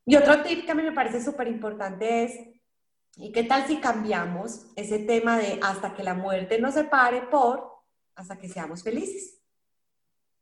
Y 0.05 0.15
otro 0.15 0.41
tip 0.41 0.65
que 0.65 0.71
a 0.71 0.75
mí 0.75 0.83
me 0.83 0.91
parece 0.91 1.23
súper 1.23 1.47
importante 1.47 2.23
es, 2.23 2.33
¿y 3.15 3.31
qué 3.31 3.43
tal 3.43 3.65
si 3.67 3.77
cambiamos 3.77 4.65
ese 4.75 4.99
tema 4.99 5.37
de 5.37 5.59
hasta 5.61 5.93
que 5.93 6.03
la 6.03 6.13
muerte 6.13 6.59
nos 6.59 6.73
separe 6.73 7.21
por 7.23 7.68
hasta 8.19 8.37
que 8.37 8.49
seamos 8.49 8.83
felices? 8.83 9.39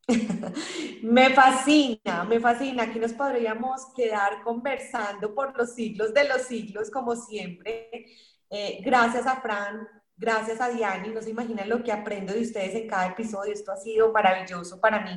me 1.04 1.34
fascina, 1.34 2.24
me 2.24 2.40
fascina. 2.40 2.84
Aquí 2.84 3.00
nos 3.00 3.14
podríamos 3.14 3.94
quedar 3.96 4.42
conversando 4.44 5.34
por 5.36 5.58
los 5.58 5.76
siglos 5.76 6.14
de 6.14 6.28
los 6.28 6.44
siglos, 6.44 6.90
como 6.90 7.16
siempre. 7.16 8.06
Eh, 8.50 8.80
gracias 8.84 9.28
a 9.28 9.42
Fran 9.42 9.88
Gracias 10.20 10.60
a 10.60 10.70
Diani, 10.70 11.10
no 11.10 11.22
se 11.22 11.30
imaginan 11.30 11.70
lo 11.70 11.84
que 11.84 11.92
aprendo 11.92 12.34
de 12.34 12.42
ustedes 12.42 12.74
en 12.74 12.88
cada 12.88 13.10
episodio. 13.10 13.54
Esto 13.54 13.72
ha 13.72 13.78
sido 13.78 14.12
maravilloso 14.12 14.82
para 14.82 15.04
mí. 15.04 15.12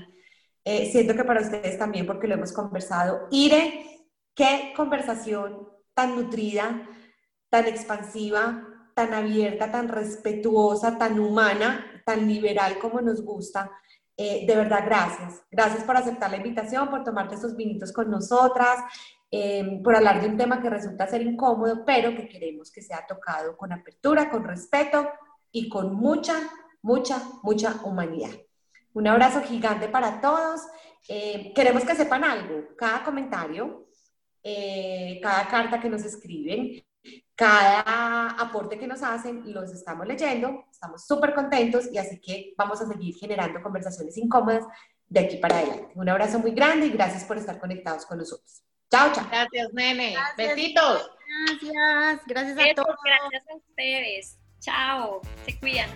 Eh, 0.62 0.90
siento 0.92 1.14
que 1.14 1.24
para 1.24 1.40
ustedes 1.40 1.78
también, 1.78 2.06
porque 2.06 2.26
lo 2.26 2.34
hemos 2.34 2.52
conversado. 2.52 3.26
Ire, 3.30 4.06
qué 4.34 4.74
conversación 4.76 5.70
tan 5.94 6.16
nutrida, 6.16 6.86
tan 7.48 7.66
expansiva, 7.66 8.62
tan 8.94 9.14
abierta, 9.14 9.72
tan 9.72 9.88
respetuosa, 9.88 10.98
tan 10.98 11.18
humana, 11.18 11.89
liberal 12.16 12.78
como 12.78 13.00
nos 13.00 13.22
gusta. 13.22 13.70
Eh, 14.16 14.44
de 14.46 14.56
verdad, 14.56 14.82
gracias. 14.84 15.42
Gracias 15.50 15.84
por 15.84 15.96
aceptar 15.96 16.30
la 16.30 16.36
invitación, 16.36 16.90
por 16.90 17.04
tomarte 17.04 17.34
estos 17.34 17.54
minutos 17.54 17.92
con 17.92 18.10
nosotras. 18.10 18.80
Em, 19.32 19.80
por 19.80 19.94
hablar 19.94 20.20
de 20.20 20.28
un 20.28 20.36
tema 20.36 20.60
que 20.60 20.68
resulta 20.68 21.06
ser 21.06 21.22
incómodo, 21.22 21.84
pero 21.84 22.16
que 22.16 22.28
queremos 22.28 22.72
que 22.72 22.82
sea 22.82 23.06
tocado 23.06 23.56
con 23.56 23.72
apertura, 23.72 24.28
con 24.28 24.42
respeto 24.42 25.08
y 25.52 25.68
con 25.68 25.94
mucha, 25.94 26.34
mucha, 26.82 27.22
mucha 27.42 27.80
humanidad. 27.84 28.32
Un 28.92 29.06
abrazo 29.06 29.40
gigante 29.42 29.88
para 29.88 30.20
todos. 30.20 30.62
Em, 31.06 31.54
queremos 31.54 31.84
que 31.84 31.94
sepan 31.94 32.24
algo, 32.24 32.74
cada 32.76 33.04
comentario, 33.04 33.86
eh, 34.42 35.20
cada 35.22 35.46
carta 35.48 35.80
que 35.80 35.88
nos 35.88 36.04
escriben, 36.04 36.82
cada 37.40 38.32
aporte 38.32 38.78
que 38.78 38.86
nos 38.86 39.02
hacen, 39.02 39.50
los 39.50 39.72
estamos 39.72 40.06
leyendo, 40.06 40.66
estamos 40.70 41.06
súper 41.06 41.34
contentos 41.34 41.88
y 41.90 41.96
así 41.96 42.20
que 42.20 42.52
vamos 42.54 42.82
a 42.82 42.86
seguir 42.86 43.14
generando 43.14 43.62
conversaciones 43.62 44.18
incómodas 44.18 44.66
de 45.08 45.20
aquí 45.20 45.38
para 45.38 45.56
adelante. 45.56 45.90
Un 45.94 46.06
abrazo 46.10 46.38
muy 46.38 46.50
grande 46.50 46.88
y 46.88 46.90
gracias 46.90 47.24
por 47.24 47.38
estar 47.38 47.58
conectados 47.58 48.04
con 48.04 48.18
nosotros. 48.18 48.62
Chao, 48.90 49.10
chao. 49.14 49.26
Gracias, 49.30 49.72
nene. 49.72 50.16
Besitos. 50.36 51.10
Gracias. 51.46 52.26
Gracias 52.26 52.58
a 52.58 52.74
todos. 52.74 52.96
Gracias 53.02 53.44
a 53.48 53.56
ustedes. 53.56 54.38
Chao. 54.60 55.22
Se 55.46 55.58
cuidan. 55.58 55.88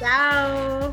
Chao. 0.00 0.92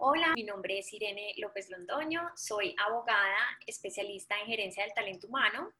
Hola, 0.00 0.32
mi 0.36 0.44
nombre 0.44 0.78
es 0.78 0.92
Irene 0.92 1.34
López 1.38 1.68
Londoño, 1.70 2.30
soy 2.36 2.72
abogada, 2.86 3.58
especialista 3.66 4.38
en 4.38 4.46
gerencia 4.46 4.84
del 4.84 4.94
talento 4.94 5.26
humano 5.26 5.72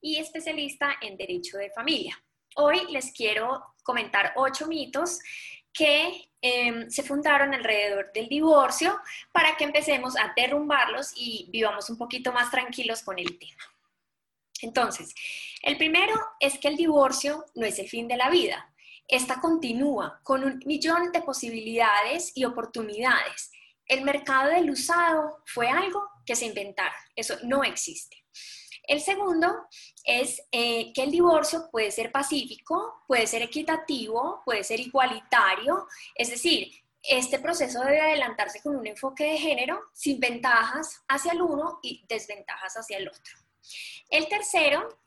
y 0.00 0.16
especialista 0.16 0.94
en 1.02 1.18
derecho 1.18 1.58
de 1.58 1.70
familia. 1.72 2.18
Hoy 2.54 2.90
les 2.90 3.12
quiero 3.12 3.74
comentar 3.82 4.32
ocho 4.36 4.66
mitos 4.66 5.18
que 5.74 6.30
em, 6.40 6.88
se 6.88 7.02
fundaron 7.02 7.52
alrededor 7.52 8.10
del 8.14 8.30
divorcio 8.30 8.98
para 9.30 9.58
que 9.58 9.64
empecemos 9.64 10.16
a 10.16 10.32
derrumbarlos 10.34 11.12
y 11.14 11.50
vivamos 11.50 11.90
un 11.90 11.98
poquito 11.98 12.32
más 12.32 12.50
tranquilos 12.50 13.02
con 13.02 13.18
el 13.18 13.38
tema. 13.38 13.62
Entonces, 14.62 15.14
el 15.60 15.76
primero 15.76 16.14
es 16.40 16.58
que 16.58 16.68
el 16.68 16.78
divorcio 16.78 17.44
no 17.54 17.66
es 17.66 17.78
el 17.78 17.90
fin 17.90 18.08
de 18.08 18.16
la 18.16 18.30
vida. 18.30 18.72
Esta 19.06 19.38
continúa 19.38 20.18
con 20.22 20.44
un 20.44 20.62
millón 20.64 21.12
de 21.12 21.20
posibilidades 21.20 22.32
y 22.34 22.46
oportunidades 22.46 23.52
el 23.86 24.02
mercado 24.02 24.50
del 24.50 24.70
usado 24.70 25.42
fue 25.46 25.68
algo 25.68 26.02
que 26.24 26.36
se 26.36 26.46
inventaron, 26.46 26.98
eso 27.14 27.36
no 27.44 27.62
existe. 27.64 28.24
El 28.82 29.00
segundo 29.00 29.66
es 30.04 30.40
eh, 30.52 30.92
que 30.92 31.02
el 31.02 31.10
divorcio 31.10 31.68
puede 31.70 31.90
ser 31.90 32.12
pacífico, 32.12 33.02
puede 33.08 33.26
ser 33.26 33.42
equitativo, 33.42 34.42
puede 34.44 34.62
ser 34.62 34.78
igualitario, 34.78 35.88
es 36.14 36.30
decir, 36.30 36.70
este 37.02 37.38
proceso 37.38 37.80
debe 37.80 38.00
adelantarse 38.00 38.60
con 38.62 38.76
un 38.76 38.86
enfoque 38.86 39.24
de 39.24 39.38
género 39.38 39.80
sin 39.92 40.18
ventajas 40.18 41.02
hacia 41.08 41.32
el 41.32 41.42
uno 41.42 41.78
y 41.82 42.04
desventajas 42.08 42.76
hacia 42.76 42.98
el 42.98 43.08
otro. 43.08 43.36
El 44.08 44.28
tercero 44.28 45.00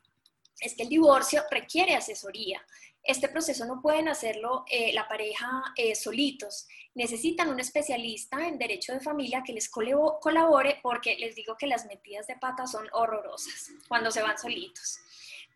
es 0.60 0.74
que 0.74 0.82
el 0.82 0.88
divorcio 0.88 1.42
requiere 1.50 1.94
asesoría. 1.94 2.64
Este 3.02 3.28
proceso 3.28 3.64
no 3.64 3.80
pueden 3.80 4.08
hacerlo 4.08 4.64
eh, 4.70 4.92
la 4.92 5.08
pareja 5.08 5.62
eh, 5.76 5.94
solitos. 5.94 6.68
Necesitan 6.94 7.48
un 7.48 7.58
especialista 7.58 8.46
en 8.46 8.58
derecho 8.58 8.92
de 8.92 9.00
familia 9.00 9.42
que 9.44 9.52
les 9.52 9.70
colabore 9.70 10.78
porque 10.82 11.16
les 11.16 11.34
digo 11.34 11.56
que 11.56 11.66
las 11.66 11.86
metidas 11.86 12.26
de 12.26 12.36
pata 12.36 12.66
son 12.66 12.86
horrorosas 12.92 13.70
cuando 13.88 14.10
se 14.10 14.22
van 14.22 14.38
solitos. 14.38 14.98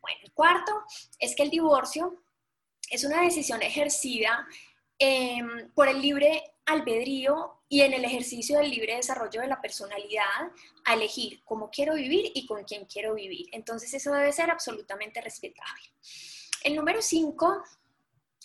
Bueno, 0.00 0.18
el 0.22 0.32
cuarto 0.32 0.84
es 1.18 1.34
que 1.34 1.42
el 1.42 1.50
divorcio 1.50 2.22
es 2.90 3.04
una 3.04 3.22
decisión 3.22 3.62
ejercida 3.62 4.46
em, 4.98 5.70
por 5.72 5.88
el 5.88 6.00
libre 6.00 6.42
albedrío 6.66 7.62
y 7.68 7.82
en 7.82 7.92
el 7.92 8.04
ejercicio 8.04 8.58
del 8.58 8.70
libre 8.70 8.96
desarrollo 8.96 9.40
de 9.40 9.48
la 9.48 9.60
personalidad 9.60 10.50
a 10.84 10.94
elegir 10.94 11.42
cómo 11.44 11.70
quiero 11.70 11.94
vivir 11.94 12.30
y 12.34 12.46
con 12.46 12.64
quién 12.64 12.86
quiero 12.86 13.14
vivir. 13.14 13.48
Entonces 13.52 13.92
eso 13.92 14.12
debe 14.12 14.32
ser 14.32 14.50
absolutamente 14.50 15.20
respetable. 15.20 15.90
El 16.64 16.74
número 16.74 17.00
cinco 17.00 17.62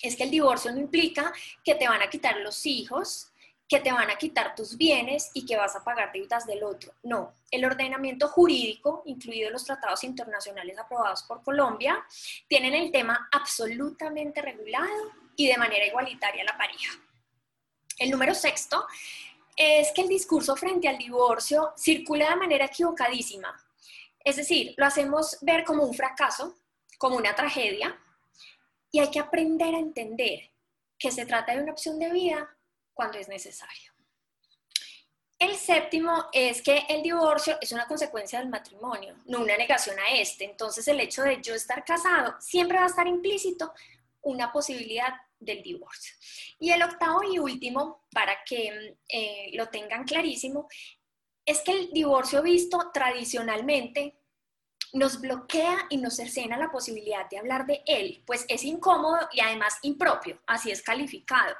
es 0.01 0.15
que 0.15 0.23
el 0.23 0.31
divorcio 0.31 0.71
no 0.71 0.79
implica 0.79 1.33
que 1.63 1.75
te 1.75 1.87
van 1.87 2.01
a 2.01 2.09
quitar 2.09 2.37
los 2.37 2.65
hijos, 2.65 3.31
que 3.67 3.79
te 3.79 3.91
van 3.91 4.09
a 4.09 4.17
quitar 4.17 4.55
tus 4.55 4.75
bienes 4.75 5.31
y 5.33 5.45
que 5.45 5.55
vas 5.55 5.75
a 5.75 5.83
pagar 5.83 6.11
deudas 6.11 6.45
del 6.45 6.63
otro. 6.63 6.93
No, 7.03 7.33
el 7.49 7.63
ordenamiento 7.63 8.27
jurídico, 8.27 9.03
incluidos 9.05 9.53
los 9.53 9.63
tratados 9.63 10.03
internacionales 10.03 10.77
aprobados 10.77 11.23
por 11.23 11.43
Colombia, 11.43 12.03
tienen 12.47 12.73
el 12.73 12.91
tema 12.91 13.29
absolutamente 13.31 14.41
regulado 14.41 15.13
y 15.35 15.47
de 15.47 15.57
manera 15.57 15.85
igualitaria 15.85 16.41
a 16.41 16.45
la 16.45 16.57
pareja. 16.57 16.91
El 17.97 18.11
número 18.11 18.33
sexto 18.33 18.85
es 19.55 19.91
que 19.93 20.01
el 20.01 20.07
discurso 20.07 20.55
frente 20.55 20.89
al 20.89 20.97
divorcio 20.97 21.73
circula 21.77 22.29
de 22.29 22.35
manera 22.35 22.65
equivocadísima. 22.65 23.55
Es 24.23 24.35
decir, 24.35 24.73
lo 24.77 24.85
hacemos 24.85 25.37
ver 25.41 25.63
como 25.63 25.83
un 25.83 25.93
fracaso, 25.93 26.57
como 26.97 27.17
una 27.17 27.35
tragedia, 27.35 27.97
y 28.91 28.99
hay 28.99 29.11
que 29.11 29.19
aprender 29.19 29.75
a 29.75 29.79
entender 29.79 30.51
que 30.97 31.11
se 31.11 31.25
trata 31.25 31.55
de 31.55 31.61
una 31.61 31.71
opción 31.71 31.99
de 31.99 32.11
vida 32.11 32.57
cuando 32.93 33.17
es 33.17 33.27
necesario. 33.27 33.93
El 35.39 35.55
séptimo 35.55 36.25
es 36.33 36.61
que 36.61 36.83
el 36.89 37.01
divorcio 37.01 37.57
es 37.61 37.71
una 37.71 37.87
consecuencia 37.87 38.39
del 38.39 38.49
matrimonio, 38.49 39.15
no 39.25 39.39
una 39.39 39.55
negación 39.55 39.97
a 39.97 40.19
este. 40.19 40.43
Entonces 40.43 40.85
el 40.89 40.99
hecho 40.99 41.23
de 41.23 41.41
yo 41.41 41.55
estar 41.55 41.85
casado 41.85 42.35
siempre 42.41 42.77
va 42.77 42.83
a 42.83 42.87
estar 42.87 43.07
implícito 43.07 43.73
una 44.21 44.51
posibilidad 44.51 45.13
del 45.39 45.63
divorcio. 45.63 46.13
Y 46.59 46.71
el 46.71 46.83
octavo 46.83 47.23
y 47.23 47.39
último, 47.39 48.03
para 48.11 48.43
que 48.43 48.97
eh, 49.07 49.51
lo 49.53 49.69
tengan 49.69 50.03
clarísimo, 50.03 50.67
es 51.45 51.61
que 51.61 51.71
el 51.71 51.91
divorcio 51.91 52.43
visto 52.43 52.91
tradicionalmente 52.93 54.18
nos 54.93 55.21
bloquea 55.21 55.87
y 55.89 55.97
nos 55.97 56.15
cercena 56.15 56.57
la 56.57 56.71
posibilidad 56.71 57.29
de 57.29 57.37
hablar 57.37 57.65
de 57.65 57.83
él, 57.85 58.23
pues 58.25 58.45
es 58.47 58.63
incómodo 58.63 59.17
y 59.31 59.39
además 59.41 59.77
impropio, 59.83 60.41
así 60.47 60.71
es 60.71 60.81
calificado, 60.81 61.55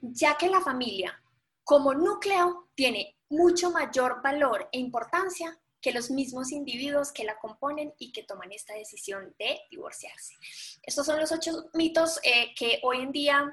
ya 0.00 0.36
que 0.36 0.48
la 0.48 0.60
familia 0.60 1.20
como 1.64 1.94
núcleo 1.94 2.68
tiene 2.74 3.16
mucho 3.30 3.70
mayor 3.70 4.22
valor 4.22 4.68
e 4.70 4.78
importancia 4.78 5.58
que 5.80 5.92
los 5.92 6.10
mismos 6.10 6.52
individuos 6.52 7.12
que 7.12 7.24
la 7.24 7.38
componen 7.38 7.92
y 7.98 8.12
que 8.12 8.22
toman 8.22 8.52
esta 8.52 8.74
decisión 8.74 9.34
de 9.38 9.60
divorciarse. 9.70 10.34
Estos 10.82 11.04
son 11.04 11.20
los 11.20 11.30
ocho 11.30 11.70
mitos 11.74 12.20
eh, 12.22 12.54
que 12.56 12.80
hoy 12.82 13.02
en 13.02 13.12
día 13.12 13.52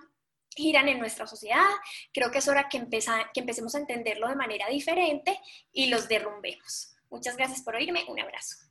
giran 0.56 0.88
en 0.88 1.00
nuestra 1.00 1.28
sociedad. 1.28 1.70
Creo 2.14 2.32
que 2.32 2.38
es 2.38 2.48
hora 2.48 2.70
que, 2.70 2.88
que 2.90 3.40
empecemos 3.40 3.76
a 3.76 3.80
entenderlo 3.80 4.30
de 4.30 4.36
manera 4.36 4.70
diferente 4.70 5.40
y 5.74 5.88
los 5.88 6.08
derrumbemos. 6.08 6.96
Muchas 7.10 7.36
gracias 7.36 7.62
por 7.64 7.76
oírme. 7.76 8.06
Un 8.08 8.22
abrazo. 8.22 8.71